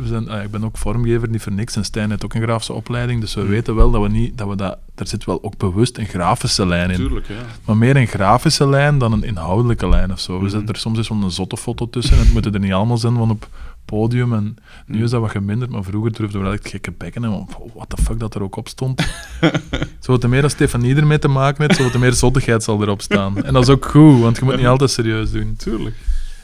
[0.00, 1.76] we zijn, ah, ik ben ook vormgever, niet voor niks.
[1.76, 3.50] En Stijn heeft ook een grafische opleiding, dus we Hmm.
[3.50, 6.66] weten wel dat we niet, dat we dat, er zit wel ook bewust een grafische
[6.66, 6.96] lijn in.
[6.96, 7.34] Tuurlijk, ja.
[7.64, 10.32] Maar meer een grafische lijn dan een inhoudelijke lijn of zo.
[10.32, 10.50] We Mhm.
[10.50, 13.14] zetten er soms eens zo'n zotte foto tussen en het moeten er niet allemaal zijn
[13.16, 13.48] van op
[13.84, 14.32] podium.
[14.32, 14.56] En
[14.86, 17.24] nu is dat wat geminderd, maar vroeger durfden we wel echt gekke bekken.
[17.24, 19.02] En wat de fuck dat er ook op stond.
[20.00, 23.02] zo te meer als Stefanie ermee te maken heeft, zo te meer zottigheid zal erop
[23.02, 23.44] staan.
[23.44, 25.54] En dat is ook goed, want je moet niet altijd serieus doen.
[25.56, 25.96] Tuurlijk.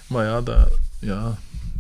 [0.07, 0.69] Maar ja, dat,
[0.99, 1.37] ja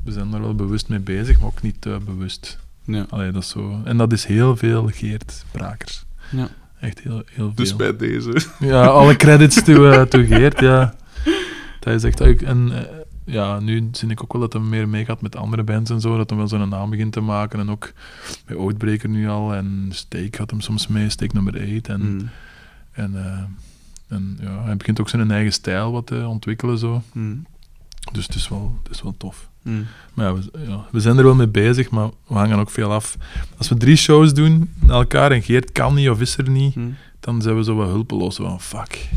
[0.08, 2.58] we zijn er wel bewust mee bezig, maar ook niet te bewust.
[2.84, 3.06] Ja.
[3.08, 3.80] Allee, dat is zo.
[3.84, 6.04] En dat is heel veel Geert Brakers.
[6.30, 6.48] ja.
[6.80, 7.54] Echt heel, heel veel.
[7.54, 8.40] Dus bij deze.
[8.58, 10.94] Ja, alle credits to, eh, to Geert, ja.
[11.80, 12.20] Dat is echt...
[12.20, 12.97] En eh,
[13.28, 16.16] ja, nu zie ik ook wel dat hij meer meegaat met andere bands en zo,
[16.16, 17.60] dat hij wel zijn naam begint te maken.
[17.60, 17.92] En ook
[18.46, 21.88] bij Oatbreaker nu al, en Steak had hem soms mee, Steak nummer 8.
[21.88, 22.24] En, Mhm.
[22.92, 23.42] en, eh,
[24.16, 27.02] en ja, hij begint ook zijn eigen stijl wat te ontwikkelen, zo.
[27.12, 27.36] Mhm.
[28.12, 29.48] Dus het is wel, het is wel tof.
[29.62, 29.76] Mhm.
[30.14, 32.92] Maar ja we, ja, we zijn er wel mee bezig, maar we hangen ook veel
[32.92, 33.16] af.
[33.58, 36.74] Als we drie shows doen na elkaar en Geert kan niet of is er niet,
[36.74, 36.86] Mhm.
[37.20, 38.36] dan zijn we zo wat hulpeloos.
[38.36, 39.08] Van fuck,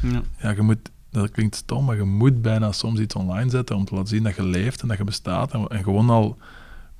[0.00, 0.22] Ja.
[0.40, 0.90] ja, je moet,
[1.20, 4.22] dat klinkt stom, maar je moet bijna soms iets online zetten om te laten zien
[4.22, 5.52] dat je leeft en dat je bestaat.
[5.52, 6.38] En, en gewoon al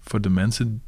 [0.01, 0.83] voor de mensen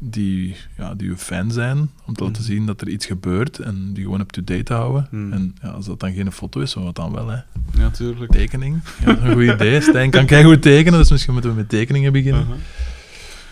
[0.00, 2.50] die, ja, die je fan zijn, om te laten Mhm.
[2.52, 5.08] zien dat er iets gebeurt en die gewoon up-to-date houden.
[5.10, 5.32] Mhm.
[5.32, 7.38] En ja, als dat dan geen foto is, wat dan wel, hè?
[7.78, 8.30] ja, tuurlijk.
[8.32, 8.80] Tekening.
[9.04, 9.80] Ja, een goed idee.
[9.80, 12.40] Stijn kan goed tekenen, dus misschien moeten we met tekeningen beginnen.
[12.42, 12.56] Uh-huh.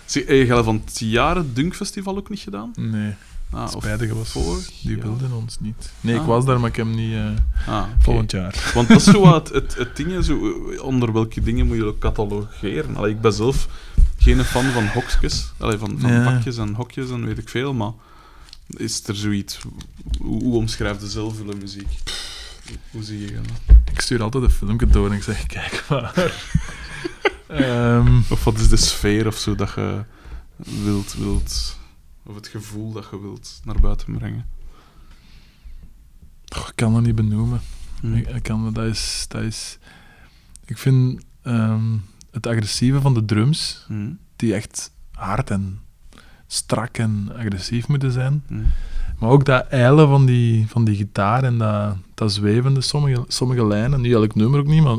[0.04, 2.72] Zie, heb je van het jaren Dunkfestival ook niet gedaan?
[2.76, 3.12] Nee,
[3.54, 3.72] Ah,
[4.16, 5.92] was vorig Die wilden ons niet.
[6.00, 6.26] Nee, ik Ah.
[6.26, 8.54] was daar, maar ik heb hem niet eh, Ah, volgend jaar.
[8.74, 10.28] Want dat is zo wat het, het, ding,
[10.80, 12.96] onder welke dingen moet je catalogeren.
[12.96, 13.68] Allee, ik ben zelf
[14.18, 16.24] geen fan van hokjes, Allee, van, van Ja.
[16.32, 17.92] vakjes en hokjes en weet ik veel, maar
[18.66, 19.58] is er zoiets...
[20.20, 21.88] Hoe, hoe omschrijf je zelf de muziek?
[22.90, 23.76] Hoe zie je dat?
[23.92, 26.12] Ik stuur altijd een filmpje door en ik zeg, kijk maar.
[27.48, 30.04] Ehm, Of wat is de sfeer of zo dat je
[30.56, 31.76] wilt, wilt...
[32.26, 34.46] Of het gevoel dat je wilt naar buiten brengen?
[36.44, 37.60] ik kan dat niet benoemen.
[38.00, 38.14] Hm.
[38.14, 39.78] Ik, ik kan, dat, is, dat is...
[40.64, 41.96] Ik vind ehm,
[42.30, 44.10] het agressieve van de drums, Hm.
[44.36, 45.80] die echt hard en
[46.46, 48.42] strak en agressief moeten zijn.
[48.46, 48.62] Hm.
[49.18, 53.66] Maar ook dat eilen van die, van die gitaar en dat, dat zwevende, sommige, sommige
[53.66, 54.96] lijnen, niet elk nummer ook niet, maar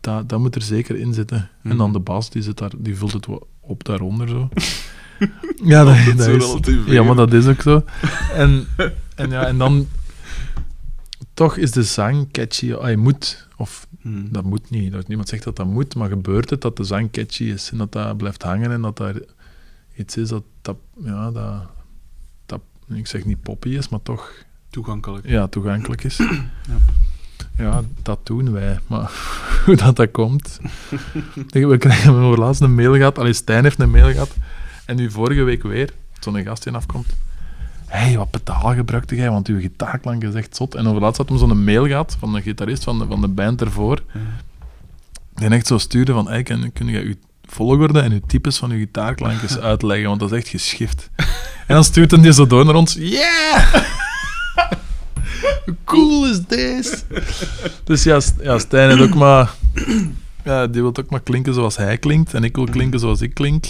[0.00, 1.50] dat, dat moet er zeker in zitten.
[1.62, 3.26] En dan de bas, die, zit daar, die vult het
[3.60, 4.48] op daaronder zo.
[5.64, 7.84] ja, dat, is, ja, maar dat is ook zo.
[8.32, 8.66] En,
[9.14, 9.88] en, ja, en dan...
[11.34, 12.72] Toch is de zang catchy.
[12.72, 14.24] Ah, je moet, of Hm.
[14.30, 14.92] dat moet niet.
[14.92, 17.78] Dat niemand zegt dat dat moet, maar gebeurt het dat de zang catchy is en
[17.78, 19.14] dat dat blijft hangen en dat daar
[19.96, 21.66] iets is dat, dat ja, dat,
[22.46, 24.32] dat, ik zeg niet poppy is, maar toch
[24.70, 25.28] Toegankelijk.
[25.28, 26.20] ja, toegankelijk is.
[27.56, 29.10] Ja, dat doen wij, maar
[29.64, 30.60] hoe dat, dat komt.
[31.50, 34.36] we krijgen we laatst een mail gehad, allee, Stijn heeft een mail gehad,
[34.84, 37.06] En nu vorige week weer, zo'n gast in afkomt.
[37.86, 39.30] Hé, hey, wat pedalen gebruikte jij?
[39.30, 40.74] Want uw gitaarklank is echt zot.
[40.74, 43.60] En overlaatst had hem zo'n mail gehad van de gitarist van de, van de band
[43.60, 44.02] ervoor.
[45.34, 47.14] Die echt zo stuurde van, hey, kun, kun je uw
[47.44, 50.08] volgorde en uw types van uw gitaarklankjes uitleggen?
[50.08, 51.10] Want dat is echt geschift.
[51.66, 52.94] En dan stuurt hij die zo door naar ons.
[52.98, 53.74] Yeah!
[55.64, 56.98] Hoe cool is deze?
[57.84, 59.50] Dus ja, ja Stijn heeft ook maar...
[60.44, 62.34] Ja, die wil ook maar klinken zoals hij klinkt.
[62.34, 63.64] En ik wil klinken zoals ik klink.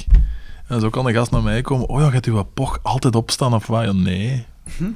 [0.75, 1.89] En zo kan een gast naar mij komen.
[1.89, 3.85] Oh ja, gaat uw poch altijd opstaan of wat?
[3.85, 4.45] Ja, nee.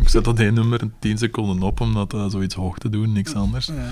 [0.01, 2.89] Ik zet dat één nummer in 10 seconden op om dat eh, zoiets hoog te
[2.89, 3.67] doen, niks anders.
[3.67, 3.91] Ja.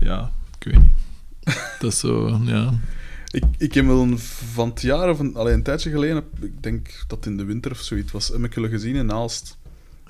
[0.00, 0.92] Ja, ik weet niet.
[1.80, 2.72] Dat is zo, ja.
[3.30, 6.62] Ik, ik heb wel een, van het jaar of een, allee, een tijdje geleden, ik
[6.62, 9.58] denk dat in de winter of zoiets was, heb ik jullie gezien in Aalst.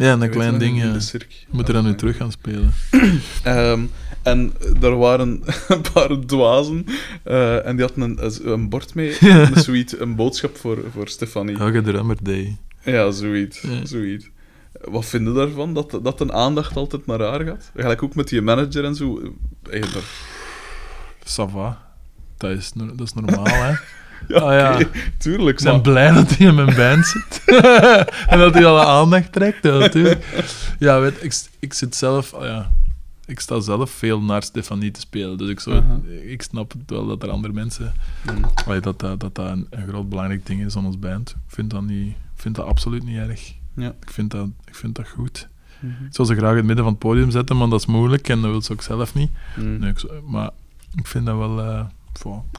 [0.00, 0.92] Ja, een Je klein ding, in ja.
[0.92, 1.30] de cirk.
[1.30, 2.72] Je moet er dan nu terug gaan spelen.
[3.42, 3.80] Ehm,
[4.22, 6.84] en daar waren een paar dwazen
[7.22, 9.16] eh, en die hadden een, een bord mee,
[9.54, 11.56] met zoiets, een boodschap voor, voor Stefanie.
[11.62, 12.56] Hugge Drummer Day.
[12.84, 13.60] Ja, zoiets.
[13.60, 13.86] Ja.
[13.86, 14.30] zoiets.
[14.80, 15.74] Wat vinden daarvan?
[15.74, 17.70] Dat, dat een aandacht altijd naar haar gaat?
[17.72, 19.20] Eigenlijk ook met die manager en zo.
[19.70, 20.28] eh, eh, daar-
[21.24, 21.92] Ça va.
[22.36, 23.72] Dat is, dat is normaal, hè.
[24.28, 24.86] Ja, Ah, ja.
[25.18, 25.58] tuurlijk.
[25.58, 27.42] Ik ben maar- blij dat hij in mijn band zit.
[28.32, 30.24] en dat hij alle aandacht trekt, ja, natuurlijk.
[30.78, 32.34] Ja, weet, ik, ik zit zelf...
[32.34, 32.70] ah ja,
[33.26, 35.38] ik sta zelf veel naar Stefanie te spelen.
[35.38, 36.00] Dus ik, zo, Aha.
[36.26, 37.92] ik snap het wel dat er andere mensen...
[38.36, 38.44] Mm.
[38.66, 41.30] allee, dat, dat, dat dat een, een groot belangrijk ding is aan ons band.
[41.30, 43.52] Ik vind dat, niet, vind dat absoluut niet erg.
[43.76, 43.88] Ja.
[44.02, 45.48] Ik vind dat, ik vind dat goed.
[45.80, 46.04] Mhm.
[46.04, 48.28] Ik zou ze graag in het midden van het podium zetten, maar dat is moeilijk
[48.28, 49.30] en dat wil ze ook zelf niet.
[49.56, 49.78] Mm.
[49.78, 50.50] Nee, ik zou- maar
[50.96, 51.60] ik vind dat wel...
[51.60, 51.84] eh,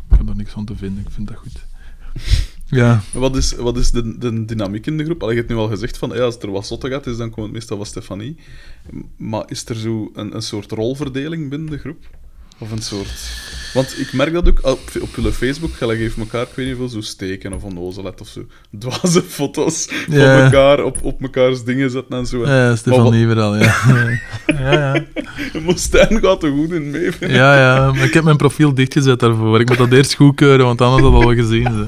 [0.10, 1.04] ik heb er niks van te vinden.
[1.04, 1.66] Ik vind dat goed.
[2.72, 3.02] Ja.
[3.14, 5.22] Wat is, wat is de, de dynamiek in de groep?
[5.22, 7.30] Allee, je hebt nu al gezegd van ja, als er wat zotte gaat, is, dan
[7.30, 8.36] komt het meestal van Stefanie.
[9.18, 12.10] Maar is er zo een, een soort rolverdeling binnen de groep?
[12.62, 13.39] Of een soort...
[13.74, 15.72] Want ik merk dat ook op, op jullie Facebook.
[15.80, 18.45] Jullie geven elkaar, ik weet niet veel, zo steken of onnozelheid of zo.
[18.80, 20.43] Dwaze foto's van Ja.
[20.43, 22.45] elkaar op, op mekaars dingen zetten en zo.
[22.47, 23.76] Ja, Stefanie vooral, ja.
[24.47, 25.03] ja, ja.
[25.66, 27.12] Maar Stijn gaat er goed in mee.
[27.20, 29.59] Ja, ja, maar ik heb mijn profiel dichtgezet daarvoor.
[29.59, 31.64] Ik moet dat eerst goedkeuren, want anders had dat al gezien.
[31.72, 31.86] Ze.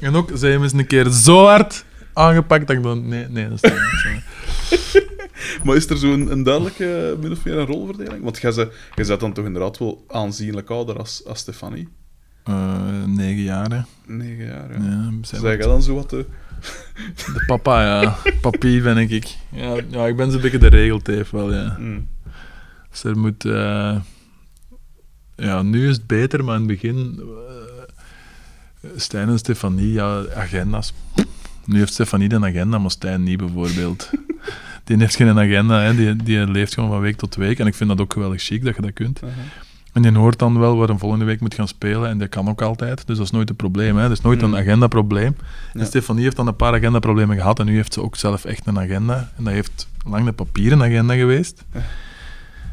[0.00, 3.08] En ook, zij hem eens een keer zo hard aangepakt dat ik dan...
[3.08, 3.80] Nee, nee, dat is niet
[4.92, 4.98] zo.
[5.64, 8.22] Maar is er zo een, duidelijke, min of meer een rolverdeling?
[8.22, 11.88] Want jij bent dan toch inderdaad wel aanzienlijk ouder als, als Stefanie?
[12.44, 13.80] Eh, negen jaar, hè.
[14.06, 14.84] Negen jaar, ja.
[14.84, 16.26] Ja, Zeg jij dan zo wat de...
[17.16, 18.16] De papa, ja.
[18.40, 19.10] Papie ben ik.
[19.10, 19.36] ik.
[19.52, 21.76] Ja, ja, ik ben zo'n beetje de regelteef wel, ja.
[21.78, 22.08] Mm.
[22.90, 23.44] Dus er moet...
[23.44, 23.96] eh,
[25.36, 27.20] ja, nu is het beter, maar in het begin...
[27.20, 30.92] eh, Stijn en Stefanie, ja, agenda's.
[31.64, 34.10] Nu heeft Stefanie een agenda, maar Stijn niet, bijvoorbeeld.
[34.84, 35.94] Die heeft geen agenda, hè.
[35.94, 37.58] Die, die leeft gewoon van week tot week.
[37.58, 39.20] En ik vind dat ook geweldig chic dat je dat kunt.
[39.22, 39.32] Aha.
[39.92, 42.08] En die hoort dan wel waar een volgende week moet gaan spelen.
[42.08, 43.06] En dat kan ook altijd.
[43.06, 43.96] Dus dat is nooit een probleem.
[43.96, 44.02] Hè.
[44.02, 44.52] Dat is nooit Mm.
[44.54, 45.36] een agendaprobleem.
[45.72, 45.80] Ja.
[45.80, 47.58] En Stefanie heeft dan een paar agendaproblemen gehad.
[47.58, 49.30] En nu heeft ze ook zelf echt een agenda.
[49.36, 51.64] En dat heeft lang de papieren agenda geweest.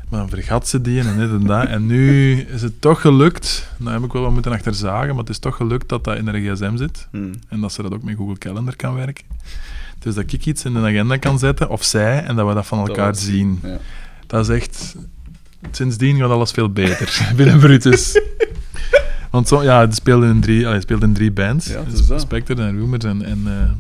[0.10, 1.68] Maar dan vergat ze die en dit en dat.
[1.68, 3.72] En nu is het toch gelukt.
[3.78, 5.08] Nou heb ik wel wat moeten achterzagen.
[5.10, 7.08] Maar het is toch gelukt dat dat in de gsm zit.
[7.12, 7.32] Mm.
[7.50, 9.24] En dat ze dat ook met Google Calendar kan werken.
[10.02, 12.68] Dus dat ik iets in een agenda kan zetten, of zij, en dat we dat
[12.68, 13.60] van elkaar zien.
[13.64, 13.78] Ja.
[14.28, 14.96] Dat is echt...
[15.72, 18.22] Sindsdien gaat alles veel beter binnen Brutus.
[19.30, 21.68] Want zo, ja, speelde in drie, allee, speelde in drie bands.
[21.68, 22.22] Ja, Dus.
[22.22, 23.72] Spectre en Rumors en, en, eh,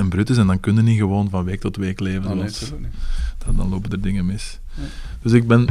[0.00, 0.36] en Brutus.
[0.36, 2.22] En dan kunnen niet gewoon van week tot week leven.
[2.22, 2.90] Zoals- niet.
[3.46, 4.58] dan, dan lopen er dingen mis.
[4.74, 4.82] Ja.
[5.22, 5.66] Dus ik ben,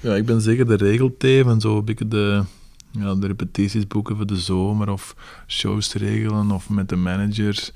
[0.00, 2.42] ja, ik ben zeker de regelteef en zo een beetje de,
[2.90, 5.14] ja, de repetities boeken voor de zomer of
[5.46, 7.70] shows regelen of met de manager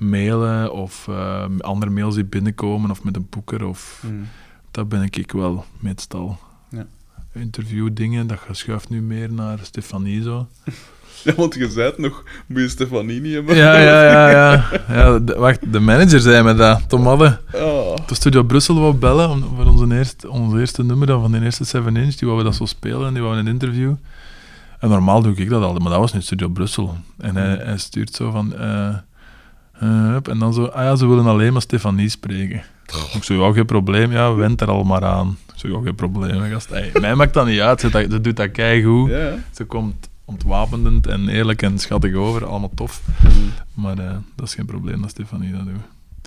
[0.00, 4.26] mailen of eh, andere mails die binnenkomen of met een boeker of Mm.
[4.70, 6.38] dat ben ik ik wel meestal.
[6.68, 6.86] Ja.
[7.34, 10.46] Interviewdingen, dat schuift nu meer naar Stefanie zo.
[11.24, 13.56] Ja, want je zei het nog, moet je Stefanie niet hebben?
[13.56, 14.64] Ja, ja, ja, ja.
[14.88, 16.88] ja de, wacht, de manager zei me dat.
[16.88, 17.40] Tom Hadden.
[17.46, 17.96] Ah.
[18.06, 21.40] De Studio Brussel wou bellen om, voor onze eerste, ons eerste nummer dan van de
[21.40, 22.14] eerste 7 inch.
[22.14, 23.94] Die wouden dat zo spelen en die wouden een interview.
[24.78, 26.96] En normaal doe ik dat altijd, maar dat was nu Studio Brussel.
[27.18, 28.54] En hij, hij stuurt zo van...
[28.56, 28.94] eh,
[29.80, 30.64] eh, en dan zo...
[30.64, 32.62] Ah ja, ze willen alleen maar Stefanie spreken.
[33.14, 34.12] Ik zo, ja, geen probleem.
[34.12, 35.38] Ja, wend er al maar aan.
[35.52, 36.68] Ik zo, ja, geen probleem, gast.
[36.68, 37.80] Hey, mij maakt dat niet uit.
[37.80, 39.10] Ze, dat, ze doet dat keigoed.
[39.10, 39.34] Ja.
[39.50, 42.46] Ze komt ontwapenend en eerlijk en schattig over.
[42.46, 43.02] Allemaal tof.
[43.22, 43.30] Mm.
[43.74, 45.74] Maar eh, dat is geen probleem dat Stefanie dat doet.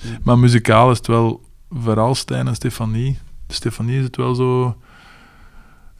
[0.01, 0.17] Ja.
[0.23, 3.17] Maar muzikaal is het wel, vooral Stijn en Stefanie.
[3.47, 4.77] Stefanie is het wel zo...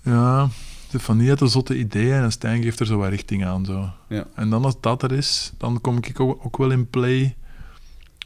[0.04, 0.48] Ja,
[0.88, 3.66] Stefanie heeft een zotte ideeën en Stijn geeft er zo wat richting aan.
[3.66, 3.90] Zo.
[4.08, 4.26] Ja.
[4.36, 7.36] En dan als dat er is, dan kom ik ook, ook wel in play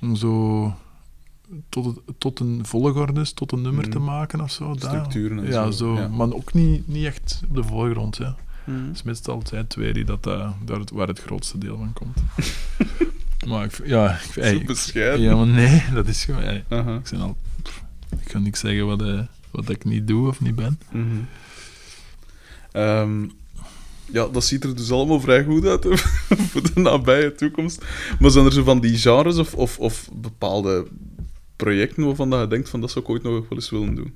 [0.01, 0.73] om zo
[1.69, 3.91] tot, het, tot een volgorde, tot een nummer Mm.
[3.91, 4.73] te maken of zo.
[4.77, 5.95] Structuren en ja, zo, zo.
[5.95, 6.07] ja.
[6.07, 8.17] Maar ook niet, niet echt op de voorgrond.
[8.17, 8.35] Ja.
[8.63, 8.85] Mhm.
[8.85, 11.93] Dat is meestal zij twee die dat, eh, daar het- waar het grootste deel van
[11.93, 12.17] komt.
[13.47, 15.21] maar ik, ja, ik, Zo bescheiden.
[15.21, 16.43] ja, maar nee, dat is gewoon...
[16.43, 17.83] ik, ben al, pff,
[18.19, 19.19] ik kan niks zeggen wat, eh,
[19.51, 20.79] wat ik niet doe of niet ben.
[20.91, 21.05] Mhm.
[22.71, 23.25] Ehm,
[24.11, 25.97] ja, dat ziet er dus allemaal vrij goed uit hè,
[26.49, 27.85] voor de nabije toekomst.
[28.19, 30.87] Maar zijn er zo van die genres of, of, of bepaalde
[31.55, 34.13] projecten waarvan dat je denkt van dat zou ik ooit nog wel eens willen doen?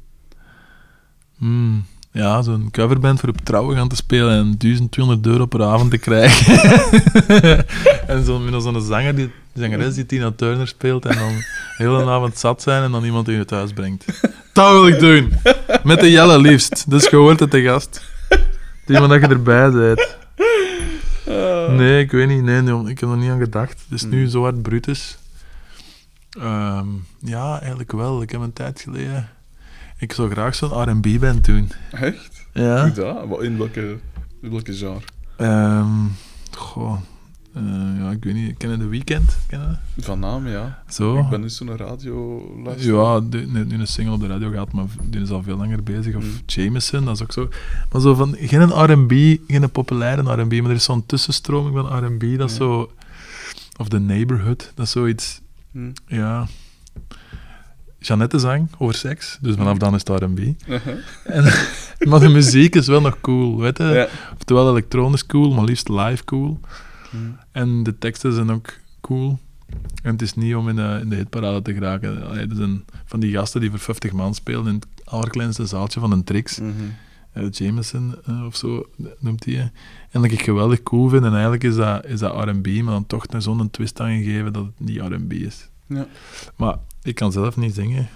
[1.38, 5.92] Hmm, ja, zo'n coverband voor op trouwen gaan te spelen en 1200 euro per avond
[5.92, 6.60] te krijgen.
[8.14, 11.44] en zo, met zo'n zanger die, zangeres die Tina Turner speelt en dan de
[11.78, 14.06] hele avond zat zijn en dan iemand in het huis brengt.
[14.54, 15.34] Dat wil ik doen!
[15.84, 16.90] Met de Jelle liefst.
[16.90, 18.11] Dus je hoort het de gast.
[18.86, 20.18] Die dat je erbij bent.
[21.78, 22.44] Nee, ik weet niet.
[22.44, 23.72] Nee, nee, ik heb er niet aan gedacht.
[23.90, 24.30] Het is nu Hmm.
[24.30, 25.18] zo hard Brutus.
[26.40, 26.88] Ehm,
[27.20, 28.22] ja, eigenlijk wel.
[28.22, 29.30] Ik heb een tijd geleden...
[29.98, 31.72] Ik zou graag zo'n R&B-band doen.
[31.92, 32.46] Echt?
[32.54, 32.86] Ja.
[32.86, 33.42] Dat?
[33.42, 33.98] In welke,
[34.42, 35.02] in welke genre?
[35.38, 35.90] Ehm
[36.58, 36.98] goh.
[37.54, 37.62] Eh,
[38.00, 38.58] ja, ik weet niet.
[38.58, 39.38] Ken je The Weeknd?
[39.48, 40.02] Ken je?
[40.02, 40.84] Van naam, ja.
[40.90, 41.18] Zo.
[41.20, 42.46] Ik ben dus zo'n radio
[42.78, 45.84] Ja, de- nu een single op de radio gaat, maar die is al veel langer
[45.84, 46.16] bezig.
[46.16, 46.32] Of Mm.
[46.46, 47.50] Jameson, dat is ook zo.
[47.92, 49.12] Maar zo van, geen R&B,
[49.48, 52.64] geen populaire R&B, maar er is zo'n tussenstroming van R&B, dat is Ja.
[52.64, 52.92] zo...
[53.78, 55.42] Of The Neighborhood, dat is zoiets...
[55.72, 55.92] Hm.
[56.08, 56.48] Ja...
[58.00, 60.40] Jeannette zang over seks, dus vanaf dan is het R&B.
[61.24, 61.44] En,
[62.10, 63.84] maar de muziek is wel nog cool, weet je?
[63.84, 64.08] Ja.
[64.34, 66.60] Oftewel elektronisch cool, maar liefst live cool.
[67.12, 67.18] Hm.
[67.52, 69.40] En de teksten zijn ook cool.
[70.04, 72.28] En het is niet om in de, in de hitparade te geraken.
[72.28, 76.00] Allee, er zijn van die gasten die voor 50 man spelen in het allerkleinste zaaltje
[76.00, 76.60] van een Trix.
[76.60, 76.72] Mhm.
[77.32, 78.90] Eh, Jameson eh, of zo
[79.20, 79.72] noemt hij.
[80.12, 81.24] En dat ik geweldig cool vind.
[81.24, 84.54] En eigenlijk is dat, is dat R&B, maar dan toch naar zo'n twist aan gegeven
[84.54, 85.70] dat het niet R&B is.
[85.88, 86.08] Ja.
[86.56, 88.08] Maar ik kan zelf niet zingen.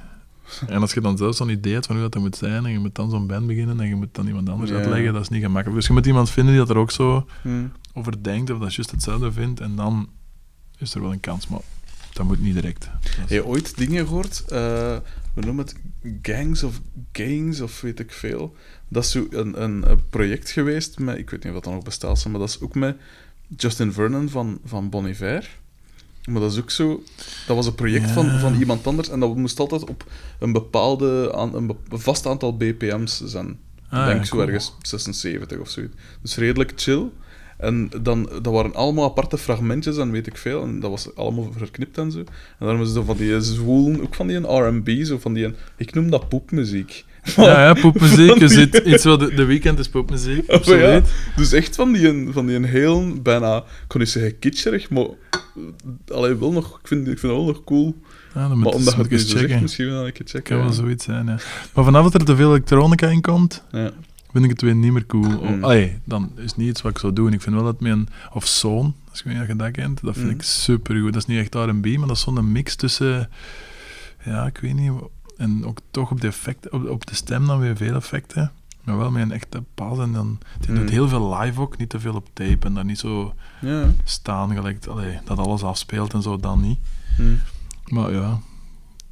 [0.68, 2.80] En als je dan zelf zo'n idee hebt van hoe dat moet zijn, en je
[2.80, 4.78] moet dan zo'n band beginnen, en je moet dan iemand anders Ja.
[4.78, 5.76] uitleggen, dat is niet gemakkelijk.
[5.80, 7.50] Dus je moet iemand vinden die dat er ook zo Hm.
[7.96, 10.10] Over denkt, of dat juist hetzelfde vindt, en dan
[10.78, 11.60] is er wel een kans, maar
[12.14, 12.90] dat moet niet direct.
[13.04, 14.44] Is- Heb je ooit dingen gehoord?
[14.48, 14.98] eh,
[15.34, 15.76] we noemen het
[16.22, 16.82] gangs of
[17.12, 18.56] gangs of weet ik veel.
[18.88, 21.84] Dat is zo een, een, een project geweest met, ik weet niet of dat nog
[21.84, 22.98] bestaat, maar dat is ook met
[23.58, 25.58] Justin Vernon van, van Bon Iver.
[26.30, 27.04] Maar dat is ook zo...
[27.48, 28.14] Dat was een project Ja.
[28.14, 31.34] van, van iemand anders en dat moest altijd op een bepaalde...
[31.36, 33.60] Aan, een, vast aantal BPM's zijn.
[33.90, 34.48] Ah, denk ja, zo cool.
[34.48, 35.94] ergens 76 of zoiets.
[36.22, 37.08] Dus redelijk chill.
[37.58, 40.64] En dan, dat waren allemaal aparte fragmentjes en weet ik veel.
[40.64, 42.20] En dat was allemaal verknipt en zo.
[42.20, 42.26] En
[42.60, 45.54] daarom is het van die zwoelen, ook van die R&B, zo van die...
[45.78, 47.06] Ik noem dat poepmuziek.
[47.36, 50.48] Ja, ja, die- ziet iets wat de, de weekend is poepmuziek.
[50.48, 51.08] Ja, Absoluut.
[51.36, 55.06] dus echt van die, van die heel, bijna, ik kon niet zeggen kitscherig, maar...
[56.08, 57.96] Allee, wel nog, ik, vind, ik vind dat wel nog cool.
[58.34, 59.62] Ja, dan maar omdat je het ik zegt, checken.
[59.62, 61.38] misschien wel een keer kan wel zoiets zijn, ja.
[61.74, 63.92] Maar vanaf dat er te veel elektronica in komt, Ja.
[64.42, 65.38] Vind ik het weer niet meer cool.
[65.38, 66.00] Oh, Mm.
[66.04, 67.34] dan is niet iets wat ik zou doen.
[67.34, 68.08] Ik vind wel dat mijn...
[68.34, 70.34] Of zoon, als je weet dat je dat kent, dat vind Mm.
[70.34, 71.14] ik super goed.
[71.14, 73.30] Dat is niet echt R&B, maar dat is zo'n mix tussen...
[74.26, 74.92] Ja, ik weet niet...
[75.38, 78.52] En ook toch op de, effecten, op, op de stem dan weer veel effecten.
[78.84, 79.98] Maar wel met een echte pas.
[80.00, 80.40] En dan...
[80.60, 80.76] Die Mm.
[80.76, 82.68] doet heel veel live ook, niet te veel op tape.
[82.68, 83.34] En dan niet zo
[84.04, 84.86] staan gelijk...
[84.86, 86.80] Allee, dat alles afspeelt en zo, dan niet.
[87.16, 87.24] Hm.
[87.96, 88.40] Maar ja,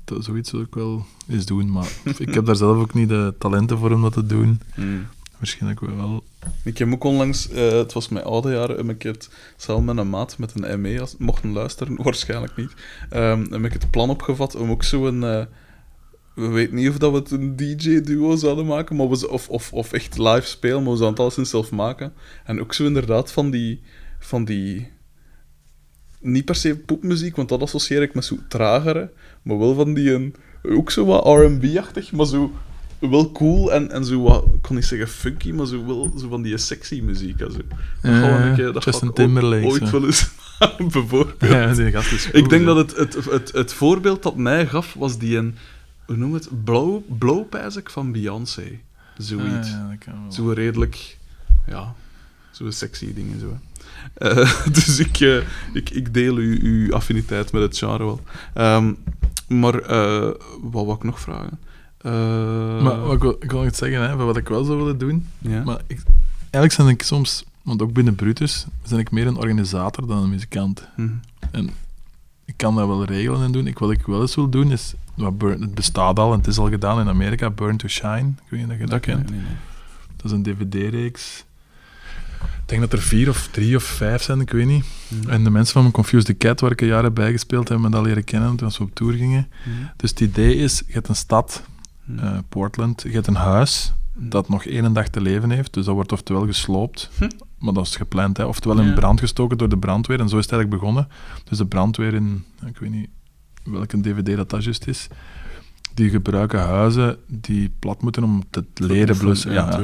[0.05, 1.71] dat, zoiets wil ik wel eens doen.
[1.71, 4.61] Maar ik heb daar zelf ook niet de talenten voor om dat te doen.
[4.73, 4.81] Hm.
[5.37, 6.23] Waarschijnlijk wel.
[6.63, 9.97] Ik heb ook onlangs, eh, het was mijn oude jaren, heb ik het samen met
[9.97, 12.71] een maat met een ME, als, mochten luisteren, waarschijnlijk niet,
[13.09, 15.23] ehm, heb ik het plan opgevat om ook zo'n...
[15.23, 15.45] eh
[16.33, 19.73] we weten niet of dat we het een DJ-duo zouden maken, maar we, of, of,
[19.73, 22.13] of echt live spelen, maar we zouden het alleszins zelf maken.
[22.43, 23.81] En ook zo inderdaad van die...
[24.19, 24.92] Van die
[26.23, 29.09] niet per se popmuziek, want dat associeer ik met zo tragere,
[29.41, 30.35] maar wel van die een...
[30.63, 32.51] Ook zo wat R&B-achtig, maar zo
[32.99, 36.27] wel cool en, en zo wat, ik kon niet zeggen funky, maar zo wel zo
[36.29, 37.39] van die sexy muziek.
[37.41, 37.57] en Zo.
[37.57, 40.29] Dat Ja, gaan keer- dat Justin ga ik Timberlake, Ooit, ooit wel eens
[40.91, 41.41] bijvoorbeeld.
[41.51, 44.67] Ja, die gast is goed, ik denk dat het, het, het, het voorbeeld dat mij
[44.67, 45.55] gaf, was die een,
[46.05, 47.45] hoe noem het, Blow, Blow
[47.77, 48.79] ik, van Beyoncé.
[49.17, 49.69] Zoiets.
[49.73, 50.31] Ah, ja.
[50.31, 51.17] Zo redelijk,
[51.67, 51.93] ja,
[52.51, 53.57] zo sexy dingen zo.
[54.13, 55.37] Eh, dus ik, eh,
[55.73, 58.21] ik, ik deel uw, uw affiniteit met het genre wel.
[58.53, 58.93] Ehm,
[59.47, 60.31] maar eh,
[60.61, 61.59] wat wou ik nog vragen?
[62.83, 64.77] Maar wat ik, wil, ik wil nog iets zeggen, hè, van wat ik wel zou
[64.77, 65.27] willen doen.
[65.37, 65.63] ja.
[65.63, 66.01] Maar ik,
[66.39, 70.29] eigenlijk zijn ik soms, want ook binnen Brutus, ben ik meer een organisator dan een
[70.29, 70.87] muzikant.
[70.95, 71.07] Hm.
[72.45, 73.67] Ik kan dat wel regelen en doen.
[73.67, 76.47] Ik, wat ik wel eens wil doen is, wat Burn, het bestaat al en het
[76.47, 78.27] is al gedaan in Amerika, Burn to Shine.
[78.27, 79.29] Ik weet niet of je dat kent.
[79.29, 79.55] Nee, nee.
[80.15, 81.45] Dat is een dvd-reeks.
[82.43, 84.85] Ik denk dat er vier of drie of vijf zijn, ik weet niet.
[85.07, 85.29] Hm.
[85.29, 87.95] En de mensen van Confused the Cat, waar ik een jaar heb bijgespeeld, hebben me
[87.95, 89.47] dat leren kennen toen we op tour gingen.
[89.63, 89.69] Hm.
[89.97, 91.63] Dus het idee is, je hebt een stad,
[92.05, 92.19] Hm.
[92.19, 95.73] eh, Portland, je hebt een huis dat nog één dag te leven heeft.
[95.73, 97.29] Dus dat wordt oftewel gesloopt, Hm.
[97.59, 98.43] maar dat is gepland, hè.
[98.45, 98.93] oftewel in Ja.
[98.93, 100.19] brand gestoken door de brandweer.
[100.19, 101.07] En zo is het eigenlijk begonnen.
[101.49, 103.09] Dus de brandweer in, ik weet niet
[103.63, 105.07] welke dvd dat dat juist is,
[105.93, 109.51] die gebruiken huizen die plat moeten om te leren blussen.
[109.53, 109.83] Ja, ja.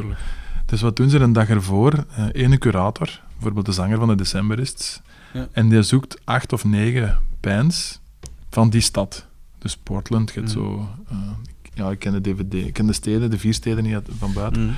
[0.69, 2.05] Dus wat doen ze een dag ervoor?
[2.15, 5.01] Eh ene curator, bijvoorbeeld de zanger van de Decemberists,
[5.33, 5.47] Ja.
[5.51, 7.99] en die zoekt acht of negen bands
[8.49, 9.25] van die stad.
[9.59, 10.49] Dus Portland, je Mhm.
[10.49, 10.89] zo...
[11.09, 11.17] eh,
[11.73, 14.61] ja, ik ken de DVD, ik ken de steden, de vier steden niet van buiten.
[14.65, 14.75] Mm.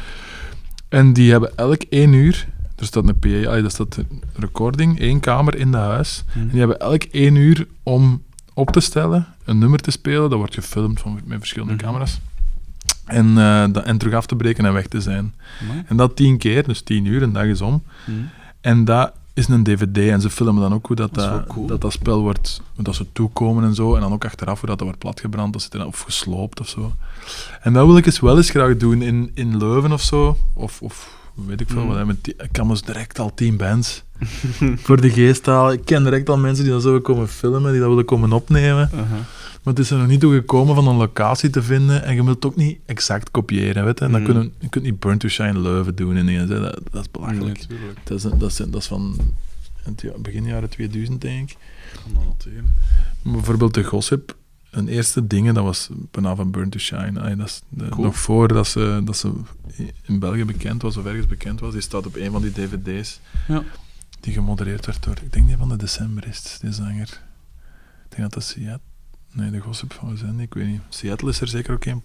[0.89, 2.47] En die hebben elk één uur...
[2.75, 6.23] Er staat een PA, dat staat een recording, één kamer in de huis.
[6.33, 6.41] Mm.
[6.41, 8.23] En die hebben elk één uur om
[8.53, 10.29] op te stellen, een nummer te spelen.
[10.29, 11.83] Dat wordt gefilmd van, met verschillende Mhm.
[11.83, 12.19] camera's.
[13.05, 15.33] En, eh, en terug af te breken en weg te zijn.
[15.61, 15.83] Amai.
[15.87, 17.83] En dat tien keer, dus tien uur, een dag is om.
[18.05, 18.29] Mm.
[18.61, 19.97] En dat is een dvd.
[19.97, 21.67] En ze filmen dan ook hoe dat, Dat is dat, cool.
[21.67, 22.61] dat, dat spel wordt...
[22.75, 23.95] hoe Dat ze toekomen en zo.
[23.95, 26.93] En dan ook achteraf hoe dat, dat wordt platgebrand dat het- of gesloopt of zo.
[27.61, 30.37] En dat wil ik eens wel eens graag doen in, in Leuven of zo.
[30.53, 31.83] Of, of weet ik veel.
[31.83, 32.05] Mm.
[32.05, 34.03] wat, ik kan dus direct al tien bands
[34.83, 35.73] voor de geest halen.
[35.73, 38.89] Ik ken direct al mensen die dat zo komen filmen, die dat willen komen opnemen.
[39.63, 42.03] Maar het is er nog niet toe gekomen van een locatie te vinden.
[42.03, 43.85] En je moet het ook niet exact kopiëren.
[43.85, 44.05] Weet je?
[44.05, 44.25] En dan Mm.
[44.25, 46.49] kunnen, je kunt niet Burn to Shine Leuven doen ineens.
[46.49, 46.59] Hè.
[46.59, 47.65] Dat, dat is belachelijk.
[48.03, 49.15] Dat is, dat, is, dat is van
[49.83, 51.57] het begin jaren 2000, denk ik.
[53.23, 54.35] Bijvoorbeeld de Gossip,
[54.69, 57.19] een eerste dingen, dat was bijna van Burn to Shine.
[57.19, 58.03] Ay, dat is de- Cool.
[58.05, 59.31] Nog voordat ze, dat ze
[60.01, 63.19] in België bekend was, of ergens bekend was, die staat op een van die dvd's.
[63.47, 63.63] Ja.
[64.19, 67.21] Die gemodereerd werd door, ik denk die van de Decemberist, die zanger.
[68.09, 68.79] Ik denk dat dat Seattle...
[69.31, 70.81] Nee, de Gossip van zijn, ik weet niet.
[70.89, 72.01] Seattle is er zeker ook een.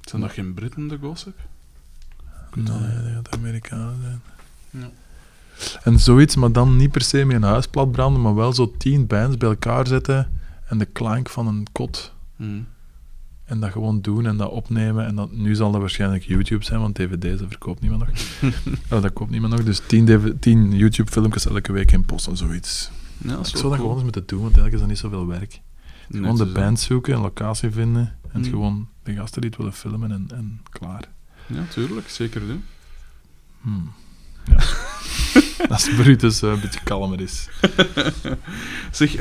[0.00, 1.38] Zijn dat geen Britten, de gossip?
[2.54, 4.20] Nee, dat gaat Amerikanen zijn.
[4.70, 4.90] Ja.
[5.82, 9.06] En zoiets, maar dan niet per se met een huis platbranden, maar wel zo tien
[9.06, 10.30] bands bij elkaar zetten
[10.68, 12.12] en de klank van een kot.
[12.36, 12.66] Mm.
[13.44, 15.06] En dat gewoon doen en dat opnemen.
[15.06, 18.18] En dat, nu zal dat waarschijnlijk YouTube zijn, want dvd's verkoopt niemand nog.
[18.90, 19.64] oh, dat koopt niemand nog.
[19.64, 22.90] Dus tien, tien YouTube-filmpjes elke week in post en zoiets.
[23.18, 23.76] Ja, dat is Ik zou dat cool.
[23.76, 25.60] gewoon eens moeten doen, want eigenlijk is dat niet zoveel werk.
[26.08, 28.18] Net Gewoon de band zoeken, een locatie vinden.
[28.32, 28.46] En Mm.
[28.48, 31.04] gewoon de gasten die het willen filmen en, en klaar.
[31.46, 32.08] Ja, tuurlijk.
[32.08, 32.64] Zeker doen.
[33.60, 33.92] Hmm.
[34.44, 34.56] Ja.
[35.68, 37.48] Als Brutus eh, een beetje kalmer is.
[38.90, 39.18] Zeg, eh,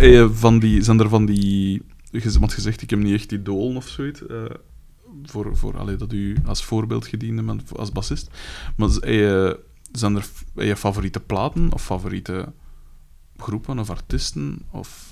[0.00, 1.82] je van die, zijn er van die...
[2.38, 4.26] Want je zegt, ik heb niet echt idolen of zoiets.
[4.26, 4.44] eh,
[5.24, 8.30] voor, voor allee, dat u als voorbeeld gediende bent als bassist.
[8.76, 8.88] Maar
[9.92, 12.52] zijn er je favoriete platen of favoriete
[13.36, 14.58] groepen of artiesten?
[14.70, 15.09] Of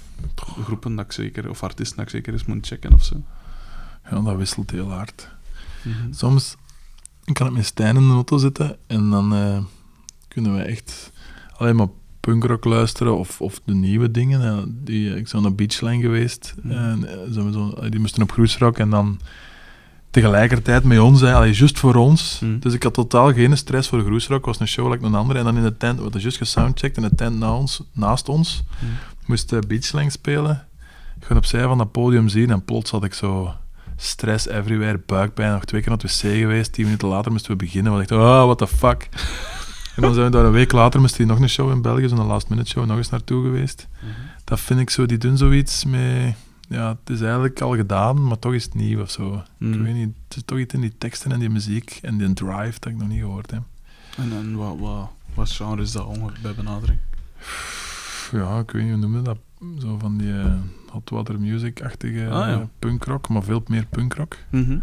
[0.64, 1.50] groepen dat ik zeker...
[1.50, 3.22] Of artiesten dat ik zeker eens moet checken of zo?
[4.10, 5.28] Ja, dat wisselt heel hard.
[5.82, 6.12] Mhm.
[6.12, 6.56] Soms
[7.32, 9.58] kan ik met Stijn in de auto zitten en dan eh,
[10.28, 11.12] kunnen we echt
[11.56, 11.88] alleen maar
[12.20, 14.40] punkrock luisteren of, of de nieuwe dingen.
[14.40, 16.72] Ja, die, ik ben naar Beachline geweest Mhm.
[16.76, 19.20] en eh, zijn we zo, eh, die moesten op Groesrock en dan
[20.10, 22.40] tegelijkertijd met ons, hè, allee, juist voor ons.
[22.42, 22.58] Mhm.
[22.58, 25.38] Dus ik had totaal geen stress voor Groesrock, was een show like een andere.
[25.38, 28.28] En dan in de tent, we hadden juist gesoundcheckt in de tent na ons, naast
[28.28, 28.62] ons.
[29.28, 30.66] Moest uh, Beachline spelen.
[31.20, 33.54] Ik ga opzij van dat podium zien en plots had ik zo
[33.96, 36.72] stress everywhere, buikpijn, nog twee keer naar het wc geweest.
[36.72, 37.92] Tien minuten later moesten we beginnen.
[37.92, 39.08] We dachten, oh, what the fuck.
[39.96, 42.08] en dan zijn we daar een week later, moest hij nog een show in België,
[42.08, 43.88] zo'n last minute show, nog eens naartoe geweest.
[44.00, 44.10] Mhm.
[44.44, 46.34] Dat vind ik zo, die doen zoiets met...
[46.68, 49.34] Ja, het is eigenlijk al gedaan, maar toch is het nieuw of zo.
[49.34, 49.82] Ik Mhm.
[49.82, 52.78] weet niet, het is toch iets in die teksten en die muziek en die drive
[52.80, 53.62] dat ik nog niet gehoord heb.
[54.16, 56.98] En, en wat, wat, wat genre is dat ongeveer bij benadering?
[58.32, 59.38] Ja, ik weet niet, hoe noemde dat?
[59.78, 60.52] Zo van die eh,
[60.90, 62.52] hot water music-achtige Ah, ja.
[62.52, 64.36] eh, punkrock, maar veel meer punkrock.
[64.50, 64.78] Mhm.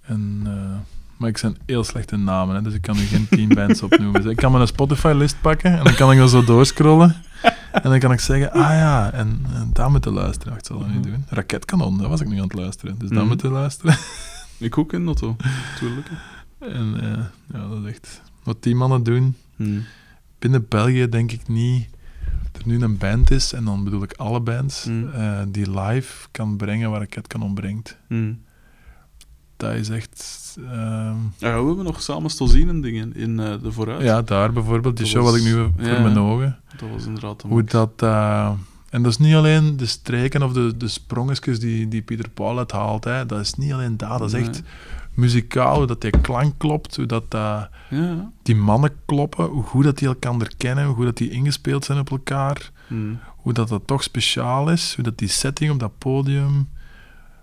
[0.00, 0.76] En, eh,
[1.16, 4.22] maar ik zijn heel slechte namen, hè, dus ik kan nu geen tien bands opnoemen.
[4.22, 7.16] Dus ik kan mijn Spotify-list pakken en dan kan ik dan zo doorscrollen.
[7.72, 10.58] En dan kan ik zeggen, ah ja, en, en daar moeten luisteren.
[10.58, 11.08] Ik zal dat niet Mhm.
[11.10, 11.24] doen.
[11.28, 12.98] Raketkanon, dat was ik nu aan het luisteren.
[12.98, 13.28] Dus daar Mhm.
[13.28, 13.96] moeten luisteren.
[14.58, 15.14] Ik ook in.
[15.78, 16.10] Tuurlijk.
[16.58, 16.94] En
[17.52, 18.22] ja, dat is echt...
[18.42, 19.36] Wat die mannen doen,
[20.38, 21.88] binnen België denk ik niet
[22.52, 25.08] er nu een band is, en dan bedoel ik alle bands, Mm.
[25.12, 27.98] eh, die live kan brengen waar Raketkanon brengt.
[28.08, 28.32] Mhm.
[29.56, 30.56] Dat is echt...
[30.70, 34.02] ehm, Ja, we hebben nog samen stil zien en dingen in eh, de vooruit.
[34.02, 36.00] ja, daar bijvoorbeeld, die Dat show was- had ik nu voor ja.
[36.02, 36.58] mijn ogen.
[36.76, 37.92] Dat was inderdaad Hoe dat...
[37.96, 38.50] eh,
[38.90, 42.58] en dat is niet alleen de streken of de, de sprongetjes die, die Pieter Paul
[42.58, 43.04] uithaalt.
[43.04, 43.26] Hè.
[43.26, 44.18] Dat is niet alleen dat.
[44.18, 44.62] Dat is echt
[45.16, 48.32] muzikaal, hoe dat die klank klopt, hoe dat, dat Ja.
[48.42, 51.98] die mannen kloppen, hoe goed dat die elkaar kennen, hoe goed dat die ingespeeld zijn
[51.98, 53.14] op elkaar, Mhm.
[53.36, 56.68] hoe dat, dat toch speciaal is, hoe dat die setting op dat podium,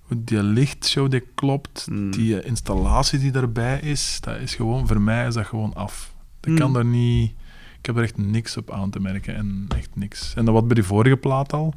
[0.01, 2.11] hoe die lichtshow die klopt, Mm.
[2.11, 6.13] die eh, installatie die daarbij is, dat is gewoon, voor mij is dat gewoon af.
[6.41, 6.57] Ik Mm.
[6.57, 7.33] kan daar niet,
[7.79, 9.35] Ik heb er echt niks op aan te merken.
[9.35, 10.33] En echt niks.
[10.35, 11.73] En dat wat bij die vorige plaat al.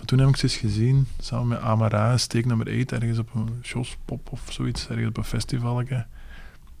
[0.00, 3.28] Maar toen heb ik ze eens gezien, samen met Amara, steek nummer 8, ergens op
[3.34, 6.06] een Shospop of zoiets, ergens op een festivaletje.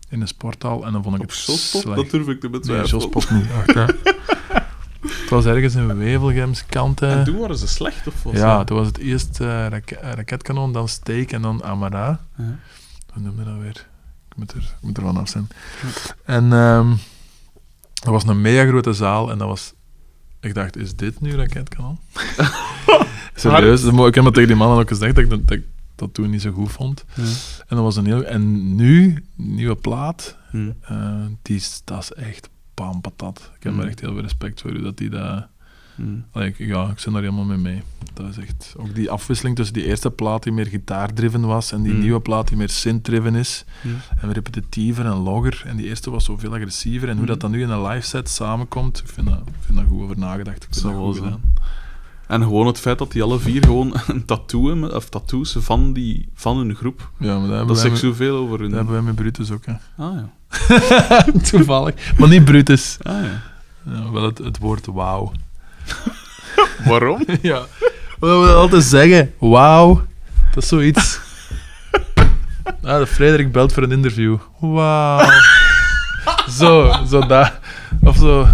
[0.08, 0.86] In een sporthal.
[0.86, 1.84] En dan vond ik Op het slecht.
[1.96, 3.00] dat durf ik te Nee, betwijfelen.
[3.00, 3.46] Shospop niet.
[3.52, 3.86] Wacht, ja.
[5.20, 7.08] Het was ergens in Wevelgems kanten.
[7.08, 10.72] En toen waren ze slecht, of was Ja, toen was het eerst eh, rake- raketkanon,
[10.72, 12.20] dan steek en dan Amara.
[12.36, 12.58] Ja.
[13.12, 13.86] Hoe noemde dat weer?
[14.28, 15.48] Ik moet er, ik moet er vanaf zijn.
[16.24, 16.88] En ehm
[17.94, 19.72] dat was een mega grote zaal en dat was...
[20.40, 21.98] Ik dacht, is dit nu raketkanon?
[23.40, 25.64] Serieus, dat ik heb dat tegen die mannen ook gezegd, dat ik dat, dat, ik
[25.94, 27.04] dat toen niet zo goed vond.
[27.14, 27.22] Ja.
[27.66, 28.24] En dat was een heel...
[28.24, 30.36] En nu, nieuwe plaat,
[30.80, 33.50] eh, die is, dat is echt bam patat.
[33.56, 35.46] Ik heb er echt heel veel respect voor u, dat die dat...
[36.32, 37.82] Allee, ja, ik ben daar helemaal mee mee.
[38.14, 38.74] Dat is echt...
[38.76, 42.48] Ook die afwisseling tussen die eerste plaat die meer gitaardriven was en die nieuwe plaat
[42.48, 43.64] die meer synth-driven is.
[44.20, 45.62] En repetitiever en logger.
[45.66, 47.08] En die eerste was zo veel agressiever.
[47.08, 49.78] En hoe dat dan nu in een live set samenkomt, ik vind dat, ik vind
[49.78, 50.56] dat goed over nagedacht.
[50.56, 51.40] Ik vind Zou dat wel goed gedaan.
[52.30, 55.92] En gewoon het feit dat die alle vier gewoon een tattoo hebben, of tattoos van,
[55.92, 57.10] die, van hun groep.
[57.18, 58.68] Ja, maar dat hebben, Dat zegt zoveel over hun...
[58.68, 59.64] dat hebben wij met Brutus ook.
[59.66, 59.72] Hè.
[60.04, 61.24] Ah ja.
[61.50, 62.18] Toevallig.
[62.18, 62.98] Maar niet Brutus.
[63.02, 63.42] Ah ja.
[63.92, 65.32] Ja, wel het, het woord wauw.
[66.88, 67.24] Waarom?
[67.42, 67.66] ja.
[68.18, 68.26] We
[68.56, 69.32] altijd zeggen.
[69.38, 70.02] Wauw.
[70.54, 71.20] Dat is zoiets.
[72.82, 74.36] Ah, de Frederik belt voor een interview.
[74.58, 75.28] Wauw.
[76.48, 77.58] zo, zo daar.
[78.02, 78.46] Of zo.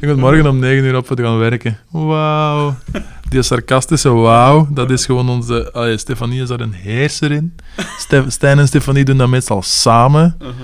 [0.00, 1.78] Ik moet morgen om 9 uur op te gaan werken.
[1.90, 2.74] Wauw.
[3.28, 5.72] Die sarcastische wauw, dat is gewoon onze...
[5.72, 7.54] Allee, Stefanie is daar een heerser in.
[8.26, 10.36] Stijn en Stefanie doen dat meestal samen.
[10.38, 10.54] Uh-huh.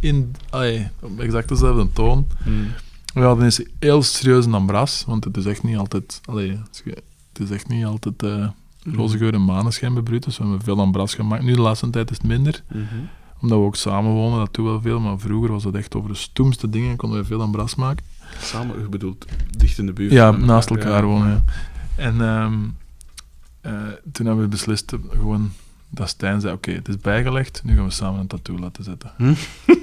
[0.00, 2.26] In, allee, op exact dezelfde toon.
[2.44, 2.50] Hm.
[3.14, 6.20] We hadden eens heel serieus een ambras, want het is echt niet altijd...
[6.24, 6.82] Allee, het
[7.38, 8.48] is- echt niet altijd eh
[8.96, 10.38] roze geur en maneschijn bij Brutus.
[10.38, 11.42] We hebben veel ambras gemaakt.
[11.42, 12.84] Nu de laatste tijd is het minder, Mhm.
[13.40, 15.00] omdat we ook samen wonen, dat doen we wel veel.
[15.00, 18.04] Maar vroeger was het echt over de stoemste dingen, konden we veel ambras maken.
[18.38, 19.26] Samen, je bedoelt,
[19.58, 20.12] dicht in de buurt.
[20.12, 21.04] Ja, naast elkaar ja.
[21.04, 21.42] wonen, ja.
[21.96, 22.58] En ehm,
[23.60, 25.52] eh, toen hebben we beslist, eh, gewoon,
[25.88, 29.12] dat Stijn zei, oké, het is bijgelegd, nu gaan we samen een tattoo laten zetten.
[29.16, 29.34] Hm?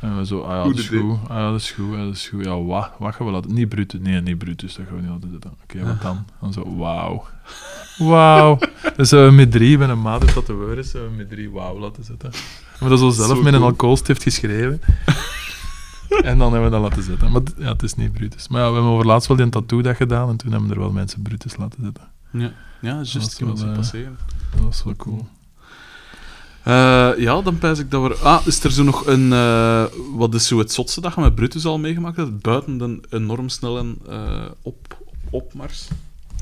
[0.00, 2.14] En we zo, ah ja, dat is goed, ah ja, dat is goed, ja, dat
[2.14, 2.44] is goed.
[2.44, 3.54] Ja, wat, wat gaan we laten...
[3.54, 5.52] Niet Brutus, nee, niet Brutus, dat gaan we niet laten zetten.
[5.62, 6.24] Oké, wat dan?
[6.40, 7.24] Dan zo, wauw.
[7.98, 8.58] Wauw.
[8.96, 11.50] Dus hebben we met drie, met een maat en tatoeëur is, hebben we met drie
[11.50, 12.30] wauw laten zetten.
[12.30, 12.38] We
[12.70, 13.70] hebben dat zo zelf Zo met een cool.
[13.70, 14.80] alcoholstift geschreven.
[16.08, 17.30] en dan hebben we dat laten zetten.
[17.32, 18.48] Maar het- ja, het is niet Brutus.
[18.48, 20.90] Maar ja, we hebben over laatst wel die tattoo-dag gedaan en toen hebben er wel
[20.90, 22.08] mensen Brutus laten zetten.
[22.32, 24.18] Ja, ja Dat juist, zien eh, passeren.
[24.54, 25.28] Dat was wel cool.
[26.62, 28.14] Eh, ja, dan pijs ik dat we...
[28.14, 29.32] Ah, is er zo nog een...
[29.32, 32.40] eh, wat is zo het zotste dat je met Brutus al meegemaakt hebt?
[32.42, 34.98] Buiten de enorm snelle eh, op,
[35.30, 35.88] opmars.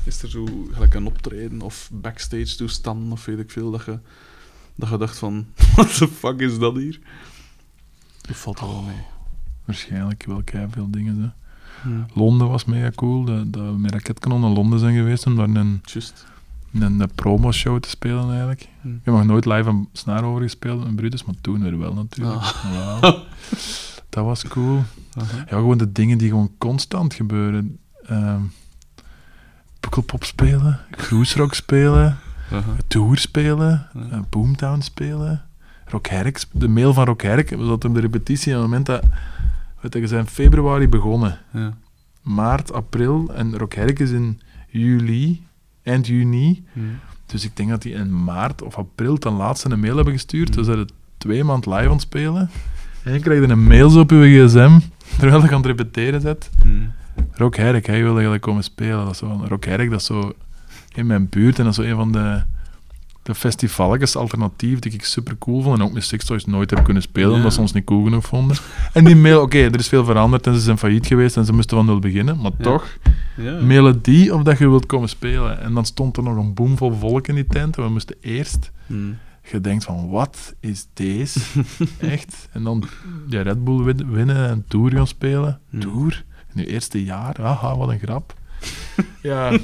[0.03, 3.99] Is er zo gelijk een optreden of backstage toestand of weet ik veel, dat je,
[4.75, 5.45] dat je dacht van...
[5.75, 6.99] What the fuck is dat hier?
[8.29, 9.05] Of valt dat wel mee?
[9.67, 11.17] Waarschijnlijk wel veel dingen.
[11.17, 11.29] Hè.
[11.89, 12.05] Ja.
[12.13, 15.49] Londen was mega cool, dat, dat we met Raketkanon naar Londen zijn geweest om daar
[15.49, 16.25] een, Just.
[16.73, 18.69] een, een promo-show te spelen eigenlijk.
[18.81, 18.87] Hm.
[18.87, 21.93] Ik heb nog nooit live een snaar over gespeeld in Brutus, maar toen weer wel
[21.93, 22.41] natuurlijk.
[22.41, 23.01] Ah.
[23.01, 23.23] Wauw.
[24.09, 24.83] Dat was cool.
[25.13, 25.37] Aha.
[25.37, 27.77] Ja, gewoon de dingen die gewoon constant gebeuren.
[28.03, 28.41] Ehm
[29.79, 32.17] Pukkelpop spelen, cruise rock spelen,
[32.51, 32.75] Aha.
[32.87, 35.45] tour spelen, eh, Boomtown spelen,
[35.85, 38.85] Rock Herk, de mail van Rock Herk, we zaten op de repetitie op het moment
[38.85, 39.09] dat, je,
[39.81, 41.77] we zijn in februari begonnen, Ja.
[42.21, 44.39] maart, april, en Rock Herk is in
[44.69, 45.45] juli,
[45.83, 46.65] eind juni,
[47.25, 50.53] dus ik denk dat die in maart of april ten laatste een mail hebben gestuurd,
[50.53, 52.49] dus dat het twee maand live aan het spelen,
[53.03, 54.79] en je krijgt een mail zo op je gsm,
[55.19, 56.69] terwijl je aan het repeteren Hm.
[57.31, 59.03] Rock Herk, hij wilde eigenlijk komen spelen.
[59.05, 60.33] Dat is zo, Rock Herk, dat is zo
[60.93, 62.43] in mijn buurt en dat is zo een van de,
[63.27, 65.79] de festivalletjes alternatief die ik super cool vond.
[65.79, 68.25] En ook met Six Toys nooit heb kunnen spelen, omdat ze ons niet cool genoeg
[68.25, 68.57] vonden.
[68.93, 71.53] En die mail, oké, er is veel veranderd en ze zijn failliet geweest en ze
[71.53, 72.63] moesten van nul beginnen, maar Ja.
[72.63, 72.97] toch,
[73.37, 73.59] Ja.
[73.61, 75.61] mailen die of dat je wilt komen spelen.
[75.61, 78.15] En dan stond er nog een boom vol volk in die tent en we moesten
[78.21, 78.93] eerst Hm.
[79.51, 81.39] je denkt van, wat is deze?
[81.99, 82.47] Echt?
[82.51, 82.83] En dan
[83.29, 85.59] ja, Red Bull win- winnen en Tour gaan spelen.
[85.69, 85.79] Hmm.
[85.79, 86.23] Tour?
[86.53, 87.41] In je eerste jaar?
[87.41, 88.33] Haha, wat een grap.
[89.21, 89.51] Ja.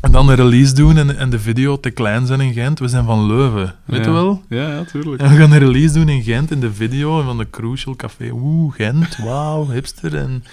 [0.00, 2.78] En dan een release doen en, en de video te klein zijn in Gent.
[2.78, 4.06] We zijn van Leuven, weet Ja.
[4.06, 4.42] je wel?
[4.48, 5.22] Ja, ja, tuurlijk.
[5.22, 8.30] En we gaan een release doen in Gent in de video van de Crucial Café.
[8.32, 10.16] Oeh, Gent, wauw, hipster.
[10.16, 10.44] En,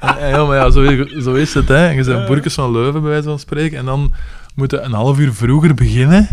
[0.00, 1.86] en, en ja, maar ja, zo, zo is het, hè.
[1.88, 2.26] En je bent Ja.
[2.26, 3.78] boerkes van Leuven, bij wijze van spreken.
[3.78, 4.12] En dan
[4.54, 6.28] moeten een half uur vroeger beginnen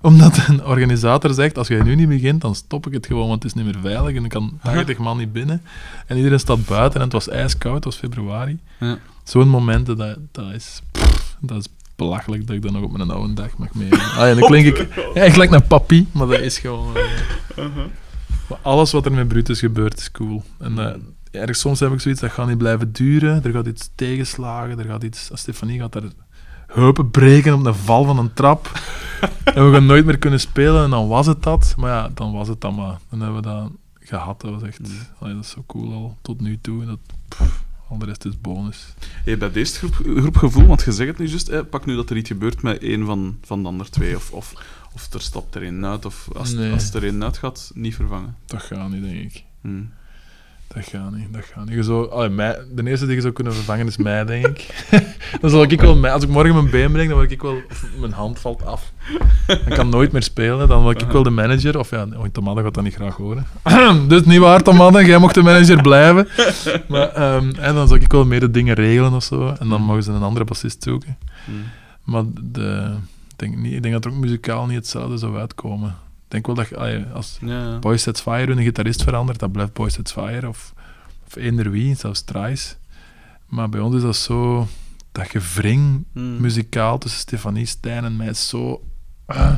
[0.00, 3.42] omdat een organisator zegt, als jij nu niet begint, dan stop ik het gewoon, want
[3.42, 5.62] het is niet meer veilig en ik kan 80 man niet binnen.
[6.06, 8.58] En iedereen staat buiten en het was ijskoud, het was februari.
[8.80, 8.98] Ja.
[9.28, 11.66] Zo'n momenten, dat, dat, is, pff, dat is
[11.96, 13.92] belachelijk dat ik dat nog op mijn oude dag mag mee.
[13.92, 16.96] Ah, ja, dan klink ik ja, ik naar papi, maar dat is gewoon...
[17.56, 17.64] eh,
[18.48, 20.42] maar alles wat er met Brutus gebeurt is cool.
[20.58, 23.44] En eh, ergens soms heb ik zoiets, dat gaat niet blijven duren.
[23.44, 25.30] Er gaat iets tegenslagen, er gaat iets...
[25.32, 26.02] Stefanie gaat daar
[26.66, 28.72] heupen breken op de val van een trap.
[29.54, 30.84] en we gaan nooit meer kunnen spelen.
[30.84, 31.74] En dan was het dat.
[31.76, 32.98] Maar ja, dan was het dan maar.
[33.10, 33.70] Dan hebben we dat
[34.00, 34.40] gehad.
[34.40, 34.80] Dat was echt...
[35.18, 36.84] allee, dat is zo cool al tot nu toe.
[36.84, 36.98] Dat,
[37.28, 38.94] pff, al de rest is bonus.
[39.24, 42.16] Hey, bij deze groep, groepgevoel, want je zegt het nu juist, pak nu dat er
[42.16, 44.16] iets gebeurt met een van, van de andere twee.
[44.16, 44.52] Of, of,
[44.94, 46.72] of er stapt er een uit, of als, Nee.
[46.72, 48.36] als er een uit gaat, niet vervangen.
[48.46, 49.44] Dat gaat niet, denk ik.
[49.60, 49.82] Hm.
[50.74, 51.74] Dat gaat niet, dat gaat niet.
[51.74, 54.86] Je zou, allee, mij, de eerste die je zou kunnen vervangen is mij, denk ik.
[55.40, 57.56] dan zal ik wel, mij- als ik morgen mijn been breng, dan word ik wel,
[57.70, 58.92] of mijn hand valt af.
[59.46, 61.78] Ik kan nooit meer spelen, dan word ik wel de manager.
[61.78, 63.46] Of ja, oh, gaat dat niet graag horen.
[64.08, 66.28] dus niet waar, Tomada, jij mocht de manager blijven.
[66.88, 69.54] Maar ehm, en dan zou ik wel meer de dingen regelen of zo.
[69.58, 71.16] En dan mogen ze een andere bassist zoeken.
[71.44, 71.50] Hm.
[72.02, 72.94] Maar de,
[73.28, 75.94] ik, denk niet, ik denk dat er ook muzikaal niet hetzelfde zou uitkomen.
[76.26, 77.78] Ik denk wel dat je, als Ja.
[77.78, 80.48] Boys Sets Fire hun gitarist verandert, dat blijft Boys Sets Fire.
[80.48, 80.72] Of,
[81.26, 82.74] of eender wie, zelfs Trice.
[83.46, 84.68] Maar bij ons is dat zo...
[85.12, 86.40] Dat gewring Hm.
[86.40, 88.84] muzikaal tussen Stefanie, Stijn en mij is zo...
[89.26, 89.54] ah,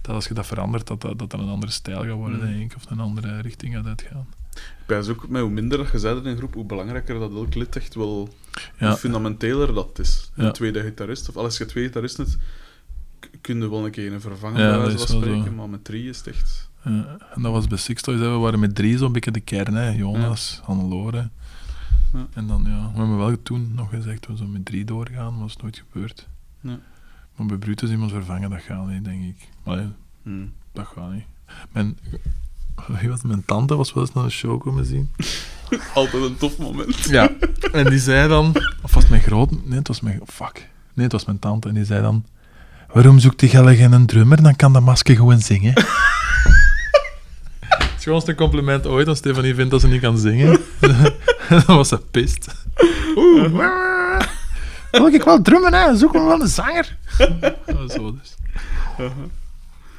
[0.00, 2.46] dat als je dat verandert, dat dat, dat dan een andere stijl gaat worden, Mm.
[2.46, 2.76] denk ik.
[2.76, 4.26] Of een andere richting gaat uitgaan.
[4.54, 7.30] Ik ben ook met hoe minder dat je bent in een groep, hoe belangrijker dat
[7.32, 8.28] elk lid echt wel...
[8.78, 8.88] Ja.
[8.88, 10.30] Hoe fundamenteler dat is.
[10.34, 10.44] Ja.
[10.44, 12.38] Een tweede gitarist, of als je twee gitaristen hebt,
[13.30, 15.18] k- kun je wel een keer een vervangen, Ja, bij dat is wel zo.
[15.20, 16.70] spreken, maar met drie is het echt...
[16.84, 18.30] Ja, en dat was bij Six Toys, hè.
[18.30, 19.74] we waren met drie zo'n beetje de kern.
[19.74, 19.88] Hè.
[19.90, 21.28] Jonas, Hannelore.
[22.12, 22.26] Ja.
[22.34, 25.40] En dan, ja, we hebben wel toen nog gezegd, we zullen met drie doorgaan, maar
[25.40, 26.28] dat is nooit gebeurd.
[26.60, 26.78] Ja.
[27.36, 29.48] Maar bij Brutus iemand vervangen, dat gaat niet, denk ik.
[29.64, 29.92] Maar ja,
[30.22, 30.44] Hm.
[30.72, 31.24] dat gaat niet.
[31.72, 31.98] Mijn,
[33.12, 33.22] het?
[33.24, 35.10] mijn tante was wel eens naar een show komen zien.
[35.94, 37.04] Altijd een tof moment.
[37.04, 37.30] Ja.
[37.72, 39.50] En die zei dan, of was mijn groot...
[39.66, 40.20] Nee, het was mijn...
[40.26, 40.68] Fuck.
[40.94, 41.68] Nee, het was mijn tante.
[41.68, 42.24] En die zei dan,
[42.92, 44.42] waarom zoekt die gelle geen een drummer?
[44.42, 45.72] Dan kan de masker gewoon zingen.
[47.68, 50.60] Het schoonste compliment ooit als Stefanie vindt dat ze niet kan zingen.
[51.66, 52.66] dan was ze pist.
[53.16, 53.80] Oeh,
[54.90, 55.96] wil ik wel drummen, hè?
[55.96, 56.96] Zoek me wel een zanger.
[57.66, 58.34] Ja, zo dus.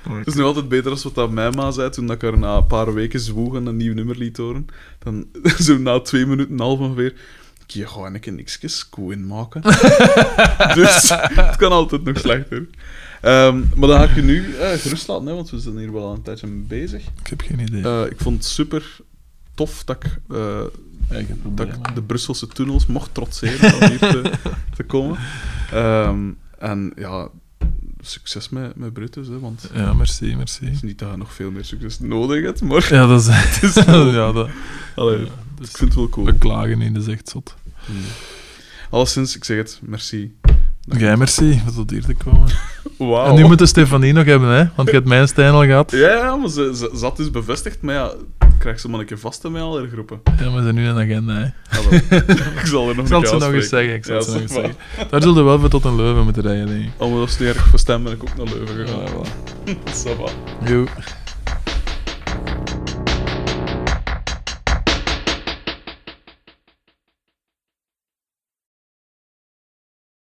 [0.09, 2.37] Het is nu altijd beter als wat dat mijn ma zei toen dat ik haar
[2.37, 4.65] na een paar weken zwoeg en een nieuw nummer liet horen.
[4.99, 5.25] Dan
[5.65, 7.13] zo na twee minuten en een half ongeveer.
[7.67, 9.61] Ik ga gewoon een keer niks in maken.
[10.79, 12.67] dus het kan altijd nog slechter.
[13.21, 15.93] Ehm, maar dan ga ik je nu eh, gerust laten, hè, want we zijn hier
[15.93, 17.01] wel een tijdje mee bezig.
[17.01, 17.83] Ik heb geen idee.
[17.83, 18.97] Eh, ik vond het super
[19.53, 20.61] tof dat ik, eh,
[21.09, 24.31] Eigen dat ik de Brusselse tunnels mocht trotseren om hier te,
[24.75, 25.17] te komen.
[25.71, 26.19] Ehm,
[26.59, 27.29] en ja,
[28.01, 30.65] succes met, met Brutus, hè, want Ja, merci, merci.
[30.65, 33.19] het is niet dat je nog veel meer succes nodig hebt, maar Ja, dat
[33.61, 33.73] is...
[33.85, 34.49] ja, dat...
[34.95, 35.25] allee, Ja,
[35.55, 36.25] ik dus vind het wel cool.
[36.25, 37.55] we klagen niet, dat is echt zot.
[38.89, 40.35] Alleszins, ik zeg het, merci.
[40.85, 42.49] Jij merci, voor tot hier te komen.
[42.97, 43.25] Wauw.
[43.25, 44.67] En nu moet de Stefanie nog hebben, hè?
[44.75, 45.91] Want je hebt mijn Stijn al gehad.
[45.91, 49.05] Ja, ja, maar ze, ze, had dus bevestigd, maar ja, ik krijg ze maar een
[49.05, 50.21] keer vast in mijn andere groepen.
[50.39, 51.77] Ja, maar ze zijn nu een agenda, hè?
[51.77, 51.91] Ah,
[52.61, 53.93] ik zal er nog Ik zal ze nog eens zeggen.
[53.93, 54.75] Ik zal Ja, ze nog eens zeggen.
[55.09, 56.91] Daar zullen we wel voor tot een Leuven moeten rijden, denk ik.
[56.97, 59.01] Al dat erg voor stem ben ik ook naar Leuven gegaan.
[59.65, 59.73] Ja,
[60.03, 60.17] voilà.
[60.17, 60.29] Va.
[60.65, 60.87] Joe.